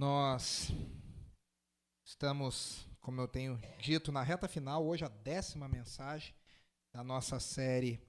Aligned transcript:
Nós 0.00 0.72
estamos, 2.02 2.86
como 3.02 3.20
eu 3.20 3.28
tenho 3.28 3.60
dito, 3.78 4.10
na 4.10 4.22
reta 4.22 4.48
final, 4.48 4.82
hoje 4.86 5.04
a 5.04 5.08
décima 5.08 5.68
mensagem 5.68 6.34
da 6.90 7.04
nossa 7.04 7.38
série. 7.38 8.00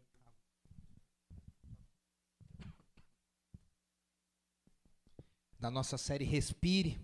Da 5.60 5.70
nossa 5.70 5.98
série 5.98 6.24
Respire, 6.24 6.98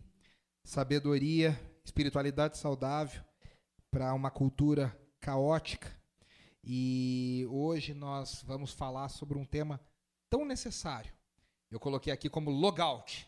Sabedoria, 0.64 1.60
Espiritualidade 1.84 2.58
Saudável 2.58 3.22
para 3.92 4.14
uma 4.14 4.32
cultura 4.32 4.98
caótica. 5.20 5.94
E 6.64 7.46
hoje 7.50 7.94
nós 7.94 8.42
vamos 8.42 8.72
falar 8.72 9.10
sobre 9.10 9.38
um 9.38 9.44
tema 9.44 9.82
tão 10.30 10.46
necessário. 10.46 11.12
Eu 11.70 11.78
coloquei 11.78 12.14
aqui 12.14 12.30
como 12.30 12.50
logout 12.50 13.27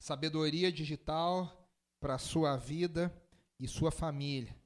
sabedoria 0.00 0.72
digital 0.72 1.70
para 2.00 2.18
sua 2.18 2.56
vida 2.56 3.14
e 3.58 3.68
sua 3.68 3.92
família. 3.92 4.56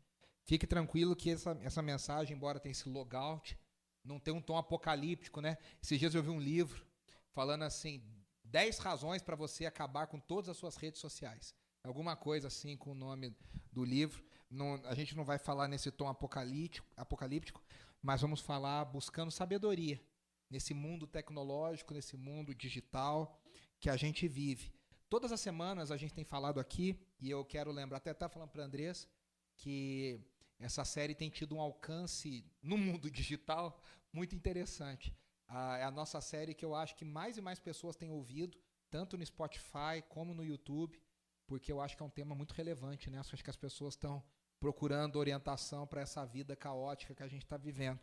Fique 0.44 0.66
tranquilo 0.66 1.16
que 1.16 1.30
essa, 1.30 1.58
essa 1.60 1.82
mensagem, 1.82 2.36
embora 2.36 2.60
tenha 2.60 2.70
esse 2.70 2.88
logout, 2.88 3.58
não 4.04 4.20
tem 4.20 4.32
um 4.32 4.40
tom 4.40 4.56
apocalíptico, 4.56 5.40
né? 5.40 5.58
Esses 5.82 5.98
dias 5.98 6.14
eu 6.14 6.22
vi 6.22 6.30
um 6.30 6.40
livro 6.40 6.86
falando 7.32 7.64
assim, 7.64 8.00
10 8.44 8.78
razões 8.78 9.22
para 9.22 9.34
você 9.34 9.66
acabar 9.66 10.06
com 10.06 10.20
todas 10.20 10.48
as 10.48 10.56
suas 10.56 10.76
redes 10.76 11.00
sociais. 11.00 11.52
Alguma 11.82 12.14
coisa 12.14 12.46
assim 12.46 12.76
com 12.76 12.92
o 12.92 12.94
nome 12.94 13.36
do 13.72 13.84
livro. 13.84 14.24
Não, 14.48 14.74
a 14.84 14.94
gente 14.94 15.16
não 15.16 15.24
vai 15.24 15.38
falar 15.38 15.66
nesse 15.66 15.90
tom 15.90 16.06
apocalíptico, 16.06 16.86
apocalíptico, 16.96 17.60
mas 18.00 18.20
vamos 18.20 18.40
falar 18.40 18.84
buscando 18.84 19.32
sabedoria 19.32 20.00
nesse 20.48 20.72
mundo 20.72 21.08
tecnológico, 21.08 21.92
nesse 21.92 22.16
mundo 22.16 22.54
digital 22.54 23.42
que 23.80 23.90
a 23.90 23.96
gente 23.96 24.28
vive. 24.28 24.72
Todas 25.14 25.30
as 25.30 25.40
semanas 25.40 25.92
a 25.92 25.96
gente 25.96 26.12
tem 26.12 26.24
falado 26.24 26.58
aqui, 26.58 26.98
e 27.20 27.30
eu 27.30 27.44
quero 27.44 27.70
lembrar, 27.70 27.98
até 27.98 28.10
estar 28.10 28.28
falando 28.28 28.50
para 28.50 28.64
Andrés, 28.64 29.08
que 29.54 30.20
essa 30.58 30.84
série 30.84 31.14
tem 31.14 31.30
tido 31.30 31.54
um 31.54 31.60
alcance 31.60 32.44
no 32.60 32.76
mundo 32.76 33.08
digital 33.18 33.80
muito 34.12 34.34
interessante. 34.34 35.16
Ah, 35.46 35.78
é 35.78 35.84
a 35.84 35.90
nossa 35.92 36.20
série 36.20 36.52
que 36.52 36.64
eu 36.64 36.74
acho 36.74 36.96
que 36.96 37.04
mais 37.04 37.36
e 37.36 37.40
mais 37.40 37.60
pessoas 37.60 37.94
têm 37.94 38.10
ouvido, 38.10 38.58
tanto 38.90 39.16
no 39.16 39.24
Spotify 39.24 40.02
como 40.08 40.34
no 40.34 40.44
YouTube, 40.44 41.00
porque 41.46 41.70
eu 41.70 41.80
acho 41.80 41.96
que 41.96 42.02
é 42.02 42.06
um 42.06 42.10
tema 42.10 42.34
muito 42.34 42.50
relevante, 42.50 43.08
né? 43.08 43.20
Acho 43.20 43.36
que 43.36 43.50
as 43.50 43.56
pessoas 43.56 43.94
estão 43.94 44.20
procurando 44.58 45.14
orientação 45.14 45.86
para 45.86 46.00
essa 46.00 46.26
vida 46.26 46.56
caótica 46.56 47.14
que 47.14 47.22
a 47.22 47.28
gente 47.28 47.44
está 47.44 47.56
vivendo. 47.56 48.00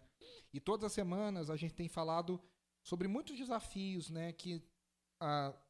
E 0.53 0.61
todas 0.61 0.85
as 0.85 0.93
semanas 0.93 1.49
a 1.49 1.57
gente 1.57 1.73
tem 1.73 1.89
falado 1.89 2.41
sobre 2.81 3.09
muitos 3.09 3.37
desafios, 3.37 4.09
né, 4.09 4.31
que 4.31 4.63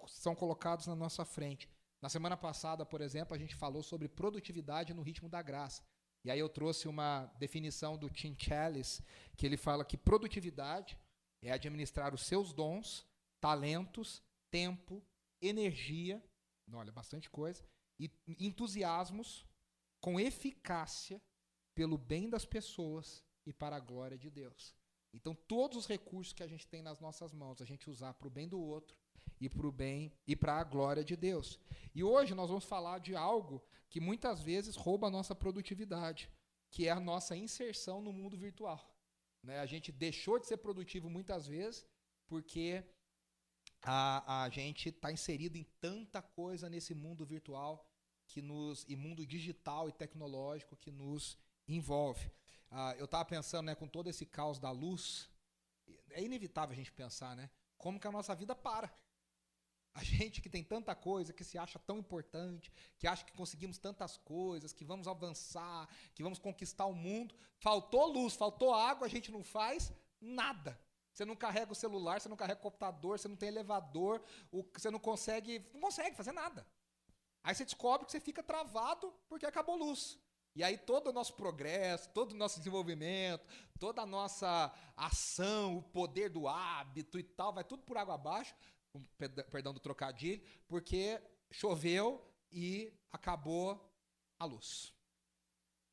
são 0.07 0.35
colocados 0.35 0.87
na 0.87 0.95
nossa 0.95 1.25
frente. 1.25 1.69
Na 2.01 2.09
semana 2.09 2.35
passada, 2.35 2.85
por 2.85 3.01
exemplo, 3.01 3.35
a 3.35 3.37
gente 3.37 3.55
falou 3.55 3.83
sobre 3.83 4.07
produtividade 4.07 4.93
no 4.93 5.01
ritmo 5.01 5.29
da 5.29 5.41
graça. 5.41 5.83
E 6.23 6.31
aí 6.31 6.39
eu 6.39 6.49
trouxe 6.49 6.87
uma 6.87 7.25
definição 7.37 7.97
do 7.97 8.09
Tim 8.09 8.35
Challis, 8.37 9.01
que 9.35 9.45
ele 9.45 9.57
fala 9.57 9.85
que 9.85 9.97
produtividade 9.97 10.97
é 11.41 11.51
administrar 11.51 12.13
os 12.13 12.25
seus 12.25 12.53
dons, 12.53 13.05
talentos, 13.39 14.21
tempo, 14.51 15.03
energia, 15.41 16.23
olha, 16.71 16.91
bastante 16.91 17.29
coisa, 17.29 17.63
e 17.99 18.09
entusiasmos 18.39 19.45
com 19.99 20.19
eficácia 20.19 21.21
pelo 21.75 21.97
bem 21.97 22.29
das 22.29 22.45
pessoas 22.45 23.23
e 23.45 23.53
para 23.53 23.75
a 23.75 23.79
glória 23.79 24.17
de 24.17 24.29
Deus. 24.29 24.75
Então, 25.13 25.35
todos 25.35 25.77
os 25.77 25.87
recursos 25.87 26.33
que 26.33 26.43
a 26.43 26.47
gente 26.47 26.67
tem 26.67 26.81
nas 26.81 26.99
nossas 26.99 27.33
mãos, 27.33 27.61
a 27.61 27.65
gente 27.65 27.89
usar 27.89 28.13
para 28.13 28.27
o 28.27 28.31
bem 28.31 28.47
do 28.47 28.59
outro 28.59 28.95
e 29.41 29.49
para 29.49 29.67
o 29.67 29.71
bem 29.71 30.13
e 30.27 30.35
para 30.35 30.53
a 30.59 30.63
glória 30.63 31.03
de 31.03 31.17
Deus. 31.17 31.59
E 31.95 32.03
hoje 32.03 32.35
nós 32.35 32.49
vamos 32.49 32.63
falar 32.63 32.99
de 32.99 33.15
algo 33.15 33.61
que 33.89 33.99
muitas 33.99 34.41
vezes 34.41 34.75
rouba 34.75 35.07
a 35.07 35.11
nossa 35.11 35.33
produtividade, 35.33 36.29
que 36.69 36.87
é 36.87 36.91
a 36.91 36.99
nossa 36.99 37.35
inserção 37.35 37.99
no 38.01 38.13
mundo 38.13 38.37
virtual. 38.37 38.79
Né? 39.43 39.59
A 39.59 39.65
gente 39.65 39.91
deixou 39.91 40.37
de 40.39 40.45
ser 40.45 40.57
produtivo 40.57 41.09
muitas 41.09 41.47
vezes 41.47 41.85
porque 42.27 42.83
a, 43.81 44.43
a 44.43 44.49
gente 44.49 44.89
está 44.89 45.11
inserido 45.11 45.57
em 45.57 45.65
tanta 45.81 46.21
coisa 46.21 46.69
nesse 46.69 46.93
mundo 46.93 47.25
virtual 47.25 47.85
que 48.27 48.41
nos 48.41 48.85
e 48.87 48.95
mundo 48.95 49.25
digital 49.25 49.89
e 49.89 49.91
tecnológico 49.91 50.77
que 50.77 50.91
nos 50.91 51.37
envolve. 51.67 52.31
Ah, 52.69 52.95
eu 52.97 53.05
estava 53.05 53.25
pensando, 53.25 53.65
né, 53.65 53.75
com 53.75 53.87
todo 53.87 54.07
esse 54.07 54.25
caos 54.25 54.59
da 54.59 54.71
luz, 54.71 55.29
é 56.11 56.23
inevitável 56.23 56.73
a 56.73 56.77
gente 56.77 56.91
pensar, 56.91 57.35
né, 57.35 57.49
como 57.77 57.99
que 57.99 58.07
a 58.07 58.11
nossa 58.11 58.33
vida 58.35 58.55
para. 58.55 58.93
A 59.93 60.03
gente 60.03 60.41
que 60.41 60.49
tem 60.49 60.63
tanta 60.63 60.95
coisa, 60.95 61.33
que 61.33 61.43
se 61.43 61.57
acha 61.57 61.77
tão 61.77 61.97
importante, 61.97 62.71
que 62.97 63.05
acha 63.05 63.25
que 63.25 63.33
conseguimos 63.33 63.77
tantas 63.77 64.15
coisas, 64.17 64.71
que 64.71 64.85
vamos 64.85 65.07
avançar, 65.07 65.89
que 66.15 66.23
vamos 66.23 66.39
conquistar 66.39 66.85
o 66.85 66.93
mundo, 66.93 67.35
faltou 67.59 68.07
luz, 68.07 68.33
faltou 68.33 68.73
água, 68.73 69.05
a 69.05 69.09
gente 69.09 69.31
não 69.31 69.43
faz 69.43 69.91
nada. 70.19 70.79
Você 71.11 71.25
não 71.25 71.35
carrega 71.35 71.73
o 71.73 71.75
celular, 71.75 72.21
você 72.21 72.29
não 72.29 72.37
carrega 72.37 72.59
o 72.59 72.63
computador, 72.63 73.19
você 73.19 73.27
não 73.27 73.35
tem 73.35 73.49
elevador, 73.49 74.23
você 74.73 74.89
não 74.89 74.99
consegue, 74.99 75.65
não 75.73 75.81
consegue 75.81 76.15
fazer 76.15 76.31
nada. 76.31 76.65
Aí 77.43 77.53
você 77.53 77.65
descobre 77.65 78.05
que 78.05 78.11
você 78.11 78.19
fica 78.19 78.41
travado 78.41 79.13
porque 79.27 79.45
acabou 79.45 79.75
luz. 79.75 80.17
E 80.55 80.63
aí 80.63 80.77
todo 80.77 81.07
o 81.07 81.13
nosso 81.13 81.33
progresso, 81.33 82.09
todo 82.09 82.31
o 82.31 82.35
nosso 82.35 82.59
desenvolvimento, 82.59 83.45
toda 83.79 84.01
a 84.01 84.05
nossa 84.05 84.73
ação, 84.95 85.77
o 85.77 85.81
poder 85.81 86.29
do 86.29 86.47
hábito 86.47 87.17
e 87.19 87.23
tal, 87.23 87.53
vai 87.53 87.63
tudo 87.63 87.83
por 87.83 87.97
água 87.97 88.15
abaixo, 88.15 88.53
perdão 89.49 89.73
do 89.73 89.79
trocadilho, 89.79 90.41
porque 90.67 91.21
choveu 91.51 92.23
e 92.51 92.93
acabou 93.11 93.79
a 94.39 94.45
luz. 94.45 94.93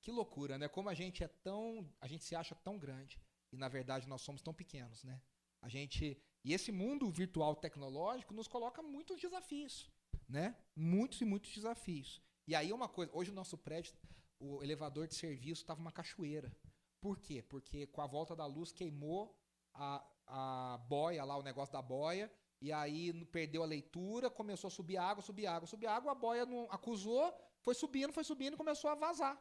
Que 0.00 0.10
loucura, 0.10 0.56
né? 0.58 0.68
Como 0.68 0.88
a 0.88 0.94
gente 0.94 1.22
é 1.22 1.28
tão, 1.28 1.92
a 2.00 2.06
gente 2.06 2.24
se 2.24 2.34
acha 2.34 2.54
tão 2.54 2.78
grande 2.78 3.20
e 3.52 3.56
na 3.56 3.68
verdade 3.68 4.08
nós 4.08 4.22
somos 4.22 4.42
tão 4.42 4.54
pequenos, 4.54 5.04
né? 5.04 5.20
A 5.60 5.68
gente 5.68 6.20
e 6.44 6.54
esse 6.54 6.70
mundo 6.70 7.10
virtual 7.10 7.56
tecnológico 7.56 8.32
nos 8.32 8.48
coloca 8.48 8.80
muitos 8.80 9.20
desafios, 9.20 9.90
né? 10.28 10.56
Muitos 10.74 11.20
e 11.20 11.24
muitos 11.24 11.52
desafios. 11.52 12.22
E 12.46 12.54
aí 12.54 12.72
uma 12.72 12.88
coisa, 12.88 13.12
hoje 13.14 13.30
o 13.30 13.34
nosso 13.34 13.58
prédio, 13.58 13.94
o 14.40 14.62
elevador 14.62 15.06
de 15.06 15.14
serviço 15.14 15.62
estava 15.62 15.80
uma 15.80 15.92
cachoeira. 15.92 16.56
Por 17.00 17.18
quê? 17.18 17.42
Porque 17.42 17.86
com 17.86 18.00
a 18.00 18.06
volta 18.06 18.34
da 18.34 18.46
luz 18.46 18.72
queimou 18.72 19.36
a, 19.74 20.04
a 20.26 20.78
boia 20.88 21.24
lá, 21.24 21.36
o 21.36 21.42
negócio 21.42 21.72
da 21.72 21.82
boia, 21.82 22.32
e 22.60 22.72
aí 22.72 23.24
perdeu 23.26 23.62
a 23.62 23.66
leitura, 23.66 24.28
começou 24.28 24.68
a 24.68 24.70
subir 24.70 24.96
água, 24.96 25.22
subir 25.22 25.46
água, 25.46 25.66
subir 25.66 25.86
água, 25.86 26.12
a 26.12 26.14
boia 26.14 26.44
não 26.44 26.66
acusou, 26.70 27.32
foi 27.60 27.74
subindo, 27.74 28.12
foi 28.12 28.24
subindo 28.24 28.54
e 28.54 28.56
começou 28.56 28.90
a 28.90 28.94
vazar. 28.94 29.40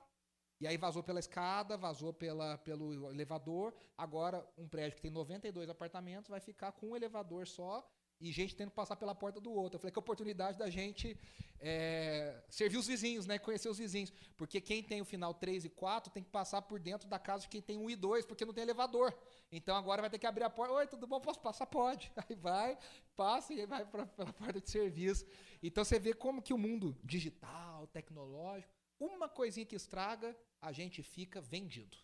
E 0.60 0.68
aí 0.68 0.78
vazou 0.78 1.04
pela 1.04 1.20
escada, 1.20 1.78
vazou 1.78 2.12
pela, 2.12 2.58
pelo 2.58 3.12
elevador. 3.12 3.76
Agora, 3.96 4.48
um 4.58 4.68
prédio 4.68 4.96
que 4.96 5.02
tem 5.02 5.12
92 5.12 5.70
apartamentos 5.70 6.30
vai 6.30 6.40
ficar 6.40 6.72
com 6.72 6.90
um 6.90 6.96
elevador 6.96 7.48
só 7.48 7.88
e 8.20 8.32
gente 8.32 8.56
tendo 8.56 8.70
que 8.70 8.76
passar 8.76 8.96
pela 8.96 9.14
porta 9.14 9.40
do 9.40 9.52
outro. 9.52 9.76
Eu 9.76 9.80
falei 9.80 9.92
que 9.92 10.00
a 10.00 10.02
oportunidade 10.02 10.58
da 10.58 10.70
gente 10.70 11.18
é, 11.60 12.44
servir 12.50 12.78
os 12.78 12.88
vizinhos, 12.88 13.26
né? 13.26 13.38
Conhecer 13.38 13.70
os 13.70 13.78
vizinhos. 13.78 14.12
Porque 14.36 14.60
quem 14.60 14.82
tem 14.82 15.02
o 15.02 15.06
final 15.06 15.34
3 15.34 15.66
e 15.66 15.70
4 15.70 16.12
tem 16.12 16.24
que 16.24 16.30
passar 16.30 16.62
por 16.64 16.80
dentro 16.80 17.08
da 17.08 17.20
casa 17.20 17.44
de 17.44 17.50
quem 17.50 17.62
tem 17.62 17.78
1 17.78 17.90
e 17.90 17.96
2, 17.96 18.26
porque 18.26 18.46
não 18.46 18.54
tem 18.54 18.64
elevador. 18.64 19.16
Então 19.52 19.76
agora 19.76 20.02
vai 20.02 20.10
ter 20.10 20.18
que 20.18 20.26
abrir 20.26 20.44
a 20.44 20.50
porta. 20.50 20.74
Oi, 20.74 20.88
tudo 20.88 21.06
bom? 21.06 21.20
Posso 21.20 21.40
passar? 21.40 21.68
Pode. 21.68 22.12
Aí 22.28 22.36
vai, 22.36 22.78
passa 23.16 23.54
e 23.54 23.66
vai 23.66 23.86
para 23.86 24.04
a 24.04 24.34
porta 24.34 24.60
de 24.60 24.70
serviço. 24.70 25.26
Então 25.62 25.84
você 25.84 26.00
vê 26.00 26.14
como 26.14 26.42
que 26.42 26.54
o 26.54 26.58
mundo 26.58 26.98
digital, 27.04 27.88
tecnológico, 27.88 28.74
uma 29.00 29.30
coisinha 29.30 29.66
que 29.66 29.76
estraga, 29.76 30.36
a 30.60 30.72
gente 30.72 31.04
fica 31.04 31.40
vendido 31.40 31.98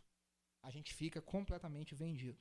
a 0.64 0.72
gente 0.72 0.94
fica 0.94 1.22
completamente 1.22 1.94
vendido. 1.94 2.40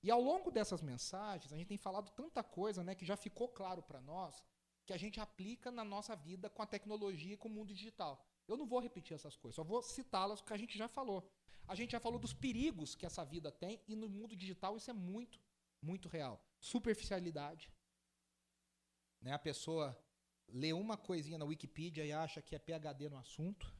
E 0.00 0.08
ao 0.08 0.20
longo 0.20 0.50
dessas 0.50 0.80
mensagens, 0.80 1.52
a 1.52 1.56
gente 1.56 1.66
tem 1.66 1.76
falado 1.76 2.08
tanta 2.12 2.42
coisa, 2.42 2.84
né, 2.84 2.94
que 2.94 3.04
já 3.04 3.16
ficou 3.16 3.48
claro 3.48 3.82
para 3.82 4.00
nós, 4.00 4.42
que 4.86 4.92
a 4.92 4.96
gente 4.96 5.18
aplica 5.18 5.72
na 5.72 5.84
nossa 5.84 6.14
vida 6.14 6.48
com 6.48 6.62
a 6.62 6.66
tecnologia 6.66 7.34
e 7.34 7.36
com 7.36 7.48
o 7.48 7.50
mundo 7.50 7.74
digital. 7.74 8.24
Eu 8.46 8.56
não 8.56 8.66
vou 8.66 8.78
repetir 8.78 9.14
essas 9.14 9.36
coisas, 9.36 9.56
só 9.56 9.64
vou 9.64 9.82
citá-las 9.82 10.40
que 10.40 10.52
a 10.52 10.56
gente 10.56 10.78
já 10.78 10.86
falou. 10.86 11.28
A 11.66 11.74
gente 11.74 11.92
já 11.92 12.00
falou 12.00 12.18
dos 12.18 12.32
perigos 12.32 12.94
que 12.94 13.06
essa 13.06 13.24
vida 13.24 13.50
tem 13.50 13.82
e 13.88 13.96
no 13.96 14.08
mundo 14.08 14.36
digital 14.36 14.76
isso 14.76 14.90
é 14.90 14.94
muito, 14.94 15.40
muito 15.82 16.08
real. 16.08 16.40
Superficialidade. 16.60 17.72
Né? 19.20 19.32
A 19.32 19.38
pessoa 19.38 19.98
lê 20.46 20.72
uma 20.72 20.96
coisinha 20.96 21.38
na 21.38 21.44
Wikipedia 21.46 22.04
e 22.04 22.12
acha 22.12 22.40
que 22.40 22.54
é 22.54 22.58
PhD 22.58 23.08
no 23.08 23.16
assunto. 23.16 23.74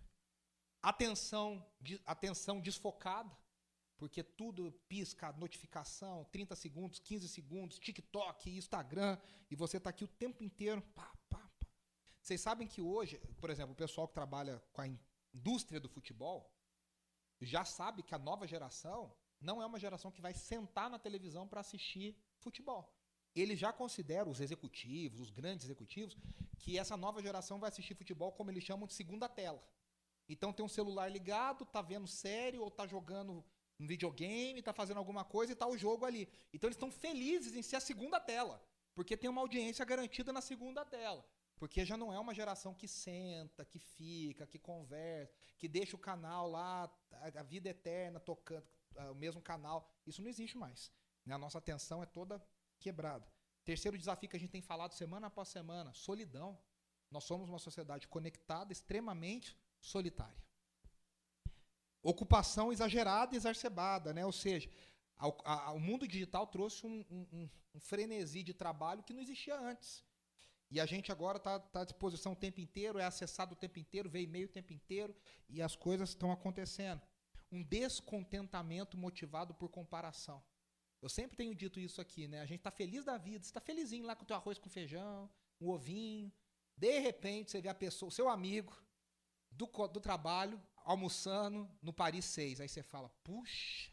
Atenção, 0.83 1.65
atenção 2.07 2.61
desfocada 2.61 3.44
porque 4.05 4.23
tudo 4.23 4.71
pisca, 4.87 5.33
notificação, 5.33 6.27
30 6.27 6.55
segundos, 6.55 6.99
15 6.99 7.27
segundos, 7.27 7.79
TikTok, 7.79 8.51
Instagram, 8.55 9.17
e 9.51 9.57
você 9.57 9.79
está 9.79 9.89
aqui 9.89 10.05
o 10.05 10.09
tempo 10.09 10.45
inteiro. 10.45 10.83
Pá, 10.95 11.11
pá, 11.31 11.39
pá. 11.59 11.67
Vocês 12.21 12.39
sabem 12.39 12.69
que 12.69 12.83
hoje, 12.83 13.17
por 13.41 13.49
exemplo, 13.49 13.73
o 13.73 13.75
pessoal 13.75 14.07
que 14.07 14.13
trabalha 14.13 14.63
com 14.75 14.83
a 14.83 14.87
indústria 15.33 15.81
do 15.81 15.89
futebol 15.89 16.55
já 17.41 17.65
sabe 17.65 18.03
que 18.03 18.15
a 18.15 18.19
nova 18.19 18.47
geração 18.47 19.11
não 19.41 19.63
é 19.63 19.65
uma 19.65 19.81
geração 19.81 20.11
que 20.11 20.21
vai 20.21 20.35
sentar 20.35 20.91
na 20.91 20.99
televisão 20.99 21.49
para 21.49 21.63
assistir 21.63 22.15
futebol. 22.41 22.95
Ele 23.35 23.57
já 23.57 23.73
considera 23.73 24.29
os 24.29 24.39
executivos, 24.39 25.19
os 25.19 25.31
grandes 25.31 25.65
executivos, 25.65 26.15
que 26.59 26.79
essa 26.79 26.95
nova 26.95 27.23
geração 27.23 27.59
vai 27.59 27.71
assistir 27.71 27.95
futebol 27.95 28.33
como 28.33 28.51
eles 28.51 28.65
chamam 28.65 28.87
de 28.87 28.93
segunda 28.93 29.31
tela. 29.31 29.67
Então 30.29 30.53
tem 30.53 30.63
um 30.63 30.69
celular 30.69 31.09
ligado, 31.09 31.65
tá 31.65 31.81
vendo 31.81 32.07
série 32.07 32.59
ou 32.59 32.71
tá 32.71 32.87
jogando 32.87 33.43
um 33.79 33.87
videogame, 33.87 34.63
tá 34.63 34.73
fazendo 34.73 34.99
alguma 34.99 35.25
coisa 35.25 35.53
e 35.53 35.57
tá 35.57 35.67
o 35.67 35.77
jogo 35.77 36.05
ali. 36.05 36.29
Então 36.53 36.69
eles 36.69 36.77
estão 36.77 36.91
felizes 36.91 37.55
em 37.55 37.63
ser 37.63 37.77
a 37.77 37.81
segunda 37.81 38.21
tela, 38.21 38.63
porque 38.95 39.17
tem 39.17 39.29
uma 39.29 39.41
audiência 39.41 39.85
garantida 39.85 40.33
na 40.33 40.41
segunda 40.41 40.85
tela. 40.85 41.25
Porque 41.57 41.85
já 41.85 41.97
não 41.97 42.13
é 42.13 42.19
uma 42.19 42.35
geração 42.35 42.75
que 42.75 42.89
senta, 42.89 43.65
que 43.65 43.79
fica, 43.79 44.47
que 44.47 44.59
conversa, 44.59 45.33
que 45.57 45.69
deixa 45.69 45.97
o 45.97 45.99
canal 45.99 46.49
lá, 46.51 46.93
a 47.13 47.43
vida 47.43 47.69
eterna 47.69 48.19
tocando 48.19 48.67
o 49.11 49.15
mesmo 49.15 49.41
canal. 49.41 49.89
Isso 50.07 50.21
não 50.21 50.29
existe 50.29 50.59
mais. 50.59 50.91
Né? 51.25 51.35
A 51.35 51.39
nossa 51.39 51.59
atenção 51.59 52.03
é 52.03 52.07
toda 52.07 52.45
quebrada. 52.79 53.27
Terceiro 53.65 53.97
desafio 53.97 54.29
que 54.29 54.37
a 54.37 54.41
gente 54.41 54.51
tem 54.51 54.61
falado 54.61 54.93
semana 54.93 55.29
após 55.29 55.49
semana: 55.49 55.93
solidão. 55.95 56.59
Nós 57.11 57.25
somos 57.25 57.49
uma 57.49 57.59
sociedade 57.59 58.09
conectada, 58.09 58.73
extremamente 58.73 59.57
solitária. 59.81 60.43
Ocupação 62.05 62.71
exagerada 62.71 63.35
e 63.35 63.39
exacerbada, 63.39 64.13
né? 64.13 64.27
ou 64.27 64.33
seja, 64.33 64.69
a, 65.17 65.73
o 65.73 65.81
mundo 65.81 66.07
digital 66.07 66.47
trouxe 66.47 66.87
um, 66.87 67.03
um, 67.11 67.49
um, 67.75 67.81
frenesi 67.81 68.43
de 68.43 68.53
trabalho 68.53 69.03
que 69.03 69.15
não 69.15 69.23
existia 69.23 69.59
antes. 69.59 70.05
E 70.71 70.79
a 70.79 70.85
gente 70.85 71.11
agora 71.11 71.39
está 71.39 71.59
tá 71.59 71.81
à 71.81 71.85
disposição 71.85 72.33
o 72.33 72.37
tempo 72.37 72.61
inteiro, 72.61 72.99
é 72.99 73.05
acessado 73.05 73.55
o 73.55 73.57
tempo 73.57 73.79
inteiro, 73.79 74.11
vê 74.11 74.21
e-mail 74.21 74.47
o 74.47 74.53
tempo 74.53 74.75
inteiro 74.75 75.17
e 75.49 75.63
as 75.63 75.75
coisas 75.75 76.11
estão 76.11 76.31
acontecendo. 76.31 77.01
Um 77.51 77.63
descontentamento 77.63 78.99
motivado 78.99 79.55
por 79.55 79.71
comparação. 79.71 80.45
Eu 81.01 81.09
sempre 81.09 81.39
tenho 81.39 81.55
dito 81.55 81.81
isso 81.81 82.03
aqui, 82.03 82.29
né? 82.29 82.41
A 82.43 82.47
gente 82.47 82.61
está 82.61 82.71
feliz 82.71 83.05
da 83.05 83.17
vida, 83.17 83.45
está 83.45 83.61
felizinho 83.63 84.05
lá 84.05 84.15
com 84.15 84.25
o 84.25 84.27
teu 84.27 84.37
arroz 84.37 84.59
com 84.59 84.69
feijão, 84.69 85.31
um 85.59 85.71
ovinho. 85.71 86.31
De 86.77 86.99
repente, 86.99 87.51
você 87.51 87.63
vê 87.63 87.69
a 87.71 87.75
pessoa, 87.75 88.09
o 88.09 88.13
seu 88.13 88.29
amigo 88.29 88.77
do, 89.51 89.67
do 89.89 90.01
trabalho 90.01 90.61
almoçando 90.85 91.69
no 91.83 91.93
Paris 91.93 92.25
6. 92.27 92.61
Aí 92.61 92.69
você 92.69 92.83
fala, 92.83 93.09
puxa, 93.25 93.91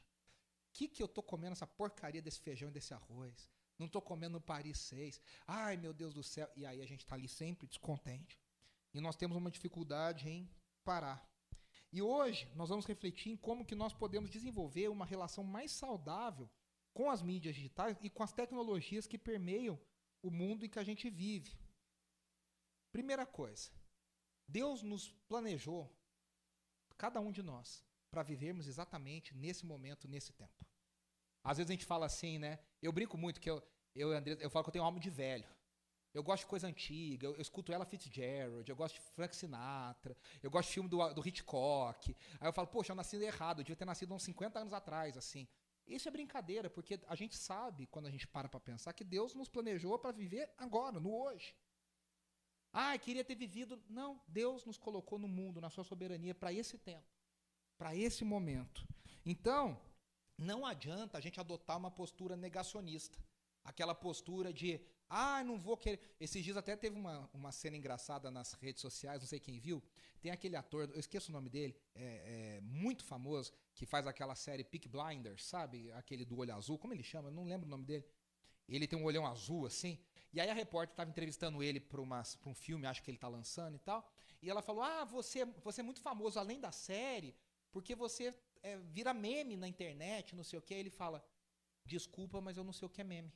que, 0.73 0.87
que 0.87 1.01
eu 1.01 1.07
tô 1.07 1.21
comendo 1.21 1.53
essa 1.53 1.67
porcaria 1.67 2.21
desse 2.21 2.39
feijão 2.39 2.69
e 2.69 2.71
desse 2.71 2.93
arroz? 2.93 3.49
Não 3.77 3.87
estou 3.87 4.01
comendo 4.01 4.33
no 4.33 4.41
Paris 4.41 4.77
6. 4.79 5.21
Ai, 5.47 5.77
meu 5.77 5.93
Deus 5.93 6.13
do 6.13 6.23
céu. 6.23 6.49
E 6.55 6.65
aí 6.65 6.81
a 6.81 6.85
gente 6.85 7.01
está 7.01 7.15
ali 7.15 7.27
sempre 7.27 7.67
descontente. 7.67 8.39
E 8.93 9.01
nós 9.01 9.15
temos 9.15 9.37
uma 9.37 9.49
dificuldade 9.49 10.29
em 10.29 10.49
parar. 10.83 11.27
E 11.91 12.01
hoje 12.01 12.49
nós 12.55 12.69
vamos 12.69 12.85
refletir 12.85 13.31
em 13.31 13.37
como 13.37 13.65
que 13.65 13.75
nós 13.75 13.93
podemos 13.93 14.29
desenvolver 14.29 14.87
uma 14.89 15.05
relação 15.05 15.43
mais 15.43 15.71
saudável 15.71 16.49
com 16.93 17.09
as 17.09 17.21
mídias 17.21 17.55
digitais 17.55 17.97
e 18.01 18.09
com 18.09 18.23
as 18.23 18.33
tecnologias 18.33 19.07
que 19.07 19.17
permeiam 19.17 19.79
o 20.21 20.29
mundo 20.29 20.65
em 20.65 20.69
que 20.69 20.79
a 20.79 20.83
gente 20.83 21.09
vive. 21.09 21.57
Primeira 22.91 23.25
coisa, 23.25 23.71
Deus 24.47 24.83
nos 24.83 25.09
planejou, 25.27 25.89
cada 27.01 27.19
um 27.19 27.31
de 27.31 27.41
nós, 27.41 27.83
para 28.11 28.21
vivermos 28.21 28.67
exatamente 28.67 29.35
nesse 29.35 29.65
momento, 29.65 30.07
nesse 30.07 30.31
tempo. 30.33 30.63
Às 31.43 31.57
vezes 31.57 31.71
a 31.71 31.73
gente 31.73 31.83
fala 31.83 32.05
assim, 32.05 32.37
né? 32.37 32.59
Eu 32.79 32.91
brinco 32.91 33.17
muito 33.17 33.41
que 33.41 33.49
eu, 33.49 33.59
eu, 33.95 34.11
André, 34.11 34.37
eu 34.39 34.51
falo 34.51 34.63
que 34.63 34.69
eu 34.69 34.73
tenho 34.73 34.85
alma 34.85 34.99
de 34.99 35.09
velho. 35.09 35.49
Eu 36.13 36.21
gosto 36.21 36.43
de 36.43 36.49
coisa 36.49 36.67
antiga, 36.67 37.25
eu, 37.25 37.33
eu, 37.33 37.41
escuto 37.41 37.73
ela 37.73 37.85
Fitzgerald, 37.85 38.69
eu 38.69 38.75
gosto 38.75 38.95
de 38.99 39.01
Frank 39.15 39.35
Sinatra, 39.35 40.15
eu 40.43 40.51
gosto 40.51 40.67
de 40.67 40.73
filme 40.75 40.87
do, 40.87 41.13
do 41.15 41.27
Hitchcock. 41.27 42.15
Aí 42.39 42.47
eu 42.47 42.53
falo, 42.53 42.67
poxa, 42.67 42.91
eu 42.91 42.95
nasci 42.95 43.15
errado, 43.15 43.61
eu 43.61 43.63
devia 43.63 43.75
ter 43.75 43.85
nascido 43.85 44.13
uns 44.13 44.21
50 44.21 44.59
anos 44.59 44.71
atrás, 44.71 45.17
assim. 45.17 45.47
Isso 45.87 46.07
é 46.07 46.11
brincadeira, 46.11 46.69
porque 46.69 46.99
a 47.07 47.15
gente 47.15 47.35
sabe, 47.35 47.87
quando 47.87 48.05
a 48.05 48.11
gente 48.11 48.27
para 48.27 48.47
para 48.47 48.59
pensar, 48.59 48.93
que 48.93 49.03
Deus 49.03 49.33
nos 49.33 49.49
planejou 49.49 49.97
para 49.97 50.11
viver 50.11 50.53
agora, 50.55 50.99
no 50.99 51.11
hoje. 51.11 51.55
Ah, 52.73 52.97
queria 52.97 53.23
ter 53.23 53.35
vivido. 53.35 53.81
Não, 53.89 54.21
Deus 54.27 54.65
nos 54.65 54.77
colocou 54.77 55.19
no 55.19 55.27
mundo, 55.27 55.59
na 55.59 55.69
sua 55.69 55.83
soberania, 55.83 56.33
para 56.33 56.53
esse 56.53 56.77
tempo, 56.77 57.07
para 57.77 57.95
esse 57.95 58.23
momento. 58.23 58.87
Então, 59.25 59.79
não 60.37 60.65
adianta 60.65 61.17
a 61.17 61.21
gente 61.21 61.39
adotar 61.39 61.77
uma 61.77 61.91
postura 61.91 62.35
negacionista. 62.35 63.19
Aquela 63.63 63.93
postura 63.93 64.51
de, 64.51 64.81
ah, 65.07 65.43
não 65.43 65.59
vou 65.59 65.77
querer. 65.77 65.99
Esses 66.19 66.43
dias 66.43 66.57
até 66.57 66.75
teve 66.75 66.97
uma, 66.97 67.29
uma 67.31 67.51
cena 67.51 67.77
engraçada 67.77 68.31
nas 68.31 68.53
redes 68.53 68.81
sociais, 68.81 69.21
não 69.21 69.27
sei 69.27 69.39
quem 69.39 69.59
viu. 69.59 69.83
Tem 70.19 70.31
aquele 70.31 70.55
ator, 70.55 70.89
eu 70.93 70.99
esqueço 70.99 71.29
o 71.29 71.33
nome 71.33 71.49
dele, 71.49 71.75
é, 71.93 72.57
é 72.57 72.61
muito 72.61 73.03
famoso, 73.03 73.51
que 73.75 73.85
faz 73.85 74.07
aquela 74.07 74.33
série 74.33 74.63
Peak 74.63 74.87
Blinders, 74.87 75.45
sabe? 75.45 75.91
Aquele 75.91 76.25
do 76.25 76.37
olho 76.37 76.55
azul, 76.55 76.77
como 76.77 76.93
ele 76.93 77.03
chama? 77.03 77.27
Eu 77.27 77.33
não 77.33 77.43
lembro 77.43 77.67
o 77.67 77.69
nome 77.69 77.85
dele. 77.85 78.05
Ele 78.75 78.87
tem 78.87 78.97
um 78.97 79.03
olhão 79.03 79.25
azul, 79.25 79.65
assim. 79.65 79.99
E 80.33 80.39
aí 80.39 80.49
a 80.49 80.53
repórter 80.53 80.93
estava 80.93 81.09
entrevistando 81.09 81.61
ele 81.61 81.79
para 81.79 82.01
um 82.01 82.53
filme, 82.55 82.87
acho 82.87 83.03
que 83.03 83.11
ele 83.11 83.17
está 83.17 83.27
lançando 83.27 83.75
e 83.75 83.79
tal. 83.79 84.09
E 84.41 84.49
ela 84.49 84.61
falou: 84.61 84.81
Ah, 84.81 85.03
você, 85.03 85.45
você 85.45 85.81
é 85.81 85.83
muito 85.83 86.01
famoso 86.01 86.39
além 86.39 86.59
da 86.59 86.71
série, 86.71 87.35
porque 87.71 87.95
você 87.95 88.33
é, 88.63 88.77
vira 88.77 89.13
meme 89.13 89.55
na 89.57 89.67
internet, 89.67 90.35
não 90.35 90.43
sei 90.43 90.57
o 90.57 90.61
que. 90.61 90.73
Aí 90.73 90.79
ele 90.79 90.89
fala: 90.89 91.23
Desculpa, 91.85 92.39
mas 92.39 92.57
eu 92.57 92.63
não 92.63 92.73
sei 92.73 92.85
o 92.85 92.89
que 92.89 93.01
é 93.01 93.03
meme. 93.03 93.33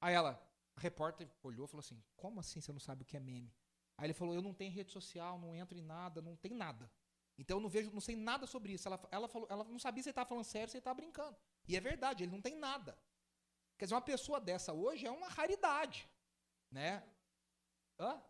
Aí 0.00 0.14
ela, 0.14 0.40
a 0.74 0.80
repórter 0.80 1.30
olhou 1.42 1.66
e 1.66 1.68
falou 1.68 1.80
assim: 1.80 2.02
Como 2.16 2.40
assim 2.40 2.60
você 2.60 2.72
não 2.72 2.80
sabe 2.80 3.02
o 3.02 3.06
que 3.06 3.16
é 3.16 3.20
meme? 3.20 3.52
Aí 3.98 4.06
ele 4.06 4.14
falou: 4.14 4.34
Eu 4.34 4.42
não 4.42 4.54
tenho 4.54 4.72
rede 4.72 4.90
social, 4.92 5.38
não 5.38 5.54
entro 5.54 5.76
em 5.76 5.82
nada, 5.82 6.22
não 6.22 6.36
tem 6.36 6.54
nada. 6.54 6.90
Então 7.38 7.56
eu 7.56 7.60
não 7.62 7.70
vejo, 7.70 7.90
não 7.90 8.00
sei 8.00 8.16
nada 8.16 8.46
sobre 8.46 8.72
isso. 8.74 8.86
Ela, 8.86 9.00
ela, 9.10 9.28
falou, 9.28 9.48
ela 9.50 9.64
não 9.64 9.78
sabia 9.78 10.02
se 10.02 10.08
ele 10.08 10.12
estava 10.12 10.28
falando 10.28 10.44
sério, 10.44 10.68
se 10.68 10.76
ele 10.76 10.80
estava 10.80 10.96
brincando. 10.96 11.36
E 11.66 11.74
é 11.74 11.80
verdade, 11.80 12.22
ele 12.22 12.32
não 12.32 12.40
tem 12.40 12.54
nada. 12.54 12.98
Quer 13.80 13.86
dizer, 13.86 13.94
uma 13.94 14.02
pessoa 14.02 14.38
dessa 14.38 14.74
hoje 14.74 15.06
é 15.06 15.10
uma 15.10 15.26
raridade. 15.28 16.06
Né? 16.70 17.02
Hã? 17.98 18.22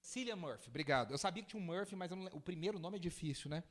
Cillian 0.00 0.34
Murphy, 0.34 0.68
obrigado. 0.68 1.12
Eu 1.12 1.18
sabia 1.18 1.44
que 1.44 1.50
tinha 1.50 1.62
um 1.62 1.64
Murphy, 1.64 1.94
mas 1.94 2.10
o 2.32 2.40
primeiro 2.40 2.76
nome 2.76 2.96
é 2.96 3.00
difícil, 3.00 3.48
né? 3.48 3.62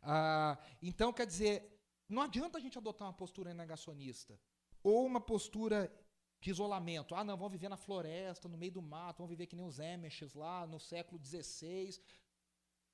Ah, 0.00 0.56
então, 0.80 1.12
quer 1.12 1.26
dizer, 1.26 1.68
não 2.08 2.22
adianta 2.22 2.58
a 2.58 2.60
gente 2.60 2.78
adotar 2.78 3.08
uma 3.08 3.12
postura 3.12 3.52
negacionista 3.52 4.38
ou 4.80 5.04
uma 5.04 5.20
postura 5.20 5.92
de 6.40 6.50
isolamento. 6.50 7.12
Ah, 7.16 7.24
não, 7.24 7.36
vão 7.36 7.48
viver 7.48 7.68
na 7.68 7.76
floresta, 7.76 8.48
no 8.48 8.56
meio 8.56 8.70
do 8.70 8.80
mato, 8.80 9.18
vão 9.18 9.26
viver 9.26 9.48
que 9.48 9.56
nem 9.56 9.66
os 9.66 9.80
Amish 9.80 10.32
lá 10.32 10.64
no 10.64 10.78
século 10.78 11.20
XVI. 11.20 12.00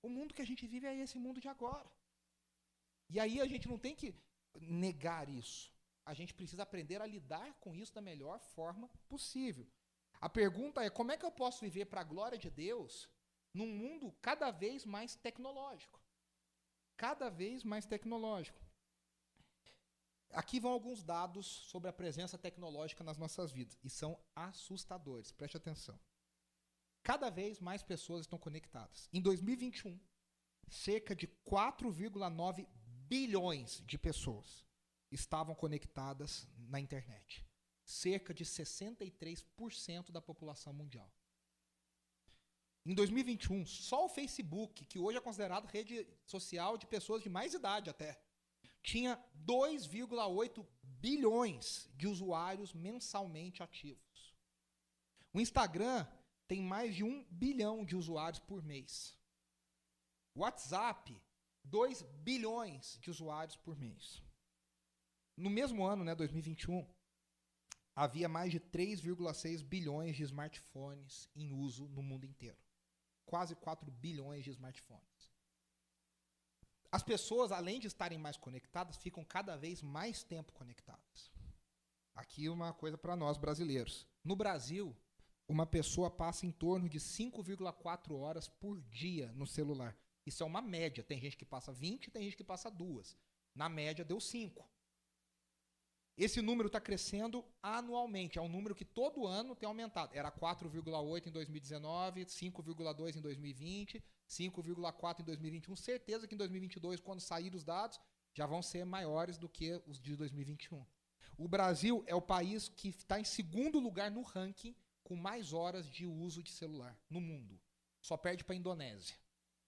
O 0.00 0.08
mundo 0.08 0.32
que 0.32 0.40
a 0.40 0.46
gente 0.46 0.66
vive 0.66 0.86
é 0.86 0.96
esse 0.96 1.18
mundo 1.18 1.38
de 1.38 1.48
agora. 1.48 1.92
E 3.10 3.20
aí 3.20 3.42
a 3.42 3.46
gente 3.46 3.68
não 3.68 3.78
tem 3.78 3.94
que 3.94 4.14
negar 4.58 5.28
isso. 5.28 5.73
A 6.04 6.12
gente 6.12 6.34
precisa 6.34 6.62
aprender 6.62 7.00
a 7.00 7.06
lidar 7.06 7.54
com 7.60 7.74
isso 7.74 7.94
da 7.94 8.00
melhor 8.00 8.38
forma 8.38 8.88
possível. 9.08 9.66
A 10.20 10.28
pergunta 10.28 10.82
é: 10.82 10.90
como 10.90 11.12
é 11.12 11.16
que 11.16 11.24
eu 11.24 11.30
posso 11.30 11.60
viver 11.60 11.86
para 11.86 12.02
a 12.02 12.04
glória 12.04 12.38
de 12.38 12.50
Deus 12.50 13.08
num 13.52 13.66
mundo 13.66 14.12
cada 14.20 14.50
vez 14.50 14.84
mais 14.84 15.16
tecnológico? 15.16 16.00
Cada 16.96 17.28
vez 17.30 17.64
mais 17.64 17.86
tecnológico. 17.86 18.62
Aqui 20.30 20.58
vão 20.58 20.72
alguns 20.72 21.02
dados 21.02 21.46
sobre 21.46 21.88
a 21.88 21.92
presença 21.92 22.36
tecnológica 22.36 23.04
nas 23.04 23.16
nossas 23.16 23.52
vidas 23.52 23.78
e 23.82 23.88
são 23.88 24.18
assustadores. 24.34 25.30
Preste 25.30 25.56
atenção. 25.56 25.98
Cada 27.02 27.30
vez 27.30 27.60
mais 27.60 27.82
pessoas 27.82 28.22
estão 28.22 28.38
conectadas. 28.38 29.08
Em 29.12 29.20
2021, 29.20 30.00
cerca 30.68 31.14
de 31.14 31.28
4,9 31.46 32.66
bilhões 33.06 33.82
de 33.86 33.98
pessoas 33.98 34.64
estavam 35.14 35.54
conectadas 35.54 36.46
na 36.68 36.80
internet 36.80 37.46
cerca 37.84 38.32
de 38.32 38.44
63% 38.44 40.10
da 40.10 40.20
população 40.20 40.72
mundial. 40.72 41.10
Em 42.86 42.94
2021, 42.94 43.64
só 43.66 44.04
o 44.04 44.08
Facebook, 44.08 44.84
que 44.84 44.98
hoje 44.98 45.18
é 45.18 45.20
considerado 45.20 45.66
rede 45.66 46.06
social 46.26 46.76
de 46.76 46.86
pessoas 46.86 47.22
de 47.22 47.30
mais 47.30 47.54
idade 47.54 47.88
até, 47.88 48.20
tinha 48.82 49.22
2,8 49.46 50.66
bilhões 50.82 51.88
de 51.94 52.06
usuários 52.06 52.74
mensalmente 52.74 53.62
ativos. 53.62 54.34
O 55.32 55.40
Instagram 55.40 56.06
tem 56.46 56.60
mais 56.60 56.94
de 56.94 57.02
1 57.02 57.24
bilhão 57.30 57.84
de 57.84 57.96
usuários 57.96 58.40
por 58.40 58.62
mês. 58.62 59.18
WhatsApp, 60.34 61.18
2 61.64 62.02
bilhões 62.02 62.98
de 63.00 63.10
usuários 63.10 63.56
por 63.56 63.76
mês. 63.76 64.23
No 65.36 65.50
mesmo 65.50 65.84
ano, 65.84 66.04
né, 66.04 66.14
2021, 66.14 66.86
havia 67.94 68.28
mais 68.28 68.52
de 68.52 68.60
3,6 68.60 69.62
bilhões 69.62 70.16
de 70.16 70.22
smartphones 70.22 71.28
em 71.34 71.52
uso 71.52 71.88
no 71.88 72.02
mundo 72.02 72.24
inteiro. 72.24 72.58
Quase 73.24 73.54
4 73.56 73.90
bilhões 73.90 74.44
de 74.44 74.50
smartphones. 74.50 75.32
As 76.92 77.02
pessoas, 77.02 77.50
além 77.50 77.80
de 77.80 77.88
estarem 77.88 78.18
mais 78.18 78.36
conectadas, 78.36 78.96
ficam 78.96 79.24
cada 79.24 79.56
vez 79.56 79.82
mais 79.82 80.22
tempo 80.22 80.52
conectadas. 80.52 81.32
Aqui 82.14 82.48
uma 82.48 82.72
coisa 82.72 82.96
para 82.96 83.16
nós 83.16 83.36
brasileiros. 83.36 84.06
No 84.22 84.36
Brasil, 84.36 84.96
uma 85.48 85.66
pessoa 85.66 86.08
passa 86.08 86.46
em 86.46 86.52
torno 86.52 86.88
de 86.88 87.00
5,4 87.00 88.16
horas 88.16 88.48
por 88.48 88.80
dia 88.82 89.32
no 89.32 89.46
celular. 89.46 89.98
Isso 90.24 90.44
é 90.44 90.46
uma 90.46 90.62
média. 90.62 91.02
Tem 91.02 91.20
gente 91.20 91.36
que 91.36 91.44
passa 91.44 91.72
20, 91.72 92.10
tem 92.12 92.22
gente 92.22 92.36
que 92.36 92.44
passa 92.44 92.70
duas. 92.70 93.16
Na 93.54 93.68
média 93.68 94.04
deu 94.04 94.20
5. 94.20 94.64
Esse 96.16 96.40
número 96.40 96.68
está 96.68 96.80
crescendo 96.80 97.44
anualmente. 97.60 98.38
É 98.38 98.42
um 98.42 98.48
número 98.48 98.74
que 98.74 98.84
todo 98.84 99.26
ano 99.26 99.56
tem 99.56 99.66
aumentado. 99.66 100.14
Era 100.14 100.30
4,8 100.30 101.26
em 101.26 101.30
2019, 101.32 102.24
5,2 102.26 103.16
em 103.16 103.20
2020, 103.20 104.04
5,4 104.28 105.20
em 105.20 105.24
2021. 105.24 105.74
Certeza 105.74 106.28
que 106.28 106.34
em 106.34 106.38
2022, 106.38 107.00
quando 107.00 107.20
sair 107.20 107.52
os 107.54 107.64
dados, 107.64 108.00
já 108.32 108.46
vão 108.46 108.62
ser 108.62 108.84
maiores 108.84 109.36
do 109.36 109.48
que 109.48 109.82
os 109.86 110.00
de 110.00 110.14
2021. 110.14 110.86
O 111.36 111.48
Brasil 111.48 112.04
é 112.06 112.14
o 112.14 112.22
país 112.22 112.68
que 112.68 112.88
está 112.88 113.18
em 113.18 113.24
segundo 113.24 113.80
lugar 113.80 114.08
no 114.10 114.22
ranking 114.22 114.76
com 115.02 115.16
mais 115.16 115.52
horas 115.52 115.90
de 115.90 116.06
uso 116.06 116.44
de 116.44 116.50
celular 116.50 116.96
no 117.10 117.20
mundo. 117.20 117.60
Só 118.00 118.16
perde 118.16 118.44
para 118.44 118.54
a 118.54 118.58
Indonésia. 118.58 119.16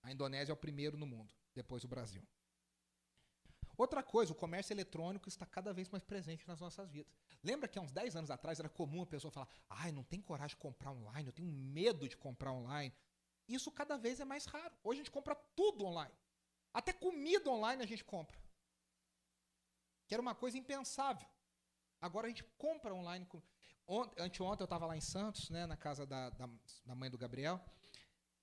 A 0.00 0.12
Indonésia 0.12 0.52
é 0.52 0.54
o 0.54 0.56
primeiro 0.56 0.96
no 0.96 1.06
mundo, 1.06 1.34
depois 1.52 1.82
o 1.82 1.88
Brasil. 1.88 2.22
Outra 3.76 4.02
coisa, 4.02 4.32
o 4.32 4.34
comércio 4.34 4.72
eletrônico 4.72 5.28
está 5.28 5.44
cada 5.44 5.72
vez 5.72 5.88
mais 5.88 6.02
presente 6.02 6.46
nas 6.48 6.60
nossas 6.60 6.90
vidas. 6.90 7.12
Lembra 7.42 7.68
que 7.68 7.78
há 7.78 7.82
uns 7.82 7.92
10 7.92 8.16
anos 8.16 8.30
atrás 8.30 8.58
era 8.58 8.68
comum 8.68 9.02
a 9.02 9.06
pessoa 9.06 9.30
falar: 9.30 9.48
ai, 9.68 9.92
não 9.92 10.02
tem 10.02 10.20
coragem 10.20 10.56
de 10.56 10.62
comprar 10.62 10.92
online, 10.92 11.28
eu 11.28 11.32
tenho 11.32 11.48
medo 11.48 12.08
de 12.08 12.16
comprar 12.16 12.52
online. 12.52 12.94
Isso 13.46 13.70
cada 13.70 13.96
vez 13.96 14.18
é 14.18 14.24
mais 14.24 14.46
raro. 14.46 14.74
Hoje 14.82 15.00
a 15.00 15.04
gente 15.04 15.10
compra 15.10 15.34
tudo 15.34 15.84
online. 15.84 16.12
Até 16.72 16.92
comida 16.92 17.50
online 17.50 17.82
a 17.82 17.86
gente 17.86 18.04
compra. 18.04 18.36
Que 20.06 20.14
era 20.14 20.20
uma 20.20 20.34
coisa 20.34 20.58
impensável. 20.58 21.26
Agora 22.00 22.26
a 22.26 22.30
gente 22.30 22.44
compra 22.58 22.94
online. 22.94 23.26
Anteontem 24.18 24.62
eu 24.62 24.64
estava 24.64 24.86
lá 24.86 24.96
em 24.96 25.00
Santos, 25.00 25.48
né, 25.48 25.64
na 25.66 25.76
casa 25.76 26.04
da, 26.04 26.30
da, 26.30 26.48
da 26.84 26.94
mãe 26.94 27.08
do 27.08 27.16
Gabriel. 27.16 27.64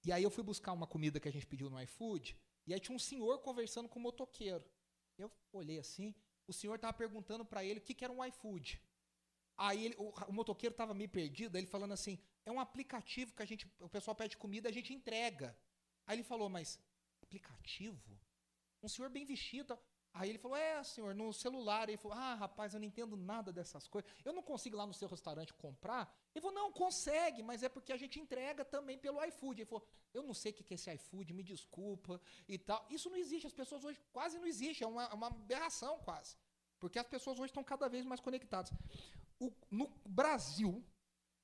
E 0.06 0.12
aí 0.12 0.24
eu 0.24 0.30
fui 0.30 0.44
buscar 0.44 0.72
uma 0.72 0.88
comida 0.88 1.20
que 1.20 1.28
a 1.28 1.32
gente 1.32 1.46
pediu 1.46 1.70
no 1.70 1.82
iFood. 1.82 2.38
E 2.66 2.74
aí 2.74 2.80
tinha 2.80 2.96
um 2.96 3.00
senhor 3.00 3.40
conversando 3.40 3.90
com 3.90 4.00
um 4.00 4.04
motoqueiro. 4.04 4.64
Eu 5.18 5.32
olhei 5.52 5.80
assim, 5.80 6.14
o 6.48 6.54
senhor 6.54 6.76
estava 6.76 6.94
perguntando 6.94 7.46
para 7.46 7.64
ele 7.64 7.80
o 7.80 7.84
que, 7.84 7.94
que, 7.94 8.04
era 8.04 8.14
um 8.14 8.24
iFood. 8.26 8.82
Aí 9.56 9.86
ele, 9.86 9.96
o, 9.98 10.10
o, 10.28 10.34
motoqueiro 10.34 10.74
estava 10.74 10.94
meio 10.94 11.10
perdido, 11.10 11.58
ele 11.58 11.68
falando 11.68 11.94
assim: 11.94 12.20
é 12.46 12.52
um 12.52 12.60
aplicativo 12.60 13.34
que 13.34 13.44
a 13.44 13.46
gente, 13.46 13.72
o 13.80 13.90
pessoal 13.90 14.16
pede 14.16 14.38
comida, 14.38 14.70
a 14.70 14.72
gente 14.72 14.94
entrega. 14.94 15.58
Aí 16.06 16.16
ele 16.16 16.24
falou: 16.24 16.50
mas 16.50 16.80
aplicativo? 17.22 18.20
Um 18.82 18.88
senhor 18.88 19.10
bem 19.10 19.26
vestido. 19.26 19.78
Aí 20.14 20.30
ele 20.30 20.38
falou: 20.38 20.56
É, 20.56 20.84
senhor, 20.84 21.16
no 21.16 21.34
celular. 21.34 21.90
Ele 21.90 21.98
falou: 21.98 22.18
Ah, 22.18 22.36
rapaz, 22.36 22.74
eu 22.74 22.80
não 22.80 22.86
entendo 22.86 23.18
nada 23.18 23.52
dessas 23.52 23.88
coisas. 23.88 24.10
Eu 24.24 24.32
não 24.32 24.44
consigo 24.44 24.78
lá 24.78 24.86
no 24.86 24.94
seu 24.94 25.08
restaurante 25.08 25.52
comprar. 25.54 26.16
Ele 26.34 26.42
falou: 26.42 26.56
Não, 26.56 26.72
consegue, 26.72 27.42
mas 27.42 27.64
é 27.64 27.70
porque 27.70 27.92
a 27.92 27.98
gente 27.98 28.20
entrega 28.20 28.64
também 28.64 28.98
pelo 28.98 29.24
iFood. 29.26 29.62
Ele 29.62 29.70
falou: 29.70 29.86
Eu 30.14 30.22
não 30.22 30.34
sei 30.34 30.52
o 30.52 30.56
que 30.56 30.74
é 30.74 30.76
esse 30.76 30.94
iFood, 30.94 31.34
me 31.34 31.44
desculpa 31.44 32.22
e 32.48 32.60
tal. 32.60 32.86
Isso 32.90 33.10
não 33.10 33.18
existe. 33.18 33.48
As 33.48 33.54
pessoas 33.54 33.84
hoje 33.84 34.00
quase 34.12 34.38
não 34.38 34.46
existe. 34.46 34.84
É 34.84 34.88
uma, 34.88 35.12
uma 35.14 35.28
aberração 35.28 35.98
quase. 36.00 36.38
Porque 36.80 37.00
as 37.00 37.08
pessoas 37.08 37.40
hoje 37.40 37.50
estão 37.50 37.64
cada 37.64 37.88
vez 37.90 38.06
mais 38.06 38.22
conectadas. 38.22 38.72
O, 39.40 39.52
no 39.72 39.88
Brasil, 40.06 40.86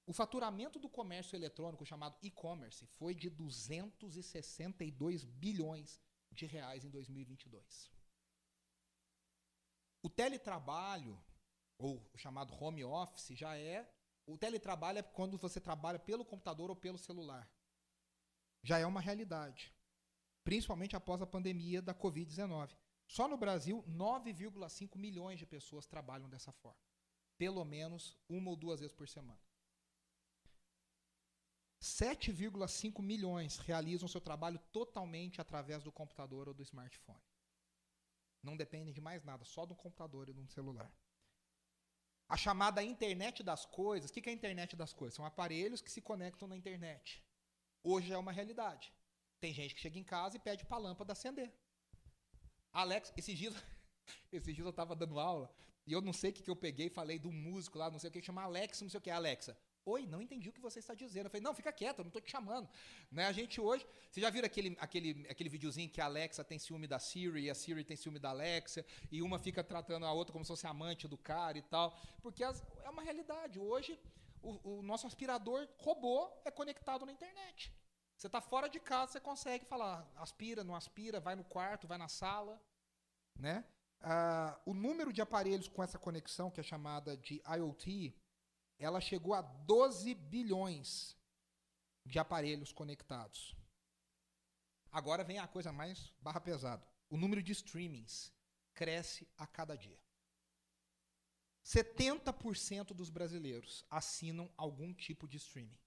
o 0.06 0.14
faturamento 0.14 0.78
do 0.78 0.90
comércio 0.90 1.36
eletrônico, 1.36 1.86
chamado 1.86 2.18
e-commerce, 2.22 2.86
foi 2.86 3.16
de 3.16 3.30
262 3.32 5.24
bilhões 5.24 6.00
de 6.32 6.46
reais 6.46 6.86
em 6.86 6.90
2022. 6.90 7.99
O 10.02 10.10
teletrabalho, 10.10 11.22
ou 11.78 12.10
o 12.14 12.18
chamado 12.18 12.54
home 12.54 12.84
office, 12.84 13.38
já 13.38 13.58
é. 13.58 13.90
O 14.26 14.38
teletrabalho 14.38 15.00
é 15.00 15.04
quando 15.04 15.38
você 15.38 15.60
trabalha 15.60 16.00
pelo 16.00 16.24
computador 16.24 16.70
ou 16.70 16.76
pelo 16.76 16.98
celular. 16.98 17.50
Já 18.62 18.78
é 18.78 18.86
uma 18.86 19.02
realidade. 19.02 19.74
Principalmente 20.44 20.96
após 20.96 21.22
a 21.22 21.28
pandemia 21.28 21.82
da 21.82 21.94
Covid-19. 21.94 22.76
Só 23.08 23.28
no 23.28 23.38
Brasil, 23.38 23.84
9,5 23.88 24.98
milhões 24.98 25.40
de 25.40 25.46
pessoas 25.46 25.88
trabalham 25.88 26.30
dessa 26.30 26.52
forma. 26.52 26.80
Pelo 27.38 27.64
menos 27.66 28.18
uma 28.28 28.52
ou 28.52 28.56
duas 28.56 28.80
vezes 28.80 28.96
por 28.96 29.08
semana. 29.08 29.42
7,5 31.82 33.02
milhões 33.02 33.58
realizam 33.58 34.08
seu 34.08 34.20
trabalho 34.20 34.60
totalmente 34.72 35.40
através 35.40 35.84
do 35.84 35.92
computador 35.92 36.48
ou 36.50 36.54
do 36.54 36.62
smartphone. 36.62 37.24
Não 38.42 38.56
dependem 38.56 38.94
de 38.94 39.02
mais 39.02 39.24
nada, 39.24 39.44
só 39.44 39.66
do 39.66 39.76
computador 39.76 40.30
e 40.30 40.34
do 40.34 40.48
celular. 40.48 40.92
A 42.28 42.38
chamada 42.38 42.84
internet 42.84 43.42
das 43.42 43.66
coisas, 43.66 44.10
o 44.10 44.14
que 44.14 44.30
é 44.30 44.32
a 44.32 44.36
internet 44.36 44.76
das 44.76 44.94
coisas? 44.94 45.16
São 45.16 45.26
aparelhos 45.26 45.82
que 45.82 45.92
se 45.92 46.02
conectam 46.02 46.48
na 46.48 46.56
internet. 46.56 47.24
Hoje 47.84 48.14
é 48.14 48.18
uma 48.18 48.32
realidade. 48.32 48.94
Tem 49.40 49.54
gente 49.54 49.74
que 49.74 49.82
chega 49.82 49.98
em 49.98 50.04
casa 50.04 50.38
e 50.38 50.40
pede 50.40 50.66
para 50.66 50.78
a 50.78 50.80
lâmpada 50.80 51.14
acender. 51.14 51.52
Alex, 52.72 53.12
esses 53.18 53.38
dias, 53.38 53.56
esses 54.32 54.54
dias 54.54 54.66
eu 54.66 54.70
estava 54.70 54.96
dando 54.96 55.20
aula 55.20 55.54
e 55.88 55.92
eu 55.92 56.02
não 56.02 56.14
sei 56.14 56.30
o 56.30 56.34
que, 56.34 56.44
que 56.44 56.50
eu 56.52 56.56
peguei 56.56 56.90
falei 56.90 57.18
do 57.18 57.32
músico 57.32 57.80
lá, 57.80 57.90
não 57.90 57.98
sei 57.98 58.10
o 58.10 58.14
que, 58.14 58.22
chama 58.22 58.44
Alex, 58.44 58.82
não 58.82 58.90
sei 58.90 59.00
o 59.00 59.02
que, 59.02 59.10
Alexa. 59.10 59.58
Oi, 59.86 60.06
não 60.06 60.22
entendi 60.22 60.50
o 60.50 60.54
que 60.54 60.62
você 60.62 60.80
está 60.80 60.94
dizendo. 60.94 61.26
Eu 61.26 61.30
falei, 61.30 61.44
não, 61.44 61.54
fica 61.54 61.72
quieto, 61.72 62.00
eu 62.00 62.04
não 62.04 62.10
estou 62.10 62.22
te 62.22 62.30
chamando. 62.30 62.70
Né? 63.12 63.26
A 63.26 63.32
gente 63.32 63.60
hoje. 63.60 63.86
Você 64.10 64.22
já 64.22 64.30
viram 64.30 64.46
aquele, 64.46 64.78
aquele, 64.80 65.28
aquele 65.30 65.50
videozinho 65.50 65.90
que 65.90 66.02
a 66.02 66.06
Alexa 66.06 66.44
tem 66.44 66.60
ciúme 66.60 66.88
da 66.88 67.00
Siri 67.00 67.44
e 67.44 67.50
a 67.50 67.56
Siri 67.56 67.84
tem 67.84 67.98
ciúme 67.98 68.20
da 68.20 68.30
Alexa, 68.30 68.86
e 69.12 69.22
uma 69.22 69.40
fica 69.40 69.64
tratando 69.64 70.06
a 70.06 70.12
outra 70.12 70.34
como 70.34 70.44
se 70.44 70.50
fosse 70.50 70.68
amante 70.68 71.08
do 71.08 71.18
cara 71.18 71.58
e 71.58 71.62
tal. 71.62 71.98
Porque 72.22 72.44
as, 72.44 72.64
é 72.84 72.90
uma 72.90 73.02
realidade. 73.02 73.60
Hoje, 73.60 74.00
o, 74.42 74.80
o 74.80 74.82
nosso 74.84 75.08
aspirador 75.08 75.68
robô 75.78 76.32
é 76.46 76.52
conectado 76.52 77.06
na 77.06 77.12
internet. 77.12 77.74
Você 78.16 78.28
está 78.28 78.42
fora 78.42 78.68
de 78.68 78.80
casa, 78.80 79.14
você 79.14 79.20
consegue 79.20 79.66
falar, 79.66 80.06
aspira, 80.18 80.64
não 80.64 80.76
aspira, 80.76 81.22
vai 81.22 81.36
no 81.36 81.44
quarto, 81.44 81.88
vai 81.88 81.98
na 81.98 82.10
sala. 82.10 82.62
Né? 83.38 83.64
Ah, 84.02 84.60
o 84.66 84.74
número 84.74 85.14
de 85.14 85.22
aparelhos 85.22 85.68
com 85.68 85.82
essa 85.82 85.98
conexão, 85.98 86.52
que 86.52 86.60
é 86.60 86.64
chamada 86.64 87.16
de 87.16 87.42
IoT, 87.48 88.14
ela 88.80 89.02
chegou 89.02 89.34
a 89.34 89.42
12 89.42 90.16
bilhões 90.16 91.18
de 92.06 92.18
aparelhos 92.18 92.72
conectados. 92.72 93.56
Agora 94.92 95.24
vem 95.24 95.38
a 95.38 95.48
coisa 95.48 95.72
mais 95.72 96.12
barra 96.22 96.40
pesada. 96.40 96.88
O 97.10 97.18
número 97.18 97.44
de 97.44 97.52
streamings 97.52 98.34
cresce 98.74 99.28
a 99.38 99.46
cada 99.46 99.76
dia. 99.76 100.00
70% 101.66 102.94
dos 102.94 103.10
brasileiros 103.10 103.86
assinam 103.90 104.50
algum 104.58 104.94
tipo 104.94 105.28
de 105.28 105.38
streaming. 105.38 105.78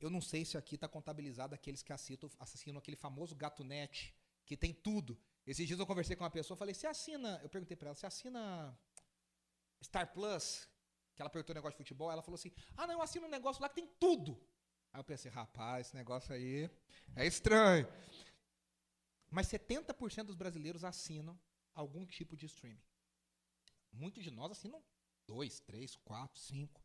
Eu 0.00 0.10
não 0.10 0.20
sei 0.20 0.44
se 0.44 0.56
aqui 0.56 0.76
está 0.76 0.88
contabilizado 0.88 1.54
aqueles 1.54 1.82
que 1.82 1.92
assinam, 1.92 2.30
assinam 2.38 2.78
aquele 2.78 2.96
famoso 2.96 3.36
GatoNet, 3.36 4.14
que 4.46 4.56
tem 4.56 4.72
tudo. 4.72 5.20
Esses 5.46 5.66
dias 5.66 5.78
eu 5.78 5.86
conversei 5.86 6.16
com 6.16 6.24
uma 6.24 6.30
pessoa, 6.30 6.56
falei, 6.56 6.74
você 6.74 6.86
assina, 6.86 7.40
eu 7.42 7.48
perguntei 7.48 7.76
para 7.76 7.88
ela, 7.88 7.94
você 7.94 8.06
assina 8.06 8.78
Star 9.82 10.12
Plus? 10.12 10.68
Que 11.18 11.22
ela 11.22 11.28
perguntou 11.28 11.52
um 11.52 11.58
negócio 11.58 11.76
de 11.76 11.84
futebol, 11.84 12.12
ela 12.12 12.22
falou 12.22 12.36
assim: 12.36 12.52
Ah, 12.76 12.86
não, 12.86 12.94
eu 12.94 13.02
assino 13.02 13.26
um 13.26 13.30
negócio 13.30 13.60
lá 13.60 13.68
que 13.68 13.74
tem 13.74 13.88
tudo. 13.98 14.40
Aí 14.92 15.00
eu 15.00 15.04
pensei, 15.04 15.30
rapaz, 15.30 15.88
esse 15.88 15.96
negócio 15.96 16.32
aí 16.32 16.70
é 17.16 17.26
estranho. 17.26 17.86
Mas 19.28 19.48
70% 19.48 20.24
dos 20.24 20.36
brasileiros 20.36 20.84
assinam 20.84 21.38
algum 21.74 22.06
tipo 22.06 22.36
de 22.36 22.46
streaming. 22.46 22.80
Muitos 23.92 24.22
de 24.22 24.30
nós 24.30 24.52
assinam 24.52 24.82
dois, 25.26 25.58
três, 25.60 25.96
quatro, 25.96 26.38
cinco. 26.40 26.80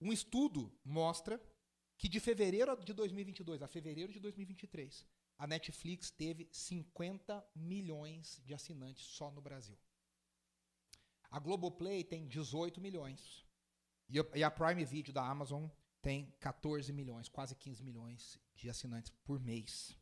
Um 0.00 0.10
estudo 0.10 0.72
mostra 0.82 1.38
que 1.98 2.08
de 2.08 2.18
fevereiro 2.18 2.74
de 2.82 2.94
2022 2.94 3.62
a 3.62 3.68
fevereiro 3.68 4.10
de 4.10 4.18
2023, 4.18 5.06
a 5.36 5.46
Netflix 5.46 6.10
teve 6.10 6.48
50 6.50 7.46
milhões 7.54 8.40
de 8.42 8.54
assinantes 8.54 9.04
só 9.04 9.30
no 9.30 9.42
Brasil. 9.42 9.78
A 11.30 11.38
Globoplay 11.38 12.02
tem 12.02 12.26
18 12.26 12.80
milhões. 12.80 13.49
E 14.10 14.42
a 14.42 14.50
Prime 14.50 14.84
Video 14.84 15.12
da 15.12 15.24
Amazon 15.24 15.68
tem 16.02 16.34
14 16.40 16.92
milhões, 16.92 17.28
quase 17.28 17.54
15 17.54 17.82
milhões 17.82 18.40
de 18.54 18.68
assinantes 18.68 19.12
por 19.24 19.38
mês. 19.38 19.96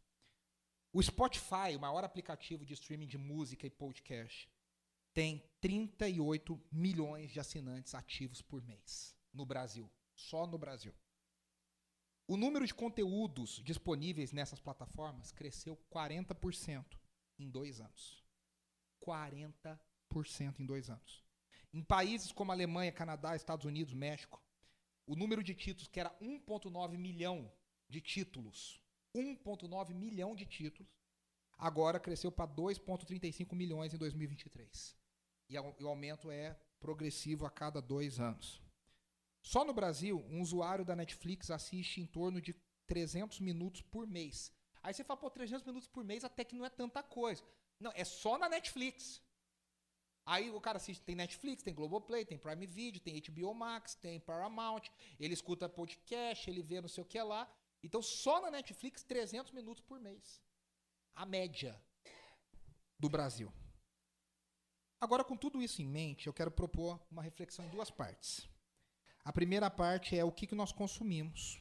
O 0.92 1.02
Spotify, 1.02 1.76
o 1.76 1.80
maior 1.80 2.02
aplicativo 2.02 2.64
de 2.64 2.72
streaming 2.72 3.06
de 3.06 3.18
música 3.18 3.66
e 3.66 3.70
podcast, 3.70 4.50
tem 5.12 5.44
38 5.60 6.58
milhões 6.72 7.30
de 7.30 7.38
assinantes 7.38 7.94
ativos 7.94 8.40
por 8.40 8.62
mês 8.62 9.14
no 9.32 9.44
Brasil, 9.44 9.90
só 10.14 10.46
no 10.46 10.56
Brasil. 10.56 10.94
O 12.26 12.36
número 12.36 12.66
de 12.66 12.74
conteúdos 12.74 13.60
disponíveis 13.62 14.32
nessas 14.32 14.60
plataformas 14.60 15.32
cresceu 15.32 15.76
40% 15.90 16.84
em 17.38 17.50
dois 17.50 17.80
anos. 17.80 18.24
40% 19.02 19.78
em 20.58 20.66
dois 20.66 20.88
anos. 20.88 21.27
Em 21.72 21.82
países 21.82 22.32
como 22.32 22.52
Alemanha, 22.52 22.90
Canadá, 22.90 23.36
Estados 23.36 23.66
Unidos, 23.66 23.92
México, 23.92 24.42
o 25.06 25.14
número 25.14 25.42
de 25.42 25.54
títulos, 25.54 25.88
que 25.88 26.00
era 26.00 26.10
1,9 26.20 26.96
milhão 26.96 27.50
de 27.88 28.00
títulos, 28.00 28.82
1,9 29.14 29.94
milhão 29.94 30.34
de 30.34 30.46
títulos, 30.46 30.92
agora 31.56 31.98
cresceu 31.98 32.30
para 32.30 32.50
2,35 32.50 33.54
milhões 33.54 33.92
em 33.92 33.98
2023. 33.98 34.96
E 35.48 35.58
o 35.58 35.88
aumento 35.88 36.30
é 36.30 36.58
progressivo 36.78 37.46
a 37.46 37.50
cada 37.50 37.80
dois 37.80 38.20
anos. 38.20 38.62
Só 39.40 39.64
no 39.64 39.72
Brasil, 39.72 40.24
um 40.28 40.40
usuário 40.42 40.84
da 40.84 40.94
Netflix 40.94 41.50
assiste 41.50 42.00
em 42.00 42.06
torno 42.06 42.40
de 42.40 42.54
300 42.86 43.40
minutos 43.40 43.82
por 43.82 44.06
mês. 44.06 44.52
Aí 44.82 44.92
você 44.92 45.04
fala, 45.04 45.20
pô, 45.20 45.30
300 45.30 45.66
minutos 45.66 45.88
por 45.88 46.04
mês 46.04 46.24
até 46.24 46.44
que 46.44 46.54
não 46.54 46.64
é 46.64 46.70
tanta 46.70 47.02
coisa. 47.02 47.42
Não, 47.80 47.92
é 47.94 48.04
só 48.04 48.38
na 48.38 48.48
Netflix. 48.48 49.22
Aí 50.32 50.50
o 50.50 50.60
cara 50.60 50.76
assiste, 50.76 51.00
tem 51.00 51.16
Netflix, 51.16 51.62
tem 51.62 51.72
Globoplay, 51.72 52.22
tem 52.22 52.36
Prime 52.36 52.66
Video, 52.66 53.00
tem 53.00 53.18
HBO 53.18 53.54
Max, 53.54 53.94
tem 53.94 54.20
Paramount, 54.20 54.82
ele 55.18 55.32
escuta 55.32 55.66
podcast, 55.70 56.50
ele 56.50 56.62
vê 56.62 56.82
não 56.82 56.88
sei 56.88 57.02
o 57.02 57.06
que 57.06 57.18
lá. 57.22 57.50
Então 57.82 58.02
só 58.02 58.38
na 58.42 58.50
Netflix 58.50 59.02
300 59.02 59.52
minutos 59.52 59.82
por 59.82 59.98
mês. 59.98 60.42
A 61.14 61.24
média 61.24 61.80
do 62.98 63.08
Brasil. 63.08 63.50
Agora, 65.00 65.24
com 65.24 65.34
tudo 65.34 65.62
isso 65.62 65.80
em 65.80 65.86
mente, 65.86 66.26
eu 66.26 66.34
quero 66.34 66.50
propor 66.50 67.00
uma 67.10 67.22
reflexão 67.22 67.64
em 67.64 67.70
duas 67.70 67.90
partes. 67.90 68.46
A 69.24 69.32
primeira 69.32 69.70
parte 69.70 70.14
é 70.14 70.24
o 70.26 70.32
que, 70.32 70.46
que 70.46 70.54
nós 70.54 70.72
consumimos. 70.72 71.58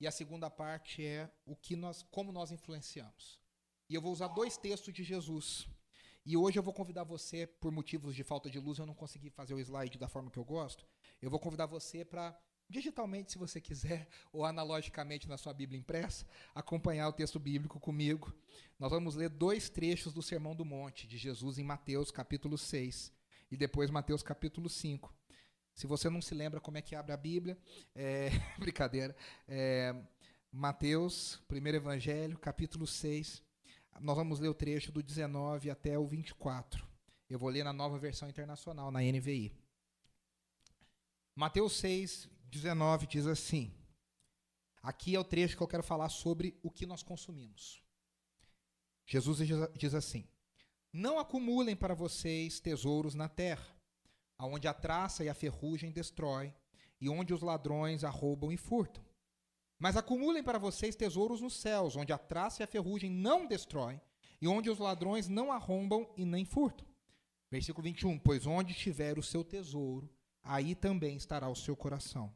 E 0.00 0.06
a 0.06 0.12
segunda 0.12 0.48
parte 0.48 1.04
é 1.04 1.28
o 1.44 1.56
que 1.56 1.74
nós, 1.74 2.04
como 2.04 2.30
nós 2.30 2.52
influenciamos. 2.52 3.40
E 3.88 3.96
eu 3.96 4.00
vou 4.00 4.12
usar 4.12 4.28
dois 4.28 4.56
textos 4.56 4.94
de 4.94 5.02
Jesus 5.02 5.66
e 6.26 6.38
hoje 6.38 6.58
eu 6.58 6.62
vou 6.62 6.72
convidar 6.72 7.04
você, 7.04 7.46
por 7.46 7.70
motivos 7.70 8.14
de 8.14 8.24
falta 8.24 8.48
de 8.48 8.58
luz, 8.58 8.78
eu 8.78 8.86
não 8.86 8.94
consegui 8.94 9.28
fazer 9.28 9.52
o 9.52 9.60
slide 9.60 9.98
da 9.98 10.08
forma 10.08 10.30
que 10.30 10.38
eu 10.38 10.44
gosto. 10.44 10.86
Eu 11.20 11.30
vou 11.30 11.38
convidar 11.38 11.66
você 11.66 12.02
para, 12.02 12.34
digitalmente, 12.66 13.32
se 13.32 13.38
você 13.38 13.60
quiser, 13.60 14.08
ou 14.32 14.42
analogicamente 14.44 15.28
na 15.28 15.36
sua 15.36 15.52
Bíblia 15.52 15.78
impressa, 15.78 16.26
acompanhar 16.54 17.08
o 17.08 17.12
texto 17.12 17.38
bíblico 17.38 17.78
comigo. 17.78 18.32
Nós 18.78 18.90
vamos 18.90 19.14
ler 19.14 19.28
dois 19.28 19.68
trechos 19.68 20.14
do 20.14 20.22
Sermão 20.22 20.56
do 20.56 20.64
Monte 20.64 21.06
de 21.06 21.18
Jesus 21.18 21.58
em 21.58 21.64
Mateus 21.64 22.10
capítulo 22.10 22.56
6 22.56 23.12
e 23.50 23.56
depois 23.56 23.90
Mateus 23.90 24.22
capítulo 24.22 24.70
5. 24.70 25.14
Se 25.74 25.86
você 25.86 26.08
não 26.08 26.22
se 26.22 26.34
lembra 26.34 26.58
como 26.58 26.78
é 26.78 26.82
que 26.82 26.94
abre 26.94 27.12
a 27.12 27.18
Bíblia, 27.18 27.58
é... 27.94 28.30
brincadeira. 28.58 29.14
É... 29.46 29.94
Mateus, 30.50 31.42
primeiro 31.48 31.76
evangelho, 31.76 32.38
capítulo 32.38 32.86
6, 32.86 33.42
nós 34.00 34.16
vamos 34.16 34.40
ler 34.40 34.48
o 34.48 34.54
trecho 34.54 34.92
do 34.92 35.02
19 35.02 35.70
até 35.70 35.98
o 35.98 36.06
24. 36.06 36.86
Eu 37.28 37.38
vou 37.38 37.48
ler 37.48 37.64
na 37.64 37.72
nova 37.72 37.98
versão 37.98 38.28
internacional, 38.28 38.90
na 38.90 39.00
NVI. 39.00 39.52
Mateus 41.34 41.76
6, 41.78 42.28
19 42.44 43.06
diz 43.06 43.26
assim. 43.26 43.72
Aqui 44.82 45.14
é 45.14 45.18
o 45.18 45.24
trecho 45.24 45.56
que 45.56 45.62
eu 45.62 45.68
quero 45.68 45.82
falar 45.82 46.08
sobre 46.08 46.58
o 46.62 46.70
que 46.70 46.86
nós 46.86 47.02
consumimos. 47.02 47.82
Jesus 49.06 49.38
diz 49.74 49.94
assim: 49.94 50.28
Não 50.92 51.18
acumulem 51.18 51.74
para 51.74 51.94
vocês 51.94 52.60
tesouros 52.60 53.14
na 53.14 53.28
terra, 53.28 53.74
aonde 54.36 54.68
a 54.68 54.74
traça 54.74 55.24
e 55.24 55.28
a 55.28 55.34
ferrugem 55.34 55.90
destrói, 55.90 56.54
e 57.00 57.08
onde 57.08 57.32
os 57.32 57.40
ladrões 57.40 58.04
arrombam 58.04 58.52
e 58.52 58.56
furtam 58.56 59.04
mas 59.78 59.96
acumulem 59.96 60.42
para 60.42 60.58
vocês 60.58 60.96
tesouros 60.96 61.40
nos 61.40 61.54
céus, 61.54 61.96
onde 61.96 62.12
a 62.12 62.18
traça 62.18 62.62
e 62.62 62.64
a 62.64 62.66
ferrugem 62.66 63.10
não 63.10 63.46
destroem, 63.46 64.00
e 64.40 64.48
onde 64.48 64.70
os 64.70 64.78
ladrões 64.78 65.28
não 65.28 65.52
arrombam 65.52 66.12
e 66.16 66.24
nem 66.24 66.44
furtam. 66.44 66.86
Versículo 67.50 67.84
21: 67.84 68.18
Pois 68.18 68.46
onde 68.46 68.72
estiver 68.72 69.18
o 69.18 69.22
seu 69.22 69.44
tesouro, 69.44 70.10
aí 70.42 70.74
também 70.74 71.16
estará 71.16 71.48
o 71.48 71.56
seu 71.56 71.76
coração. 71.76 72.34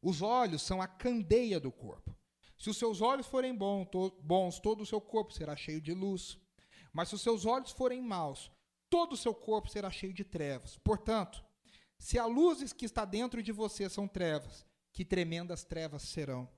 Os 0.00 0.22
olhos 0.22 0.62
são 0.62 0.80
a 0.80 0.86
candeia 0.86 1.58
do 1.58 1.72
corpo. 1.72 2.16
Se 2.58 2.70
os 2.70 2.76
seus 2.76 3.00
olhos 3.00 3.26
forem 3.26 3.54
bons, 3.54 4.58
todo 4.60 4.82
o 4.82 4.86
seu 4.86 5.00
corpo 5.00 5.32
será 5.32 5.54
cheio 5.54 5.80
de 5.80 5.94
luz. 5.94 6.38
Mas 6.92 7.08
se 7.08 7.14
os 7.14 7.22
seus 7.22 7.46
olhos 7.46 7.70
forem 7.70 8.00
maus, 8.02 8.50
todo 8.90 9.12
o 9.12 9.16
seu 9.16 9.34
corpo 9.34 9.68
será 9.68 9.90
cheio 9.90 10.12
de 10.12 10.24
trevas. 10.24 10.76
Portanto, 10.78 11.44
se 11.98 12.18
a 12.18 12.26
luz 12.26 12.72
que 12.72 12.84
está 12.84 13.04
dentro 13.04 13.42
de 13.42 13.52
você 13.52 13.88
são 13.88 14.08
trevas, 14.08 14.66
que 14.92 15.04
tremendas 15.04 15.64
trevas 15.64 16.02
serão. 16.02 16.48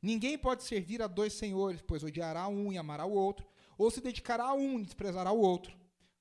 Ninguém 0.00 0.38
pode 0.38 0.62
servir 0.62 1.02
a 1.02 1.06
dois 1.06 1.32
senhores, 1.32 1.82
pois 1.82 2.04
odiará 2.04 2.46
um 2.48 2.72
e 2.72 2.78
amará 2.78 3.04
o 3.04 3.12
outro, 3.12 3.46
ou 3.76 3.90
se 3.90 4.00
dedicará 4.00 4.44
a 4.44 4.54
um 4.54 4.78
e 4.78 4.84
desprezará 4.84 5.32
o 5.32 5.40
outro. 5.40 5.76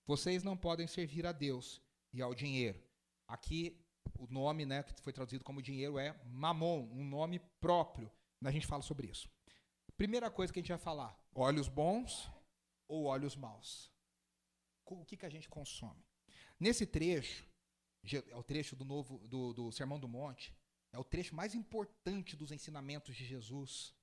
Vocês 0.05 0.43
não 0.43 0.57
podem 0.57 0.88
servir 0.88 1.25
a 1.25 1.31
Deus 1.31 1.81
e 2.13 2.22
ao 2.22 2.34
dinheiro. 2.34 2.81
Aqui 3.27 3.79
o 4.17 4.27
nome, 4.27 4.65
né, 4.65 4.84
que 4.84 5.01
foi 5.01 5.13
traduzido 5.13 5.43
como 5.43 5.62
dinheiro 5.62 6.00
é 6.00 6.19
mamon, 6.25 6.89
um 6.91 7.03
nome 7.03 7.39
próprio. 7.60 8.12
A 8.43 8.51
gente 8.51 8.65
fala 8.65 8.81
sobre 8.81 9.07
isso. 9.07 9.29
Primeira 9.96 10.29
coisa 10.29 10.53
que 10.53 10.60
a 10.60 10.62
gente 10.62 10.69
vai 10.69 10.77
falar: 10.77 11.17
olhos 11.34 11.67
bons 11.67 12.29
ou 12.88 13.05
olhos 13.05 13.36
maus. 13.36 13.91
O 14.86 15.03
que, 15.03 15.18
que 15.18 15.25
a 15.25 15.29
gente 15.29 15.50
consome? 15.50 16.05
Nesse 16.59 16.85
trecho, 16.85 17.46
é 18.13 18.35
o 18.35 18.44
trecho 18.44 18.75
do 18.75 18.85
novo 18.85 19.27
do, 19.27 19.53
do 19.53 19.72
Sermão 19.72 20.00
do 20.00 20.07
Monte, 20.07 20.55
é 20.98 21.00
o 21.00 21.03
trecho 21.03 21.36
mais 21.36 21.53
importante 21.53 22.36
dos 22.36 22.51
ensinamentos 22.51 23.16
de 23.16 23.24
Jesus. 23.24 23.94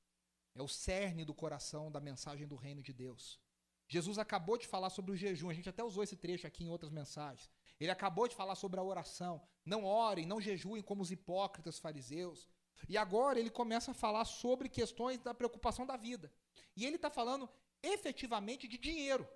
É 0.55 0.63
o 0.63 0.69
cerne 0.69 1.25
do 1.25 1.35
coração 1.35 1.91
da 1.91 1.99
mensagem 1.99 2.47
do 2.47 2.55
reino 2.55 2.81
de 2.81 2.93
Deus. 2.93 3.41
Jesus 3.89 4.17
acabou 4.17 4.57
de 4.57 4.69
falar 4.69 4.91
sobre 4.91 5.11
o 5.11 5.17
jejum, 5.17 5.51
a 5.51 5.55
gente 5.55 5.69
até 5.69 5.83
usou 5.83 6.05
esse 6.05 6.17
trecho 6.17 6.47
aqui 6.47 6.63
em 6.63 6.69
outras 6.69 6.93
mensagens. 6.93 7.51
Ele 7.81 7.91
acabou 7.91 8.29
de 8.29 8.37
falar 8.37 8.55
sobre 8.55 8.79
a 8.79 8.83
oração. 8.83 9.43
Não 9.65 9.85
orem, 9.85 10.25
não 10.25 10.41
jejuem 10.41 10.85
como 10.85 11.03
os 11.03 11.11
hipócritas 11.11 11.81
fariseus. 11.81 12.49
E 12.89 12.97
agora 12.97 13.41
ele 13.41 13.51
começa 13.51 13.91
a 13.91 13.95
falar 13.95 14.25
sobre 14.25 14.69
questões 14.69 15.19
da 15.19 15.35
preocupação 15.35 15.85
da 15.85 15.97
vida. 15.97 16.33
E 16.77 16.87
ele 16.87 16.95
está 16.95 17.11
falando 17.11 17.51
efetivamente 17.83 18.69
de 18.69 18.79
dinheiro. 18.79 19.29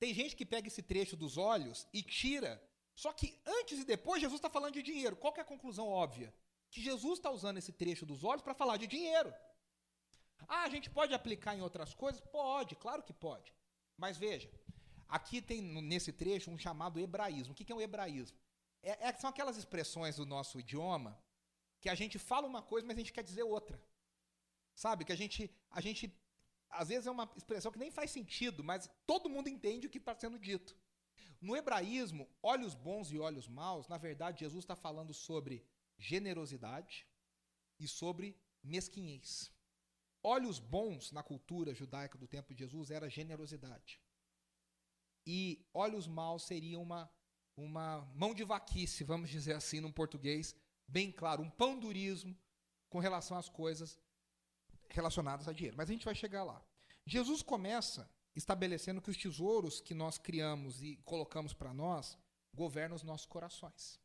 Tem 0.00 0.12
gente 0.12 0.34
que 0.34 0.44
pega 0.44 0.66
esse 0.66 0.82
trecho 0.82 1.16
dos 1.16 1.36
olhos 1.38 1.86
e 1.92 2.02
tira 2.02 2.60
só 3.02 3.12
que 3.12 3.40
antes 3.46 3.78
e 3.78 3.84
depois, 3.84 4.20
Jesus 4.20 4.40
está 4.40 4.50
falando 4.50 4.74
de 4.74 4.82
dinheiro. 4.82 5.14
Qual 5.14 5.32
é 5.36 5.40
a 5.40 5.44
conclusão 5.44 5.88
óbvia? 5.88 6.34
Que 6.68 6.80
Jesus 6.82 7.20
está 7.20 7.30
usando 7.30 7.58
esse 7.58 7.72
trecho 7.72 8.04
dos 8.04 8.24
olhos 8.24 8.42
para 8.42 8.54
falar 8.54 8.76
de 8.76 8.88
dinheiro. 8.88 9.32
Ah, 10.48 10.64
a 10.64 10.68
gente 10.68 10.90
pode 10.90 11.14
aplicar 11.14 11.54
em 11.54 11.62
outras 11.62 11.94
coisas? 11.94 12.20
Pode, 12.20 12.74
claro 12.74 13.04
que 13.04 13.12
pode. 13.12 13.54
Mas 13.96 14.16
veja, 14.16 14.50
aqui 15.08 15.40
tem 15.40 15.62
nesse 15.62 16.12
trecho 16.12 16.50
um 16.50 16.58
chamado 16.58 16.98
hebraísmo. 16.98 17.52
O 17.52 17.56
que 17.56 17.70
é 17.70 17.74
um 17.76 17.80
hebraísmo? 17.80 18.36
É, 18.82 19.06
é, 19.06 19.12
são 19.12 19.30
aquelas 19.30 19.56
expressões 19.56 20.16
do 20.16 20.26
nosso 20.26 20.58
idioma 20.58 21.16
que 21.80 21.88
a 21.88 21.94
gente 21.94 22.18
fala 22.18 22.48
uma 22.48 22.62
coisa, 22.62 22.84
mas 22.84 22.96
a 22.96 22.98
gente 22.98 23.12
quer 23.12 23.22
dizer 23.22 23.44
outra. 23.44 23.80
Sabe? 24.74 25.04
Que 25.04 25.12
a 25.12 25.16
gente, 25.16 25.48
a 25.70 25.80
gente, 25.80 26.12
às 26.68 26.88
vezes 26.88 27.06
é 27.06 27.12
uma 27.12 27.30
expressão 27.36 27.70
que 27.70 27.78
nem 27.78 27.92
faz 27.92 28.10
sentido, 28.10 28.64
mas 28.64 28.90
todo 29.06 29.30
mundo 29.30 29.48
entende 29.48 29.86
o 29.86 29.90
que 29.90 29.98
está 29.98 30.16
sendo 30.16 30.36
dito. 30.36 30.76
No 31.40 31.56
hebraísmo, 31.56 32.28
olhos 32.42 32.74
bons 32.74 33.12
e 33.12 33.18
olhos 33.18 33.46
maus, 33.46 33.86
na 33.88 33.96
verdade, 33.96 34.40
Jesus 34.40 34.64
está 34.64 34.74
falando 34.74 35.14
sobre 35.14 35.64
generosidade 35.96 37.06
e 37.78 37.86
sobre 37.86 38.36
mesquinhez. 38.62 39.52
Olhos 40.22 40.58
bons 40.58 41.12
na 41.12 41.22
cultura 41.22 41.72
judaica 41.74 42.18
do 42.18 42.26
tempo 42.26 42.52
de 42.52 42.60
Jesus 42.60 42.90
era 42.90 43.08
generosidade. 43.08 44.00
E 45.24 45.64
olhos 45.72 46.08
maus 46.08 46.42
seria 46.42 46.78
uma, 46.78 47.08
uma 47.56 48.00
mão 48.14 48.34
de 48.34 48.42
vaquice, 48.42 49.04
vamos 49.04 49.30
dizer 49.30 49.54
assim, 49.54 49.80
num 49.80 49.92
português 49.92 50.56
bem 50.88 51.12
claro, 51.12 51.42
um 51.42 51.50
pandurismo 51.50 52.36
com 52.88 52.98
relação 52.98 53.36
às 53.36 53.48
coisas 53.48 53.98
relacionadas 54.88 55.46
a 55.46 55.52
dinheiro. 55.52 55.76
Mas 55.76 55.88
a 55.88 55.92
gente 55.92 56.04
vai 56.04 56.14
chegar 56.14 56.42
lá. 56.42 56.64
Jesus 57.06 57.42
começa 57.42 58.10
estabelecendo 58.38 59.02
que 59.02 59.10
os 59.10 59.16
tesouros 59.16 59.80
que 59.80 59.92
nós 59.92 60.16
criamos 60.16 60.82
e 60.82 60.96
colocamos 61.04 61.52
para 61.52 61.74
nós 61.74 62.16
governam 62.54 62.96
os 62.96 63.02
nossos 63.02 63.26
corações. 63.26 64.00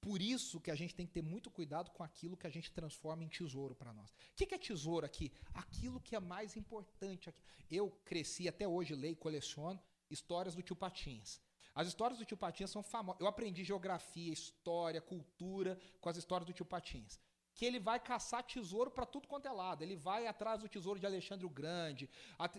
Por 0.00 0.22
isso 0.22 0.60
que 0.60 0.70
a 0.70 0.74
gente 0.74 0.94
tem 0.94 1.06
que 1.06 1.12
ter 1.12 1.22
muito 1.22 1.50
cuidado 1.50 1.90
com 1.90 2.02
aquilo 2.02 2.36
que 2.36 2.46
a 2.46 2.50
gente 2.50 2.70
transforma 2.70 3.24
em 3.24 3.28
tesouro 3.28 3.74
para 3.74 3.92
nós. 3.92 4.10
O 4.10 4.14
que 4.36 4.54
é 4.54 4.58
tesouro 4.58 5.04
aqui? 5.04 5.32
Aquilo 5.52 6.00
que 6.00 6.14
é 6.16 6.20
mais 6.20 6.56
importante. 6.56 7.34
Eu 7.70 7.90
cresci, 8.04 8.48
até 8.48 8.66
hoje 8.66 8.94
leio 8.94 9.12
e 9.12 9.16
coleciono 9.16 9.80
histórias 10.08 10.54
do 10.54 10.62
tio 10.62 10.76
Patinhas. 10.76 11.40
As 11.74 11.88
histórias 11.88 12.18
do 12.18 12.24
tio 12.24 12.36
Patinhas 12.36 12.70
são 12.70 12.82
famosas. 12.82 13.20
Eu 13.20 13.26
aprendi 13.26 13.64
geografia, 13.64 14.32
história, 14.32 15.00
cultura 15.00 15.78
com 16.00 16.08
as 16.08 16.16
histórias 16.16 16.46
do 16.46 16.52
tio 16.52 16.64
Patinhas 16.64 17.20
que 17.56 17.64
ele 17.64 17.80
vai 17.80 17.98
caçar 17.98 18.42
tesouro 18.44 18.90
para 18.90 19.06
tudo 19.06 19.26
quanto 19.26 19.48
é 19.48 19.50
lado. 19.50 19.82
Ele 19.82 19.96
vai 19.96 20.26
atrás 20.26 20.60
do 20.60 20.68
tesouro 20.68 21.00
de 21.00 21.06
Alexandre 21.06 21.46
o 21.46 21.50
Grande, 21.50 22.08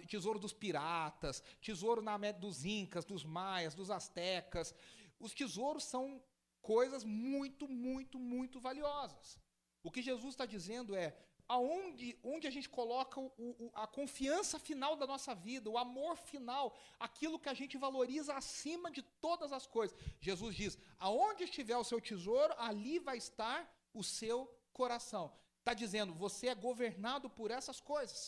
tesouro 0.08 0.40
dos 0.40 0.52
piratas, 0.52 1.44
tesouro 1.62 2.02
na 2.02 2.18
dos 2.34 2.66
incas, 2.66 3.06
dos 3.06 3.24
maias, 3.24 3.76
dos 3.76 3.92
astecas. 3.92 4.74
Os 5.20 5.34
tesouros 5.36 5.84
são 5.84 6.22
coisas 6.62 7.04
muito, 7.04 7.68
muito, 7.68 8.18
muito 8.18 8.60
valiosas. 8.60 9.40
O 9.84 9.92
que 9.92 10.02
Jesus 10.02 10.34
está 10.34 10.48
dizendo 10.48 10.96
é 10.96 11.16
aonde 11.48 12.18
onde 12.24 12.48
a 12.48 12.50
gente 12.50 12.68
coloca 12.68 13.20
o, 13.22 13.32
o, 13.38 13.72
a 13.76 13.86
confiança 13.86 14.58
final 14.58 14.96
da 14.96 15.06
nossa 15.06 15.34
vida, 15.36 15.70
o 15.70 15.78
amor 15.78 16.18
final, 16.18 16.76
aquilo 17.00 17.40
que 17.40 17.50
a 17.50 17.54
gente 17.54 17.78
valoriza 17.78 18.34
acima 18.34 18.90
de 18.92 19.04
todas 19.22 19.54
as 19.54 19.68
coisas. 19.68 19.96
Jesus 20.20 20.56
diz: 20.56 20.78
aonde 20.98 21.44
estiver 21.44 21.78
o 21.78 21.84
seu 21.84 22.02
tesouro, 22.02 22.54
ali 22.58 22.98
vai 22.98 23.18
estar 23.18 23.72
o 23.94 24.04
seu 24.04 24.57
coração. 24.82 25.26
Está 25.60 25.74
dizendo, 25.84 26.13
você 26.26 26.46
é 26.48 26.56
governado 26.68 27.28
por 27.38 27.50
essas 27.58 27.80
coisas. 27.94 28.20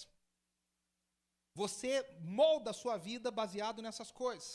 Você 1.61 1.91
molda 2.39 2.69
a 2.71 2.79
sua 2.81 2.97
vida 3.09 3.29
baseado 3.41 3.81
nessas 3.85 4.11
coisas. 4.23 4.49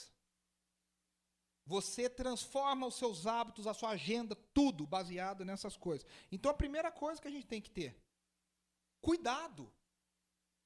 Você 1.75 2.05
transforma 2.11 2.87
os 2.91 2.97
seus 3.03 3.27
hábitos, 3.27 3.67
a 3.67 3.75
sua 3.81 3.91
agenda, 3.91 4.35
tudo 4.59 4.87
baseado 4.97 5.45
nessas 5.51 5.77
coisas. 5.87 6.07
Então 6.31 6.51
a 6.51 6.61
primeira 6.63 6.91
coisa 7.03 7.21
que 7.23 7.29
a 7.31 7.37
gente 7.37 7.47
tem 7.53 7.63
que 7.67 7.71
ter, 7.71 7.91
cuidado, 9.01 9.73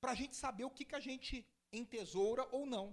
para 0.01 0.12
a 0.12 0.19
gente 0.21 0.35
saber 0.45 0.64
o 0.64 0.75
que, 0.77 0.85
que 0.85 0.99
a 1.01 1.05
gente 1.11 1.47
entesoura 1.73 2.45
ou 2.51 2.64
não. 2.67 2.87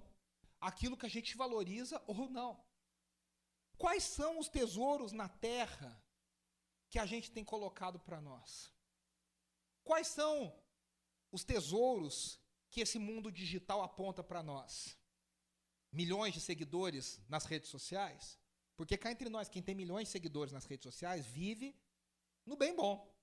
aquilo 0.69 0.97
que 0.97 1.05
a 1.05 1.15
gente 1.15 1.37
valoriza 1.37 2.01
ou 2.07 2.29
não. 2.29 2.51
Quais 3.77 4.03
são 4.03 4.39
os 4.39 4.47
tesouros 4.47 5.11
na 5.11 5.27
terra 5.29 5.89
que 6.95 6.99
a 6.99 7.05
gente 7.05 7.29
tem 7.29 7.43
colocado 7.43 7.99
para 7.99 8.21
nós? 8.21 8.71
Quais 9.83 10.07
são 10.07 10.57
os 11.29 11.43
tesouros 11.43 12.39
que 12.69 12.79
esse 12.79 12.97
mundo 12.97 13.29
digital 13.29 13.83
aponta 13.83 14.23
para 14.23 14.41
nós? 14.41 14.97
Milhões 15.91 16.33
de 16.33 16.39
seguidores 16.39 17.19
nas 17.27 17.43
redes 17.43 17.69
sociais? 17.69 18.39
Porque 18.77 18.95
cá 18.95 19.11
entre 19.11 19.27
nós, 19.27 19.49
quem 19.49 19.61
tem 19.61 19.75
milhões 19.75 20.07
de 20.07 20.13
seguidores 20.13 20.53
nas 20.53 20.63
redes 20.63 20.85
sociais 20.85 21.25
vive 21.25 21.77
no 22.45 22.55
bem 22.55 22.73
bom. 22.73 23.13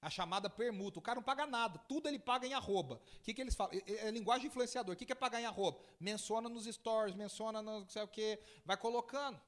A 0.00 0.08
chamada 0.08 0.48
permuta. 0.48 1.00
O 1.00 1.02
cara 1.02 1.16
não 1.16 1.24
paga 1.24 1.48
nada, 1.48 1.80
tudo 1.80 2.06
ele 2.06 2.20
paga 2.20 2.46
em 2.46 2.54
arroba. 2.54 3.02
O 3.16 3.22
que, 3.24 3.34
que 3.34 3.40
eles 3.40 3.56
falam? 3.56 3.72
É, 3.74 4.06
é 4.06 4.10
linguagem 4.12 4.42
de 4.42 4.46
influenciador. 4.46 4.94
O 4.94 4.96
que, 4.96 5.04
que 5.04 5.10
é 5.10 5.16
pagar 5.16 5.40
em 5.40 5.46
arroba? 5.46 5.80
Menciona 5.98 6.48
nos 6.48 6.64
stories, 6.64 7.16
menciona 7.16 7.60
no 7.60 7.80
não 7.80 7.88
sei 7.88 8.02
o 8.02 8.06
que, 8.06 8.38
vai 8.64 8.76
colocando. 8.76 9.42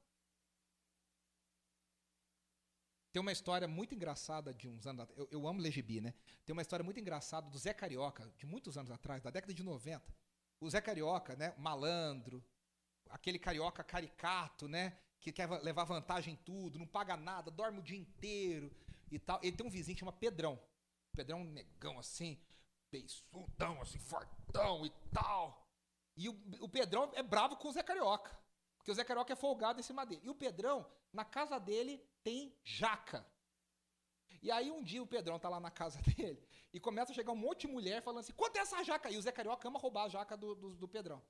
Tem 3.11 3.21
uma 3.21 3.31
história 3.31 3.67
muito 3.67 3.93
engraçada 3.93 4.53
de 4.53 4.69
uns 4.69 4.87
anos 4.87 5.05
eu, 5.17 5.27
eu 5.31 5.47
amo 5.47 5.59
Legibi, 5.59 5.99
né? 5.99 6.13
Tem 6.45 6.53
uma 6.53 6.61
história 6.61 6.83
muito 6.83 6.99
engraçada 6.99 7.49
do 7.49 7.57
Zé 7.57 7.73
Carioca, 7.73 8.31
de 8.37 8.45
muitos 8.45 8.77
anos 8.77 8.89
atrás, 8.89 9.21
da 9.21 9.29
década 9.29 9.53
de 9.53 9.63
90. 9.63 10.01
O 10.61 10.69
Zé 10.69 10.79
Carioca, 10.79 11.35
né? 11.35 11.53
Malandro, 11.57 12.43
aquele 13.09 13.37
carioca 13.37 13.83
caricato, 13.83 14.67
né? 14.67 14.97
Que 15.19 15.31
quer 15.31 15.49
levar 15.61 15.83
vantagem 15.83 16.33
em 16.33 16.37
tudo, 16.37 16.79
não 16.79 16.87
paga 16.87 17.17
nada, 17.17 17.51
dorme 17.51 17.79
o 17.79 17.83
dia 17.83 17.97
inteiro 17.97 18.71
e 19.11 19.19
tal. 19.19 19.39
Ele 19.43 19.55
tem 19.55 19.65
um 19.65 19.69
vizinho 19.69 19.95
que 19.95 19.99
chama 19.99 20.13
Pedrão. 20.13 20.59
Pedrão 21.13 21.39
é 21.39 21.41
um 21.41 21.51
negão 21.51 21.99
assim, 21.99 22.39
beiçudão, 22.89 23.81
assim, 23.81 23.99
fortão 23.99 24.85
e 24.85 24.89
tal. 25.11 25.69
E 26.15 26.29
o, 26.29 26.33
o 26.61 26.69
Pedrão 26.69 27.11
é 27.13 27.21
bravo 27.21 27.57
com 27.57 27.67
o 27.67 27.71
Zé 27.73 27.83
Carioca. 27.83 28.40
Porque 28.81 28.91
o 28.91 28.95
Zé 28.95 29.03
Carioca 29.03 29.31
é 29.31 29.35
folgado 29.35 29.79
em 29.79 29.83
cima 29.83 30.03
dele. 30.03 30.21
E 30.23 30.29
o 30.29 30.33
Pedrão, 30.33 30.83
na 31.13 31.23
casa 31.23 31.59
dele, 31.59 32.03
tem 32.23 32.51
jaca. 32.63 33.23
E 34.41 34.51
aí 34.51 34.71
um 34.71 34.81
dia 34.81 35.03
o 35.03 35.05
Pedrão 35.05 35.37
tá 35.37 35.47
lá 35.47 35.59
na 35.59 35.69
casa 35.69 36.01
dele 36.17 36.43
e 36.73 36.79
começa 36.79 37.11
a 37.11 37.15
chegar 37.15 37.31
um 37.31 37.35
monte 37.35 37.67
de 37.67 37.73
mulher 37.73 38.01
falando 38.01 38.21
assim, 38.21 38.33
quanto 38.33 38.55
é 38.55 38.59
essa 38.59 38.83
jaca 38.83 39.07
aí? 39.07 39.17
O 39.17 39.21
Zé 39.21 39.31
Carioca 39.31 39.67
ama 39.67 39.77
roubar 39.77 40.05
a 40.05 40.09
jaca 40.09 40.35
do, 40.35 40.55
do, 40.55 40.75
do 40.75 40.87
Pedrão. 40.87 41.21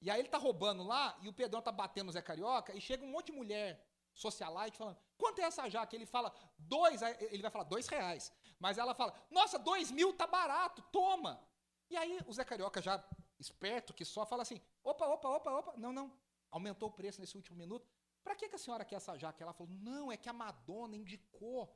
E 0.00 0.10
aí 0.10 0.18
ele 0.18 0.30
tá 0.30 0.38
roubando 0.38 0.82
lá 0.82 1.18
e 1.20 1.28
o 1.28 1.32
Pedrão 1.32 1.60
tá 1.60 1.70
batendo 1.70 2.06
no 2.06 2.12
Zé 2.12 2.22
Carioca 2.22 2.74
e 2.74 2.80
chega 2.80 3.04
um 3.04 3.10
monte 3.10 3.26
de 3.26 3.32
mulher 3.32 3.86
socialite 4.14 4.78
falando, 4.78 4.96
quanto 5.18 5.40
é 5.40 5.44
essa 5.44 5.68
jaca? 5.68 5.94
Ele 5.94 6.06
fala, 6.06 6.32
dois, 6.56 7.02
ele 7.02 7.42
vai 7.42 7.50
falar, 7.50 7.64
dois 7.64 7.86
reais. 7.86 8.32
Mas 8.58 8.78
ela 8.78 8.94
fala, 8.94 9.12
nossa, 9.30 9.58
dois 9.58 9.90
mil 9.90 10.14
tá 10.14 10.26
barato, 10.26 10.80
toma. 10.90 11.46
E 11.90 11.98
aí 11.98 12.18
o 12.26 12.32
Zé 12.32 12.44
Carioca 12.44 12.80
já 12.80 13.04
esperto 13.38 13.92
que 13.92 14.06
só 14.06 14.24
fala 14.24 14.40
assim, 14.40 14.58
opa, 14.82 15.06
opa, 15.06 15.28
opa, 15.28 15.50
opa, 15.50 15.74
não, 15.76 15.92
não, 15.92 16.10
aumentou 16.50 16.88
o 16.88 16.92
preço 16.92 17.20
nesse 17.20 17.36
último 17.36 17.56
minuto. 17.56 17.88
Para 18.22 18.34
que, 18.34 18.48
que 18.48 18.56
a 18.56 18.58
senhora 18.58 18.84
quer 18.84 18.96
essa 18.96 19.16
jaca? 19.16 19.42
Ela 19.42 19.52
falou, 19.52 19.72
não, 19.72 20.10
é 20.12 20.16
que 20.16 20.28
a 20.28 20.32
Madonna 20.32 20.96
indicou, 20.96 21.74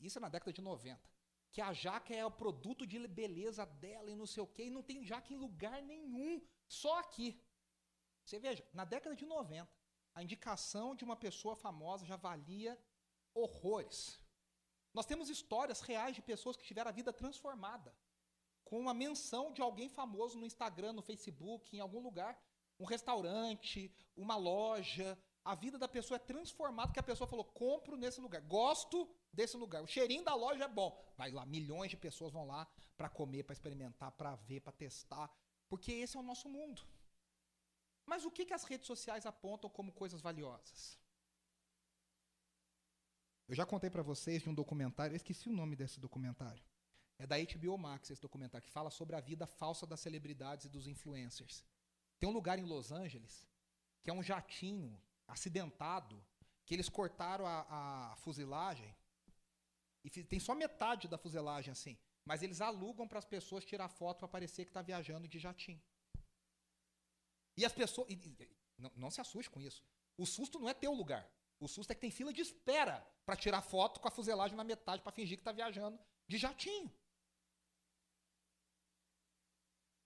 isso 0.00 0.18
é 0.18 0.20
na 0.20 0.28
década 0.28 0.52
de 0.52 0.60
90, 0.60 1.00
que 1.52 1.60
a 1.60 1.72
jaca 1.72 2.14
é 2.14 2.24
o 2.24 2.30
produto 2.30 2.86
de 2.86 2.98
beleza 3.08 3.64
dela 3.66 4.10
e 4.10 4.16
não 4.16 4.26
sei 4.26 4.42
o 4.42 4.46
quê, 4.46 4.64
e 4.64 4.70
não 4.70 4.82
tem 4.82 5.04
jaca 5.04 5.32
em 5.32 5.36
lugar 5.36 5.82
nenhum, 5.82 6.40
só 6.68 6.98
aqui. 6.98 7.42
Você 8.24 8.38
veja, 8.38 8.64
na 8.72 8.84
década 8.84 9.16
de 9.16 9.26
90, 9.26 9.68
a 10.14 10.22
indicação 10.22 10.94
de 10.94 11.04
uma 11.04 11.16
pessoa 11.16 11.56
famosa 11.56 12.04
já 12.04 12.16
valia 12.16 12.78
horrores. 13.34 14.20
Nós 14.92 15.06
temos 15.06 15.28
histórias 15.28 15.80
reais 15.80 16.14
de 16.14 16.22
pessoas 16.22 16.56
que 16.56 16.64
tiveram 16.64 16.90
a 16.90 16.92
vida 16.92 17.12
transformada 17.12 17.94
com 18.64 18.78
uma 18.78 18.94
menção 18.94 19.52
de 19.52 19.60
alguém 19.60 19.88
famoso 19.88 20.38
no 20.38 20.46
Instagram, 20.46 20.92
no 20.92 21.02
Facebook, 21.02 21.76
em 21.76 21.80
algum 21.80 22.00
lugar, 22.00 22.40
um 22.80 22.86
restaurante, 22.86 23.94
uma 24.16 24.36
loja. 24.36 25.16
A 25.44 25.54
vida 25.54 25.78
da 25.78 25.88
pessoa 25.88 26.16
é 26.16 26.18
transformada 26.18 26.88
porque 26.88 27.00
a 27.00 27.10
pessoa 27.10 27.28
falou: 27.28 27.44
compro 27.44 27.96
nesse 27.96 28.20
lugar, 28.20 28.40
gosto 28.42 29.08
desse 29.32 29.56
lugar. 29.56 29.82
O 29.82 29.86
cheirinho 29.86 30.24
da 30.24 30.34
loja 30.34 30.64
é 30.64 30.68
bom. 30.68 30.90
Vai 31.16 31.30
lá, 31.30 31.44
milhões 31.44 31.90
de 31.90 31.96
pessoas 31.96 32.32
vão 32.32 32.46
lá 32.46 32.66
para 32.96 33.08
comer, 33.08 33.44
para 33.44 33.52
experimentar, 33.52 34.10
para 34.12 34.34
ver, 34.36 34.60
para 34.60 34.72
testar, 34.72 35.30
porque 35.68 35.92
esse 35.92 36.16
é 36.16 36.20
o 36.20 36.22
nosso 36.22 36.48
mundo. 36.48 36.82
Mas 38.06 38.24
o 38.24 38.30
que, 38.30 38.44
que 38.44 38.54
as 38.54 38.64
redes 38.64 38.86
sociais 38.86 39.26
apontam 39.26 39.70
como 39.70 39.92
coisas 39.92 40.20
valiosas? 40.20 40.98
Eu 43.46 43.54
já 43.54 43.66
contei 43.66 43.90
para 43.90 44.02
vocês 44.02 44.42
de 44.42 44.48
um 44.48 44.54
documentário, 44.54 45.12
eu 45.12 45.16
esqueci 45.16 45.48
o 45.48 45.52
nome 45.52 45.76
desse 45.76 45.98
documentário. 46.00 46.64
É 47.18 47.26
da 47.26 47.36
HBO 47.36 47.76
Max 47.76 48.10
esse 48.10 48.22
documentário, 48.22 48.64
que 48.64 48.72
fala 48.72 48.90
sobre 48.90 49.14
a 49.14 49.20
vida 49.20 49.46
falsa 49.46 49.86
das 49.86 50.00
celebridades 50.00 50.66
e 50.66 50.68
dos 50.68 50.86
influencers. 50.86 51.64
Tem 52.20 52.28
um 52.28 52.32
lugar 52.32 52.58
em 52.58 52.64
Los 52.64 52.92
Angeles 52.92 53.48
que 54.02 54.10
é 54.10 54.12
um 54.12 54.22
jatinho 54.22 54.98
acidentado, 55.26 56.22
que 56.64 56.74
eles 56.74 56.88
cortaram 56.88 57.46
a, 57.46 58.12
a 58.12 58.16
fuzilagem 58.16 58.94
e 60.04 60.10
tem 60.10 60.40
só 60.40 60.54
metade 60.54 61.08
da 61.08 61.18
fuselagem 61.18 61.72
assim. 61.72 61.98
Mas 62.24 62.42
eles 62.42 62.60
alugam 62.60 63.08
para 63.08 63.18
as 63.18 63.24
pessoas 63.24 63.64
tirar 63.64 63.88
foto 63.88 64.20
para 64.20 64.28
parecer 64.28 64.64
que 64.64 64.70
está 64.70 64.82
viajando 64.82 65.26
de 65.26 65.38
jatinho. 65.38 65.82
E 67.56 67.64
as 67.64 67.72
pessoas. 67.72 68.08
E, 68.08 68.14
e, 68.14 68.56
não, 68.78 68.92
não, 68.96 69.10
se 69.10 69.20
assuste 69.20 69.50
com 69.50 69.60
isso. 69.60 69.82
O 70.16 70.24
susto 70.26 70.58
não 70.58 70.68
é 70.68 70.74
ter 70.74 70.88
o 70.88 70.94
lugar. 70.94 71.28
O 71.58 71.68
susto 71.68 71.90
é 71.90 71.94
que 71.94 72.00
tem 72.00 72.10
fila 72.10 72.32
de 72.32 72.40
espera 72.40 73.06
para 73.26 73.36
tirar 73.36 73.60
foto 73.60 74.00
com 74.00 74.08
a 74.08 74.10
fuselagem 74.10 74.56
na 74.56 74.64
metade 74.64 75.02
para 75.02 75.12
fingir 75.12 75.36
que 75.36 75.42
está 75.42 75.52
viajando 75.52 75.98
de 76.26 76.38
jatinho. 76.38 76.90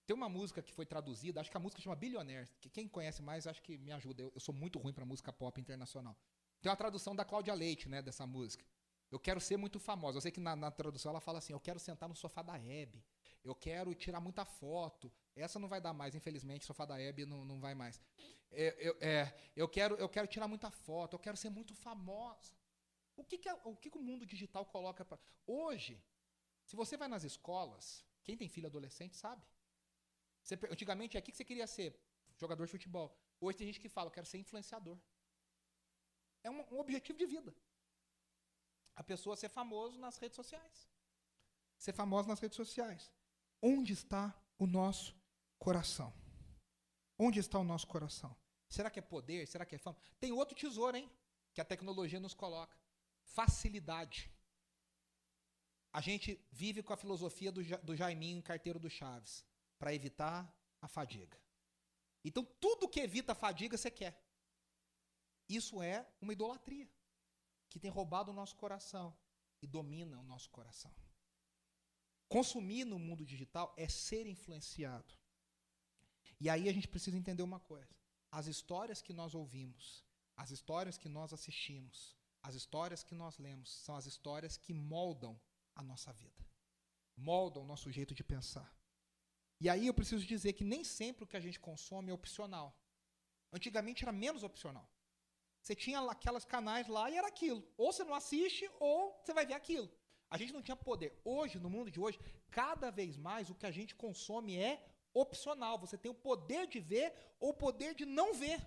Tem 0.07 0.15
uma 0.15 0.29
música 0.29 0.63
que 0.63 0.73
foi 0.73 0.85
traduzida, 0.85 1.41
acho 1.41 1.51
que 1.51 1.57
a 1.57 1.61
música 1.61 1.81
chama 1.81 1.97
Billionaire. 1.97 2.49
Que 2.61 2.69
quem 2.69 2.87
conhece 2.87 3.23
mais, 3.23 3.47
acho 3.47 3.63
que 3.63 3.79
me 3.79 3.93
ajuda. 3.93 4.23
Eu, 4.23 4.33
eu 4.35 4.41
sou 4.41 4.55
muito 4.55 4.79
ruim 4.79 4.93
para 4.93 5.05
música 5.05 5.33
pop 5.33 5.59
internacional. 5.61 6.17
Tem 6.61 6.71
uma 6.71 6.77
tradução 6.77 7.15
da 7.17 7.25
Cláudia 7.25 7.55
Leite, 7.55 7.89
né, 7.89 8.03
dessa 8.03 8.27
música. 8.27 8.65
Eu 9.11 9.19
quero 9.19 9.41
ser 9.41 9.57
muito 9.57 9.79
famosa. 9.79 10.19
Eu 10.19 10.21
sei 10.21 10.33
que 10.33 10.41
na, 10.41 10.57
na 10.57 10.71
tradução 10.71 11.11
ela 11.11 11.21
fala 11.21 11.39
assim: 11.39 11.53
eu 11.53 11.61
quero 11.61 11.79
sentar 11.79 12.09
no 12.09 12.15
sofá 12.15 12.43
da 12.43 12.57
Hebe. 12.59 13.05
Eu 13.45 13.55
quero 13.55 13.95
tirar 13.95 14.21
muita 14.21 14.45
foto. 14.45 15.13
Essa 15.37 15.59
não 15.59 15.69
vai 15.69 15.81
dar 15.81 15.93
mais, 15.93 16.15
infelizmente, 16.15 16.65
sofá 16.65 16.85
da 16.85 17.01
Hebe 17.01 17.25
não, 17.25 17.45
não 17.45 17.61
vai 17.61 17.75
mais. 17.75 18.01
É, 18.51 18.77
eu, 18.79 18.97
é, 19.01 19.35
eu, 19.55 19.69
quero, 19.69 19.95
eu 19.97 20.09
quero 20.09 20.27
tirar 20.27 20.49
muita 20.49 20.71
foto, 20.71 21.15
eu 21.15 21.19
quero 21.19 21.37
ser 21.37 21.51
muito 21.51 21.75
famosa. 21.75 22.53
O 23.17 23.25
que, 23.25 23.39
que, 23.39 23.49
é, 23.49 23.55
o, 23.65 23.77
que, 23.77 23.91
que 23.91 23.99
o 23.99 24.03
mundo 24.03 24.27
digital 24.27 24.67
coloca 24.67 25.05
para. 25.05 25.19
Hoje, 25.47 26.03
se 26.65 26.75
você 26.75 26.97
vai 26.97 27.09
nas 27.09 27.25
escolas, 27.25 28.05
quem 28.25 28.37
tem 28.37 28.49
filho 28.49 28.67
adolescente 28.67 29.17
sabe. 29.17 29.43
Você, 30.45 30.59
antigamente, 30.71 31.17
é 31.17 31.21
o 31.21 31.23
que 31.23 31.33
você 31.33 31.43
queria 31.43 31.67
ser? 31.67 31.99
Jogador 32.37 32.67
de 32.67 32.71
futebol. 32.71 33.17
Hoje 33.41 33.57
tem 33.59 33.67
gente 33.67 33.81
que 33.81 33.89
fala, 33.89 34.09
eu 34.09 34.13
quero 34.13 34.27
ser 34.27 34.37
influenciador. 34.37 34.99
É 36.43 36.51
um, 36.51 36.61
um 36.75 36.79
objetivo 36.79 37.19
de 37.19 37.25
vida. 37.25 37.57
A 38.95 39.03
pessoa 39.03 39.37
ser 39.37 39.49
famoso 39.49 39.99
nas 39.99 40.19
redes 40.19 40.37
sociais. 40.37 40.91
Ser 41.79 41.95
famoso 41.95 42.29
nas 42.29 42.41
redes 42.41 42.57
sociais. 42.57 43.11
Onde 43.63 43.95
está 43.95 44.39
o 44.59 44.67
nosso 44.67 45.17
coração? 45.59 46.13
Onde 47.19 47.41
está 47.41 47.59
o 47.59 47.65
nosso 47.65 47.87
coração? 47.87 48.37
Será 48.69 48.91
que 48.91 48.99
é 48.99 49.03
poder? 49.03 49.47
Será 49.47 49.65
que 49.65 49.77
é 49.77 49.79
fama? 49.79 49.97
Tem 50.21 50.31
outro 50.31 50.55
tesouro, 50.55 50.95
hein? 50.95 51.11
Que 51.55 51.61
a 51.63 51.65
tecnologia 51.65 52.21
nos 52.21 52.35
coloca. 52.35 52.77
Facilidade. 53.23 54.31
A 55.91 56.03
gente 56.03 56.39
vive 56.53 56.83
com 56.83 56.93
a 56.93 56.99
filosofia 56.99 57.51
do, 57.51 57.63
do 57.83 57.97
Jaiminho, 57.97 58.43
carteiro 58.43 58.79
do 58.79 58.91
Chaves 58.91 59.43
para 59.85 59.93
evitar 59.93 60.51
a 60.81 60.89
fadiga. 60.89 61.39
Então, 62.25 62.43
tudo 62.59 62.89
que 62.89 63.01
evita 63.01 63.33
a 63.33 63.35
fadiga 63.35 63.77
você 63.77 63.91
quer. 63.91 64.19
Isso 65.47 65.83
é 65.83 66.11
uma 66.23 66.33
idolatria 66.33 66.89
que 67.69 67.79
tem 67.79 67.91
roubado 67.91 68.31
o 68.31 68.35
nosso 68.35 68.57
coração 68.57 69.15
e 69.61 69.67
domina 69.67 70.19
o 70.19 70.23
nosso 70.23 70.49
coração. 70.49 70.91
Consumir 72.31 72.87
no 72.87 72.99
mundo 72.99 73.27
digital 73.27 73.75
é 73.77 73.87
ser 73.87 74.27
influenciado. 74.27 75.13
E 76.41 76.49
aí 76.49 76.67
a 76.67 76.73
gente 76.73 76.89
precisa 76.89 77.19
entender 77.19 77.43
uma 77.43 77.61
coisa: 77.61 77.95
as 78.33 78.47
histórias 78.47 79.03
que 79.03 79.13
nós 79.13 79.35
ouvimos, 79.35 80.03
as 80.35 80.51
histórias 80.51 80.97
que 80.97 81.11
nós 81.11 81.31
assistimos, 81.31 82.17
as 82.43 82.55
histórias 82.55 83.03
que 83.03 83.15
nós 83.15 83.37
lemos, 83.37 83.71
são 83.85 83.97
as 83.97 84.07
histórias 84.07 84.57
que 84.57 84.73
moldam 84.73 85.39
a 85.75 85.83
nossa 85.83 86.11
vida, 86.11 86.43
moldam 87.15 87.63
o 87.63 87.67
nosso 87.67 87.93
jeito 87.93 88.15
de 88.15 88.25
pensar. 88.25 88.75
E 89.65 89.69
aí 89.71 89.87
eu 89.87 89.95
preciso 89.95 90.27
dizer 90.27 90.53
que 90.53 90.63
nem 90.63 90.85
sempre 90.85 91.25
o 91.25 91.27
que 91.27 91.39
a 91.39 91.45
gente 91.45 91.59
consome 91.59 92.11
é 92.11 92.15
opcional. 92.15 92.69
Antigamente 93.51 94.05
era 94.05 94.13
menos 94.13 94.43
opcional. 94.43 94.87
Você 95.59 95.75
tinha 95.75 96.01
aquelas 96.15 96.45
canais 96.45 96.87
lá 96.87 97.11
e 97.11 97.17
era 97.17 97.29
aquilo. 97.29 97.67
Ou 97.79 97.91
você 97.91 98.05
não 98.05 98.15
assiste, 98.15 98.71
ou 98.79 99.19
você 99.23 99.33
vai 99.33 99.47
ver 99.47 99.55
aquilo. 99.55 99.91
A 100.29 100.37
gente 100.37 100.53
não 100.53 100.61
tinha 100.61 100.77
poder. 100.77 101.19
Hoje, 101.25 101.59
no 101.59 101.71
mundo 101.71 101.91
de 101.91 101.99
hoje, 101.99 102.21
cada 102.51 102.91
vez 102.91 103.17
mais 103.17 103.49
o 103.49 103.55
que 103.55 103.65
a 103.65 103.71
gente 103.71 103.95
consome 103.95 104.55
é 104.59 104.85
opcional. 105.15 105.79
Você 105.79 105.97
tem 105.97 106.11
o 106.11 106.23
poder 106.29 106.67
de 106.67 106.79
ver 106.79 107.15
ou 107.41 107.53
o 107.53 107.55
poder 107.55 107.95
de 107.95 108.05
não 108.05 108.35
ver. 108.35 108.61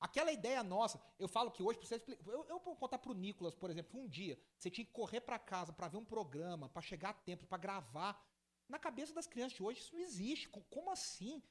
Aquela 0.00 0.32
ideia 0.32 0.64
nossa, 0.64 1.00
eu 1.20 1.28
falo 1.28 1.52
que 1.52 1.62
hoje, 1.62 1.78
você 1.78 2.02
eu, 2.26 2.44
eu 2.48 2.58
vou 2.58 2.74
contar 2.74 2.98
para 2.98 3.12
o 3.12 3.14
Nicolas, 3.14 3.54
por 3.54 3.70
exemplo, 3.70 4.00
um 4.00 4.08
dia 4.08 4.36
você 4.58 4.68
tinha 4.72 4.84
que 4.84 4.92
correr 4.92 5.20
para 5.20 5.38
casa 5.38 5.72
para 5.72 5.86
ver 5.86 5.98
um 5.98 6.04
programa, 6.04 6.68
para 6.68 6.82
chegar 6.82 7.10
a 7.10 7.14
tempo, 7.14 7.46
para 7.46 7.58
gravar. 7.58 8.20
Na 8.68 8.78
cabeça 8.78 9.14
das 9.14 9.26
crianças 9.26 9.56
de 9.56 9.62
hoje 9.62 9.80
isso 9.80 9.94
não 9.94 10.02
existe. 10.02 10.48
Como 10.48 10.90
assim? 10.90 11.42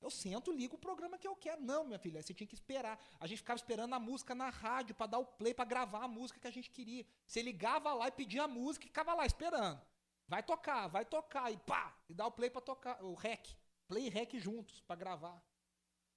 Eu 0.00 0.10
sento, 0.10 0.52
ligo 0.52 0.76
o 0.76 0.78
programa 0.78 1.18
que 1.18 1.26
eu 1.26 1.34
quero. 1.34 1.62
Não, 1.62 1.84
minha 1.84 1.98
filha, 1.98 2.22
você 2.22 2.34
tinha 2.34 2.46
que 2.46 2.54
esperar. 2.54 3.00
A 3.18 3.26
gente 3.26 3.38
ficava 3.38 3.56
esperando 3.56 3.94
a 3.94 3.98
música 3.98 4.34
na 4.34 4.50
rádio 4.50 4.94
para 4.94 5.06
dar 5.06 5.18
o 5.18 5.24
play, 5.24 5.54
para 5.54 5.64
gravar 5.64 6.04
a 6.04 6.08
música 6.08 6.38
que 6.38 6.46
a 6.46 6.50
gente 6.50 6.70
queria. 6.70 7.06
Você 7.26 7.40
ligava 7.42 7.92
lá 7.94 8.08
e 8.08 8.12
pedia 8.12 8.44
a 8.44 8.48
música 8.48 8.84
e 8.84 8.88
ficava 8.88 9.14
lá 9.14 9.24
esperando. 9.24 9.80
Vai 10.28 10.42
tocar, 10.42 10.88
vai 10.88 11.04
tocar 11.04 11.52
e 11.52 11.56
pá, 11.56 11.96
e 12.08 12.14
dá 12.14 12.26
o 12.26 12.32
play 12.32 12.50
para 12.50 12.60
tocar, 12.60 13.02
o 13.02 13.14
rec, 13.14 13.46
play 13.86 14.06
e 14.06 14.08
rec 14.08 14.38
juntos 14.38 14.80
para 14.80 14.96
gravar. 14.96 15.40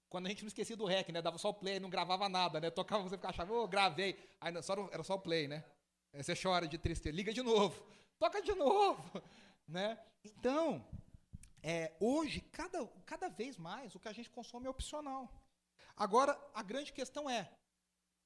Quando 0.09 0.25
a 0.25 0.29
gente 0.29 0.41
não 0.41 0.47
esquecia 0.47 0.75
do 0.75 0.85
rec, 0.85 1.09
né? 1.09 1.21
Dava 1.21 1.37
só 1.37 1.49
o 1.49 1.53
play, 1.53 1.79
não 1.79 1.89
gravava 1.89 2.27
nada, 2.27 2.59
né? 2.59 2.71
Tocava, 2.71 3.03
você 3.03 3.15
ficava 3.15 3.31
achando, 3.31 3.53
oh, 3.53 3.67
gravei. 3.67 4.17
Aí 4.41 4.63
só, 4.63 4.73
era 4.91 5.03
só 5.03 5.13
o 5.13 5.19
play, 5.19 5.47
né? 5.47 5.63
Aí 6.11 6.23
você 6.23 6.33
chora 6.35 6.67
de 6.67 6.79
tristeza, 6.79 7.15
liga 7.15 7.31
de 7.31 7.43
novo, 7.43 7.85
toca 8.17 8.41
de 8.41 8.53
novo, 8.55 9.21
né? 9.69 9.97
Então, 10.23 10.85
é, 11.61 11.95
hoje, 11.99 12.41
cada, 12.41 12.85
cada 13.05 13.29
vez 13.29 13.57
mais, 13.57 13.95
o 13.95 13.99
que 13.99 14.07
a 14.07 14.13
gente 14.13 14.29
consome 14.29 14.67
é 14.67 14.69
opcional. 14.69 15.29
Agora, 15.95 16.39
a 16.53 16.63
grande 16.63 16.91
questão 16.93 17.29
é, 17.29 17.51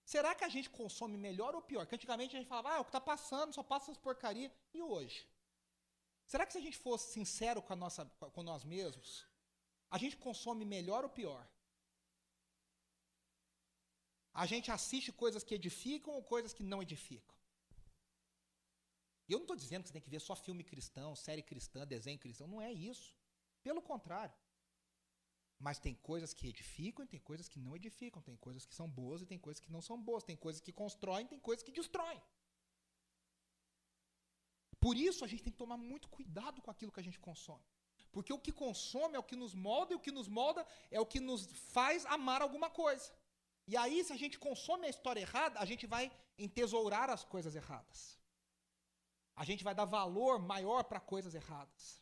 será 0.06 0.34
que 0.36 0.44
a 0.44 0.50
gente 0.50 0.70
consome 0.70 1.18
melhor 1.18 1.56
ou 1.56 1.62
pior? 1.62 1.82
Porque 1.82 1.96
antigamente 1.96 2.36
a 2.36 2.40
gente 2.40 2.48
falava, 2.48 2.76
ah, 2.76 2.80
o 2.80 2.86
que 2.86 2.90
está 2.90 3.02
passando, 3.02 3.54
só 3.54 3.64
passa 3.64 3.86
essas 3.86 3.98
porcaria. 3.98 4.52
E 4.74 4.82
hoje? 4.82 5.28
Será 6.26 6.46
que 6.46 6.54
se 6.54 6.60
a 6.60 6.62
gente 6.62 6.78
fosse 6.78 7.12
sincero 7.12 7.62
com, 7.62 7.74
a 7.74 7.76
nossa, 7.76 8.06
com 8.06 8.44
nós 8.44 8.64
mesmos, 8.64 9.26
a 9.90 9.98
gente 9.98 10.16
consome 10.18 10.66
melhor 10.66 11.04
ou 11.04 11.10
pior? 11.10 11.48
A 14.34 14.46
gente 14.46 14.72
assiste 14.72 15.12
coisas 15.12 15.44
que 15.44 15.54
edificam 15.54 16.14
ou 16.14 16.24
coisas 16.24 16.54
que 16.54 16.64
não 16.64 16.82
edificam? 16.82 17.36
E 19.28 19.34
eu 19.34 19.40
não 19.40 19.46
estou 19.46 19.56
dizendo 19.56 19.84
que 19.84 19.90
você 19.90 19.94
tem 19.94 20.02
que 20.02 20.10
ver 20.10 20.20
só 20.20 20.36
filme 20.36 20.64
cristão, 20.64 21.16
série 21.16 21.42
cristã, 21.42 21.86
desenho 21.88 22.20
cristão. 22.20 22.48
Não 22.48 22.62
é 22.62 22.72
isso. 22.72 23.16
Pelo 23.62 23.82
contrário. 23.82 24.36
Mas 25.60 25.80
tem 25.80 25.96
coisas 25.96 26.34
que 26.34 26.48
edificam 26.48 27.06
e 27.06 27.08
tem 27.08 27.20
coisas 27.20 27.48
que 27.48 27.60
não 27.60 27.76
edificam. 27.76 28.22
Tem 28.22 28.36
coisas 28.36 28.66
que 28.66 28.76
são 28.76 28.90
boas 28.90 29.22
e 29.22 29.26
tem 29.26 29.40
coisas 29.40 29.62
que 29.62 29.72
não 29.72 29.82
são 29.82 30.02
boas. 30.02 30.24
Tem 30.24 30.36
coisas 30.36 30.62
que 30.62 30.74
constroem 30.74 31.26
e 31.26 31.30
tem 31.30 31.40
coisas 31.40 31.64
que 31.64 31.72
destroem. 31.72 32.22
Por 34.80 34.98
isso 34.98 35.24
a 35.24 35.28
gente 35.28 35.44
tem 35.44 35.54
que 35.54 35.58
tomar 35.58 35.78
muito 35.78 36.10
cuidado 36.10 36.62
com 36.62 36.70
aquilo 36.70 36.92
que 36.92 37.00
a 37.00 37.04
gente 37.04 37.20
consome. 37.20 37.64
Porque 38.12 38.34
o 38.34 38.38
que 38.38 38.52
consome 38.52 39.16
é 39.16 39.20
o 39.20 39.24
que 39.24 39.36
nos 39.36 39.54
molda 39.56 39.94
e 39.94 39.96
o 39.96 40.00
que 40.00 40.12
nos 40.12 40.28
molda 40.28 40.68
é 40.92 41.00
o 41.00 41.06
que 41.06 41.22
nos 41.22 41.46
faz 41.72 42.06
amar 42.06 42.42
alguma 42.42 42.70
coisa. 42.70 43.10
E 43.66 43.78
aí, 43.78 44.04
se 44.04 44.12
a 44.12 44.18
gente 44.18 44.38
consome 44.38 44.86
a 44.86 44.90
história 44.90 45.22
errada, 45.22 45.60
a 45.60 45.66
gente 45.66 45.88
vai 45.88 46.12
entesourar 46.38 47.10
as 47.10 47.24
coisas 47.24 47.56
erradas. 47.56 48.20
A 49.36 49.44
gente 49.44 49.64
vai 49.64 49.74
dar 49.74 49.86
valor 49.86 50.40
maior 50.40 50.84
para 50.84 51.00
coisas 51.00 51.34
erradas. 51.34 52.02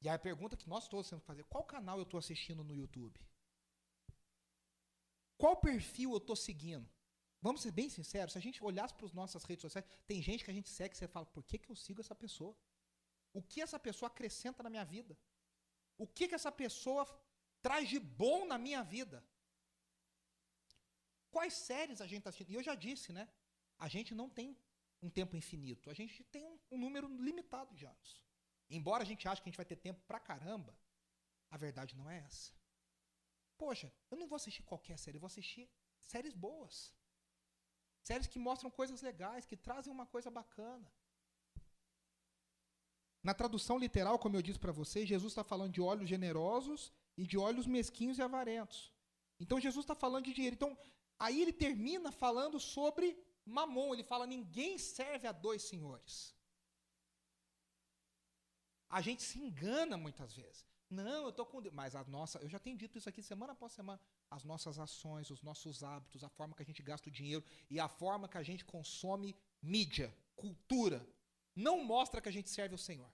E 0.00 0.08
aí 0.08 0.14
a 0.14 0.18
pergunta 0.18 0.56
que 0.56 0.68
nós 0.68 0.88
todos 0.88 1.08
temos 1.08 1.22
que 1.22 1.26
fazer: 1.26 1.44
qual 1.44 1.64
canal 1.64 1.98
eu 1.98 2.04
estou 2.04 2.18
assistindo 2.18 2.64
no 2.64 2.74
YouTube? 2.74 3.20
Qual 5.36 5.56
perfil 5.56 6.12
eu 6.12 6.18
estou 6.18 6.36
seguindo? 6.36 6.88
Vamos 7.40 7.62
ser 7.62 7.70
bem 7.70 7.88
sinceros, 7.88 8.32
se 8.32 8.38
a 8.38 8.42
gente 8.42 8.62
olhasse 8.64 8.94
para 8.94 9.06
as 9.06 9.12
nossas 9.12 9.44
redes 9.44 9.62
sociais, 9.62 9.86
tem 10.06 10.20
gente 10.20 10.44
que 10.44 10.50
a 10.50 10.54
gente 10.54 10.68
segue 10.68 10.94
e 10.94 10.98
você 10.98 11.06
fala, 11.06 11.24
por 11.26 11.44
que, 11.44 11.56
que 11.56 11.70
eu 11.70 11.76
sigo 11.76 12.00
essa 12.00 12.14
pessoa? 12.14 12.56
O 13.32 13.40
que 13.40 13.60
essa 13.60 13.78
pessoa 13.78 14.08
acrescenta 14.08 14.62
na 14.62 14.70
minha 14.70 14.84
vida? 14.84 15.16
O 15.96 16.06
que, 16.06 16.26
que 16.26 16.34
essa 16.34 16.50
pessoa 16.50 17.06
traz 17.62 17.88
de 17.88 18.00
bom 18.00 18.44
na 18.44 18.58
minha 18.58 18.82
vida? 18.82 19.24
Quais 21.30 21.54
séries 21.54 22.00
a 22.00 22.06
gente 22.06 22.18
está 22.18 22.30
assistindo? 22.30 22.50
E 22.50 22.56
eu 22.56 22.62
já 22.62 22.74
disse, 22.74 23.12
né? 23.12 23.28
A 23.78 23.88
gente 23.88 24.14
não 24.14 24.28
tem 24.28 24.56
um 25.00 25.10
tempo 25.10 25.36
infinito, 25.36 25.90
a 25.90 25.94
gente 25.94 26.24
tem 26.24 26.44
um, 26.44 26.58
um 26.72 26.78
número 26.78 27.08
limitado 27.08 27.74
de 27.74 27.84
anos. 27.86 28.22
Embora 28.68 29.02
a 29.02 29.06
gente 29.06 29.26
ache 29.26 29.40
que 29.40 29.48
a 29.48 29.50
gente 29.50 29.56
vai 29.56 29.66
ter 29.66 29.76
tempo 29.76 30.00
pra 30.06 30.20
caramba, 30.20 30.76
a 31.50 31.56
verdade 31.56 31.96
não 31.96 32.10
é 32.10 32.18
essa. 32.18 32.52
Poxa, 33.56 33.92
eu 34.10 34.16
não 34.16 34.28
vou 34.28 34.36
assistir 34.36 34.62
qualquer 34.62 34.98
série, 34.98 35.16
eu 35.16 35.20
vou 35.20 35.26
assistir 35.26 35.70
séries 36.00 36.34
boas. 36.34 36.94
Séries 38.02 38.26
que 38.26 38.38
mostram 38.38 38.70
coisas 38.70 39.02
legais, 39.02 39.44
que 39.44 39.56
trazem 39.56 39.92
uma 39.92 40.06
coisa 40.06 40.30
bacana. 40.30 40.90
Na 43.22 43.34
tradução 43.34 43.78
literal, 43.78 44.18
como 44.18 44.36
eu 44.36 44.42
disse 44.42 44.58
para 44.58 44.72
vocês, 44.72 45.08
Jesus 45.08 45.32
está 45.32 45.42
falando 45.42 45.72
de 45.72 45.80
olhos 45.80 46.08
generosos 46.08 46.92
e 47.16 47.26
de 47.26 47.36
olhos 47.36 47.66
mesquinhos 47.66 48.18
e 48.18 48.22
avarentos. 48.22 48.92
Então 49.40 49.60
Jesus 49.60 49.84
está 49.84 49.94
falando 49.94 50.24
de 50.26 50.32
dinheiro. 50.32 50.54
Então 50.54 50.78
aí 51.18 51.42
ele 51.42 51.52
termina 51.52 52.12
falando 52.12 52.60
sobre 52.60 53.18
mamon. 53.48 53.94
Ele 53.94 54.02
fala: 54.02 54.26
ninguém 54.26 54.78
serve 54.78 55.26
a 55.26 55.32
dois 55.32 55.62
senhores. 55.62 56.34
A 58.88 59.00
gente 59.00 59.22
se 59.22 59.38
engana 59.38 59.96
muitas 59.96 60.34
vezes. 60.34 60.66
Não, 60.90 61.24
eu 61.24 61.28
estou 61.28 61.44
com 61.44 61.60
Deus. 61.60 61.74
Mas 61.74 61.94
a 61.94 62.02
nossa, 62.04 62.38
eu 62.38 62.48
já 62.48 62.58
tenho 62.58 62.76
dito 62.76 62.96
isso 62.96 63.08
aqui 63.08 63.22
semana 63.22 63.52
após 63.52 63.72
semana. 63.72 64.00
As 64.30 64.44
nossas 64.44 64.78
ações, 64.78 65.30
os 65.30 65.42
nossos 65.42 65.82
hábitos, 65.82 66.24
a 66.24 66.28
forma 66.28 66.54
que 66.54 66.62
a 66.62 66.66
gente 66.66 66.82
gasta 66.82 67.08
o 67.08 67.12
dinheiro 67.12 67.44
e 67.68 67.78
a 67.78 67.88
forma 67.88 68.28
que 68.28 68.38
a 68.38 68.42
gente 68.42 68.64
consome 68.64 69.36
mídia, 69.60 70.14
cultura, 70.34 71.06
não 71.54 71.84
mostra 71.84 72.20
que 72.20 72.28
a 72.28 72.32
gente 72.32 72.48
serve 72.48 72.74
o 72.74 72.78
Senhor. 72.78 73.10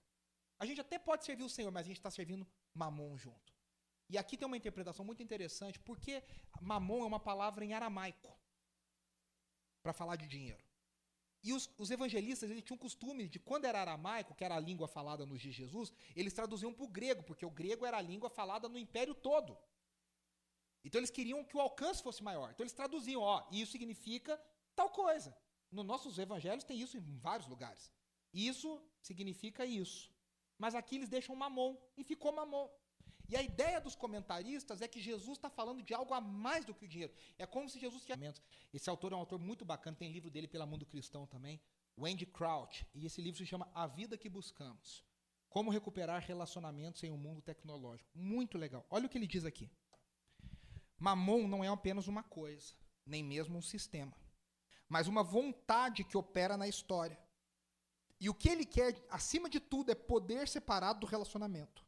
A 0.57 0.65
gente 0.65 0.79
até 0.79 0.97
pode 0.97 1.25
servir 1.25 1.43
o 1.43 1.49
Senhor, 1.49 1.71
mas 1.71 1.85
a 1.85 1.89
gente 1.89 1.97
está 1.97 2.09
servindo 2.09 2.47
mamon 2.73 3.17
junto. 3.17 3.53
E 4.09 4.17
aqui 4.17 4.37
tem 4.37 4.45
uma 4.45 4.55
interpretação 4.55 5.03
muito 5.03 5.21
interessante, 5.21 5.79
porque 5.79 6.23
mamon 6.61 7.03
é 7.03 7.07
uma 7.07 7.19
palavra 7.19 7.65
em 7.65 7.73
aramaico 7.73 8.37
para 9.85 9.93
falar 9.93 10.15
de 10.15 10.27
dinheiro. 10.27 10.63
E 11.43 11.53
os, 11.53 11.69
os, 11.77 11.91
evangelistas 11.91 12.49
eles 12.49 12.63
tinham 12.63 12.85
costume 12.85 13.27
de, 13.27 13.37
quando 13.37 13.65
era 13.65 13.79
aramaico, 13.79 14.33
que 14.33 14.43
era 14.43 14.55
a 14.55 14.59
língua 14.59 14.87
falada 14.87 15.27
nos 15.27 15.39
dias 15.39 15.53
de 15.53 15.61
Jesus, 15.61 15.93
eles 16.15 16.33
traduziam 16.33 16.73
para 16.73 16.85
o 16.85 16.87
grego, 16.87 17.21
porque 17.21 17.45
o 17.45 17.51
grego 17.51 17.85
era 17.85 17.97
a 17.97 18.01
língua 18.01 18.27
falada 18.27 18.67
no 18.67 18.79
império 18.79 19.13
todo. 19.13 19.55
Então 20.83 20.99
eles 20.99 21.11
queriam 21.11 21.43
que 21.43 21.55
o 21.55 21.61
alcance 21.61 22.01
fosse 22.01 22.23
maior. 22.23 22.49
Então 22.49 22.63
eles 22.63 22.73
traduziam, 22.73 23.21
ó, 23.21 23.47
isso 23.51 23.73
significa 23.73 24.41
tal 24.75 24.89
coisa. 24.89 25.37
Nos 25.71 25.85
nossos 25.85 26.17
evangelhos 26.17 26.63
tem 26.63 26.81
isso 26.81 26.97
em 26.97 27.17
vários 27.19 27.47
lugares. 27.47 27.91
Isso 28.33 28.81
significa 28.99 29.63
isso. 29.67 30.11
Mas 30.57 30.73
aqui 30.73 30.95
eles 30.95 31.09
deixam 31.09 31.35
mamon, 31.35 31.77
e 31.95 32.03
ficou 32.03 32.31
mamon. 32.31 32.67
E 33.27 33.35
a 33.35 33.41
ideia 33.41 33.81
dos 33.81 33.95
comentaristas 33.95 34.81
é 34.81 34.87
que 34.87 35.01
Jesus 35.01 35.37
está 35.37 35.49
falando 35.49 35.81
de 35.81 35.93
algo 35.93 36.13
a 36.13 36.21
mais 36.21 36.63
do 36.63 36.73
que 36.73 36.85
o 36.85 36.87
dinheiro. 36.87 37.13
É 37.37 37.45
como 37.45 37.69
se 37.69 37.79
Jesus 37.79 38.05
tivesse. 38.05 38.41
Esse 38.73 38.89
autor 38.89 39.13
é 39.13 39.15
um 39.15 39.19
autor 39.19 39.39
muito 39.39 39.65
bacana, 39.65 39.97
tem 39.97 40.11
livro 40.11 40.29
dele 40.29 40.47
pela 40.47 40.65
Mundo 40.65 40.85
Cristão 40.85 41.25
também, 41.25 41.59
Wendy 41.97 42.25
Crouch. 42.25 42.85
E 42.93 43.05
esse 43.05 43.21
livro 43.21 43.37
se 43.37 43.45
chama 43.45 43.69
A 43.73 43.87
Vida 43.87 44.17
que 44.17 44.29
Buscamos. 44.29 45.03
Como 45.49 45.71
recuperar 45.71 46.21
relacionamentos 46.21 47.03
em 47.03 47.11
um 47.11 47.17
mundo 47.17 47.41
tecnológico. 47.41 48.09
Muito 48.13 48.57
legal. 48.57 48.85
Olha 48.89 49.05
o 49.05 49.09
que 49.09 49.17
ele 49.17 49.27
diz 49.27 49.45
aqui. 49.45 49.71
Mamon 50.99 51.47
não 51.47 51.63
é 51.63 51.67
apenas 51.67 52.07
uma 52.07 52.23
coisa, 52.23 52.73
nem 53.05 53.23
mesmo 53.23 53.57
um 53.57 53.61
sistema, 53.61 54.15
mas 54.87 55.07
uma 55.07 55.23
vontade 55.23 56.05
que 56.05 56.17
opera 56.17 56.55
na 56.55 56.67
história. 56.67 57.19
E 58.19 58.29
o 58.29 58.33
que 58.33 58.47
ele 58.47 58.65
quer, 58.65 59.05
acima 59.09 59.49
de 59.49 59.59
tudo, 59.59 59.91
é 59.91 59.95
poder 59.95 60.47
separado 60.47 61.01
do 61.01 61.05
relacionamento 61.05 61.84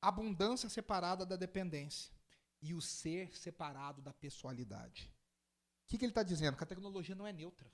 abundância 0.00 0.68
separada 0.68 1.26
da 1.26 1.36
dependência 1.36 2.12
e 2.60 2.74
o 2.74 2.80
ser 2.80 3.36
separado 3.36 4.02
da 4.02 4.12
pessoalidade. 4.12 5.12
O 5.84 5.88
que, 5.88 5.98
que 5.98 6.04
ele 6.04 6.10
está 6.10 6.22
dizendo? 6.22 6.56
Que 6.56 6.64
a 6.64 6.66
tecnologia 6.66 7.14
não 7.14 7.26
é 7.26 7.32
neutra. 7.32 7.70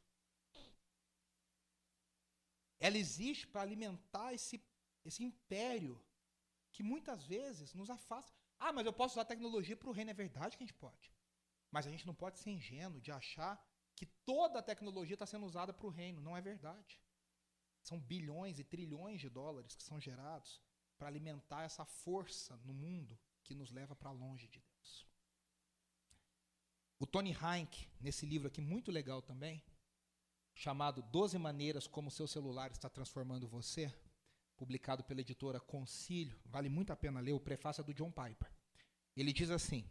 Ela 2.78 2.98
existe 2.98 3.46
para 3.46 3.62
alimentar 3.62 4.32
esse, 4.32 4.62
esse 5.04 5.22
império 5.22 6.00
que 6.70 6.82
muitas 6.82 7.24
vezes 7.24 7.72
nos 7.74 7.90
afasta. 7.90 8.38
Ah, 8.58 8.72
mas 8.72 8.86
eu 8.86 8.92
posso 8.92 9.14
usar 9.14 9.22
a 9.22 9.26
tecnologia 9.26 9.76
para 9.76 9.88
o 9.88 9.92
reino. 9.92 10.10
É 10.10 10.14
verdade 10.14 10.56
que 10.56 10.62
a 10.62 10.66
gente 10.66 10.78
pode. 10.78 11.12
Mas 11.70 11.86
a 11.86 11.90
gente 11.90 12.06
não 12.06 12.14
pode 12.14 12.38
ser 12.38 12.50
ingênuo 12.50 13.00
de 13.00 13.10
achar 13.10 13.60
que 13.96 14.06
toda 14.24 14.58
a 14.58 14.62
tecnologia 14.62 15.14
está 15.14 15.26
sendo 15.26 15.46
usada 15.46 15.72
para 15.72 15.86
o 15.86 15.90
reino. 15.90 16.20
Não 16.20 16.36
é 16.36 16.40
verdade. 16.40 17.00
São 17.82 17.98
bilhões 18.00 18.58
e 18.58 18.64
trilhões 18.64 19.20
de 19.20 19.28
dólares 19.28 19.74
que 19.74 19.82
são 19.82 20.00
gerados 20.00 20.62
para 20.96 21.08
alimentar 21.08 21.62
essa 21.62 21.84
força 21.84 22.56
no 22.64 22.72
mundo 22.72 23.18
que 23.42 23.54
nos 23.54 23.70
leva 23.70 23.94
para 23.94 24.10
longe 24.10 24.48
de 24.48 24.60
Deus. 24.60 25.06
O 26.98 27.06
Tony 27.06 27.32
Heinck, 27.32 27.88
nesse 28.00 28.24
livro 28.24 28.48
aqui 28.48 28.60
muito 28.60 28.90
legal 28.90 29.20
também, 29.20 29.62
chamado 30.54 31.02
12 31.02 31.36
maneiras 31.38 31.86
como 31.86 32.10
seu 32.10 32.26
celular 32.26 32.70
está 32.70 32.88
transformando 32.88 33.48
você, 33.48 33.92
publicado 34.56 35.02
pela 35.04 35.20
editora 35.20 35.60
Concílio, 35.60 36.40
vale 36.46 36.68
muito 36.68 36.92
a 36.92 36.96
pena 36.96 37.20
ler, 37.20 37.32
o 37.32 37.40
prefácio 37.40 37.82
é 37.82 37.84
do 37.84 37.92
John 37.92 38.10
Piper. 38.10 38.50
Ele 39.16 39.32
diz 39.32 39.50
assim: 39.50 39.84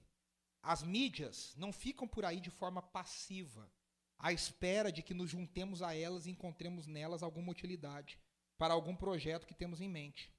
As 0.61 0.81
mídias 0.81 1.53
não 1.57 1.71
ficam 1.73 2.07
por 2.07 2.25
aí 2.25 2.39
de 2.39 2.49
forma 2.49 2.81
passiva, 2.81 3.69
à 4.17 4.31
espera 4.31 4.91
de 4.91 5.03
que 5.03 5.13
nos 5.13 5.29
juntemos 5.29 5.81
a 5.81 5.93
elas 5.93 6.25
e 6.25 6.31
encontremos 6.31 6.87
nelas 6.87 7.21
alguma 7.21 7.51
utilidade 7.51 8.17
para 8.57 8.73
algum 8.73 8.95
projeto 8.95 9.45
que 9.45 9.53
temos 9.53 9.81
em 9.81 9.89
mente. 9.89 10.31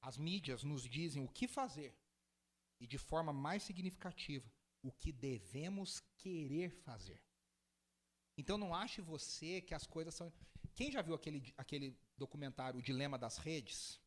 As 0.00 0.16
mídias 0.16 0.62
nos 0.62 0.82
dizem 0.82 1.22
o 1.22 1.28
que 1.28 1.48
fazer 1.48 1.96
e, 2.80 2.86
de 2.86 2.98
forma 2.98 3.32
mais 3.32 3.62
significativa, 3.62 4.50
o 4.82 4.92
que 4.92 5.12
devemos 5.12 6.00
querer 6.16 6.70
fazer. 6.70 7.22
Então 8.36 8.56
não 8.56 8.74
ache 8.74 9.00
você 9.00 9.60
que 9.60 9.74
as 9.74 9.86
coisas 9.86 10.14
são. 10.14 10.32
Quem 10.74 10.92
já 10.92 11.02
viu 11.02 11.14
aquele, 11.14 11.52
aquele 11.56 11.98
documentário 12.16 12.78
O 12.78 12.82
Dilema 12.82 13.18
das 13.18 13.36
Redes? 13.38 14.00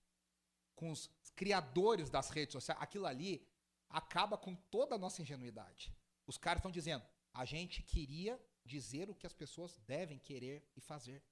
com 0.81 0.89
os 0.89 1.07
criadores 1.35 2.09
das 2.09 2.31
redes 2.31 2.53
sociais, 2.53 2.81
aquilo 2.81 3.05
ali 3.05 3.47
acaba 3.87 4.35
com 4.35 4.55
toda 4.55 4.95
a 4.95 4.97
nossa 4.97 5.21
ingenuidade. 5.21 5.95
Os 6.25 6.39
caras 6.39 6.59
estão 6.59 6.71
dizendo, 6.71 7.05
a 7.31 7.45
gente 7.45 7.83
queria 7.83 8.43
dizer 8.65 9.07
o 9.07 9.13
que 9.13 9.27
as 9.27 9.33
pessoas 9.33 9.77
devem 9.85 10.17
querer 10.17 10.67
e 10.75 10.81
fazer. 10.81 11.23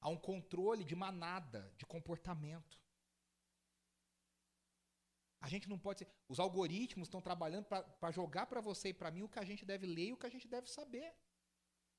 Há 0.00 0.08
um 0.08 0.16
controle 0.16 0.84
de 0.84 0.94
manada, 0.94 1.72
de 1.76 1.86
comportamento. 1.86 2.80
A 5.40 5.48
gente 5.48 5.68
não 5.68 5.78
pode 5.78 6.00
ser. 6.00 6.08
Os 6.28 6.40
algoritmos 6.40 7.06
estão 7.06 7.20
trabalhando 7.20 7.66
para 7.66 8.10
jogar 8.10 8.46
para 8.46 8.60
você 8.60 8.88
e 8.88 8.94
para 8.94 9.10
mim 9.10 9.22
o 9.22 9.28
que 9.28 9.38
a 9.38 9.44
gente 9.44 9.64
deve 9.64 9.86
ler 9.86 10.08
e 10.08 10.12
o 10.12 10.16
que 10.16 10.26
a 10.26 10.30
gente 10.30 10.48
deve 10.48 10.68
saber. 10.68 11.14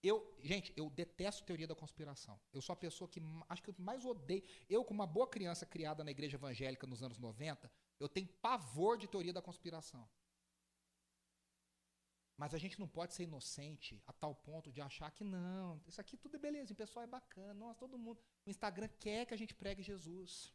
Eu, 0.03 0.37
gente, 0.41 0.71
eu 0.75 0.89
detesto 0.89 1.43
teoria 1.43 1.67
da 1.67 1.75
conspiração. 1.75 2.39
Eu 2.53 2.61
sou 2.61 2.73
a 2.73 2.77
pessoa 2.77 3.09
que 3.09 3.21
acho 3.49 3.63
que 3.63 3.69
eu 3.69 3.75
mais 3.79 4.05
odeio. 4.05 4.43
Eu, 4.69 4.83
como 4.83 4.99
uma 4.99 5.07
boa 5.07 5.27
criança 5.27 5.65
criada 5.65 6.03
na 6.03 6.11
igreja 6.11 6.37
evangélica 6.37 6.85
nos 6.85 7.01
anos 7.01 7.17
90, 7.17 7.71
eu 7.99 8.07
tenho 8.07 8.27
pavor 8.41 8.97
de 8.97 9.07
teoria 9.07 9.33
da 9.33 9.41
conspiração. 9.41 10.07
Mas 12.37 12.53
a 12.53 12.57
gente 12.59 12.79
não 12.79 12.87
pode 12.87 13.15
ser 13.15 13.23
inocente 13.23 14.01
a 14.05 14.13
tal 14.13 14.35
ponto 14.35 14.71
de 14.71 14.79
achar 14.79 15.09
que 15.11 15.23
não, 15.23 15.81
isso 15.87 15.99
aqui 15.99 16.15
tudo 16.15 16.35
é 16.35 16.39
beleza, 16.39 16.71
o 16.71 16.75
pessoal 16.75 17.03
é 17.03 17.07
bacana, 17.07 17.53
nossa, 17.55 17.79
todo 17.79 17.97
mundo. 17.97 18.21
O 18.45 18.49
Instagram 18.49 18.87
quer 18.99 19.25
que 19.25 19.33
a 19.33 19.37
gente 19.37 19.55
pregue 19.55 19.81
Jesus. 19.81 20.53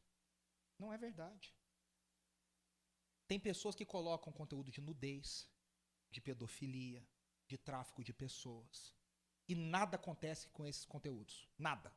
Não 0.79 0.93
é 0.93 0.97
verdade. 0.97 1.53
Tem 3.27 3.41
pessoas 3.41 3.75
que 3.75 3.85
colocam 3.85 4.33
conteúdo 4.33 4.71
de 4.71 4.81
nudez, 4.81 5.49
de 6.09 6.21
pedofilia, 6.21 7.05
de 7.49 7.59
tráfico 7.59 8.05
de 8.05 8.13
pessoas. 8.13 8.95
E 9.49 9.55
nada 9.55 9.97
acontece 9.97 10.49
com 10.51 10.65
esses 10.65 10.85
conteúdos. 10.85 11.49
Nada. 11.59 11.93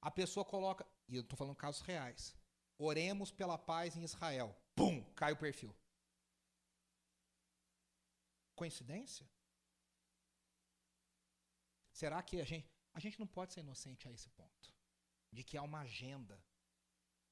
A 0.00 0.10
pessoa 0.10 0.44
coloca, 0.44 0.86
e 1.08 1.16
eu 1.16 1.22
estou 1.22 1.36
falando 1.36 1.56
casos 1.56 1.82
reais. 1.82 2.34
Oremos 2.78 3.30
pela 3.30 3.58
paz 3.58 3.96
em 3.96 4.02
Israel. 4.02 4.56
Pum! 4.74 5.02
Cai 5.14 5.32
o 5.32 5.36
perfil. 5.36 5.74
Coincidência? 8.54 9.28
Será 11.92 12.22
que 12.22 12.40
a 12.40 12.44
gente. 12.44 12.68
A 12.92 13.00
gente 13.00 13.18
não 13.18 13.26
pode 13.26 13.52
ser 13.52 13.60
inocente 13.60 14.06
a 14.06 14.12
esse 14.12 14.28
ponto. 14.30 14.72
De 15.32 15.42
que 15.42 15.56
há 15.56 15.62
uma 15.62 15.80
agenda 15.80 16.40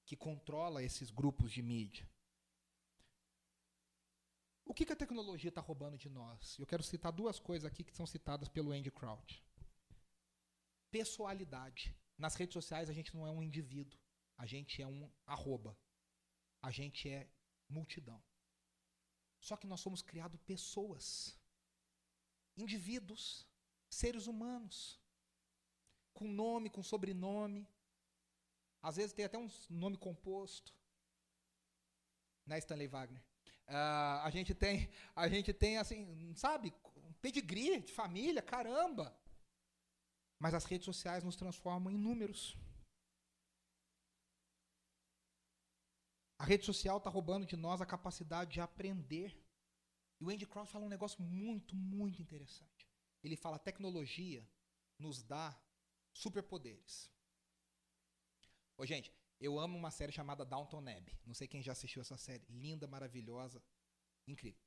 que 0.04 0.16
controla 0.16 0.82
esses 0.82 1.10
grupos 1.10 1.52
de 1.52 1.62
mídia. 1.62 2.08
O 4.64 4.74
que, 4.74 4.84
que 4.86 4.92
a 4.92 4.96
tecnologia 4.96 5.48
está 5.48 5.60
roubando 5.60 5.98
de 5.98 6.08
nós? 6.08 6.58
Eu 6.58 6.66
quero 6.66 6.82
citar 6.82 7.12
duas 7.12 7.38
coisas 7.38 7.64
aqui 7.64 7.84
que 7.84 7.94
são 7.94 8.06
citadas 8.06 8.48
pelo 8.48 8.72
Andy 8.72 8.90
Crouch. 8.90 9.44
Pessoalidade. 10.90 11.96
Nas 12.18 12.34
redes 12.34 12.54
sociais 12.54 12.88
a 12.88 12.92
gente 12.92 13.14
não 13.14 13.26
é 13.26 13.30
um 13.30 13.42
indivíduo, 13.42 13.98
a 14.36 14.46
gente 14.46 14.80
é 14.82 14.86
um 14.86 15.10
arroba. 15.26 15.76
A 16.60 16.70
gente 16.70 17.08
é 17.08 17.28
multidão. 17.68 18.22
Só 19.42 19.56
que 19.56 19.66
nós 19.66 19.80
somos 19.80 20.00
criados 20.02 20.40
pessoas, 20.42 21.36
indivíduos, 22.56 23.44
seres 23.90 24.28
humanos, 24.28 25.00
com 26.14 26.28
nome, 26.28 26.70
com 26.70 26.80
sobrenome. 26.82 27.68
Às 28.80 28.96
vezes 28.96 29.12
tem 29.12 29.24
até 29.24 29.36
um 29.36 29.50
nome 29.68 29.96
composto. 29.96 30.72
Né, 32.46 32.58
Stanley 32.58 32.86
Wagner? 32.86 33.22
Uh, 33.68 34.22
a 34.22 34.30
gente 34.30 34.54
tem, 34.54 34.88
a 35.14 35.28
gente 35.28 35.52
tem 35.52 35.76
assim, 35.78 36.32
sabe, 36.36 36.72
um 36.96 37.12
pedigree 37.14 37.80
de 37.80 37.92
família, 37.92 38.42
caramba. 38.42 39.16
Mas 40.38 40.54
as 40.54 40.64
redes 40.66 40.84
sociais 40.84 41.24
nos 41.24 41.34
transformam 41.34 41.92
em 41.92 41.98
números. 41.98 42.56
A 46.42 46.44
rede 46.44 46.66
social 46.66 46.98
está 46.98 47.08
roubando 47.08 47.46
de 47.46 47.54
nós 47.54 47.80
a 47.80 47.86
capacidade 47.86 48.54
de 48.54 48.60
aprender. 48.60 49.40
E 50.20 50.24
o 50.24 50.28
Andy 50.28 50.44
Crouch 50.44 50.72
fala 50.72 50.84
um 50.84 50.88
negócio 50.88 51.22
muito, 51.22 51.76
muito 51.76 52.20
interessante. 52.20 52.90
Ele 53.22 53.36
fala: 53.36 53.54
a 53.54 53.60
tecnologia 53.60 54.44
nos 54.98 55.22
dá 55.22 55.56
superpoderes. 56.12 57.08
Ô, 58.76 58.84
gente, 58.84 59.12
eu 59.40 59.56
amo 59.56 59.78
uma 59.78 59.92
série 59.92 60.10
chamada 60.10 60.44
Downton 60.44 60.80
Abbey. 60.80 61.16
Não 61.24 61.32
sei 61.32 61.46
quem 61.46 61.62
já 61.62 61.70
assistiu 61.70 62.02
essa 62.02 62.16
série. 62.16 62.44
Linda, 62.48 62.88
maravilhosa, 62.88 63.62
incrível. 64.26 64.60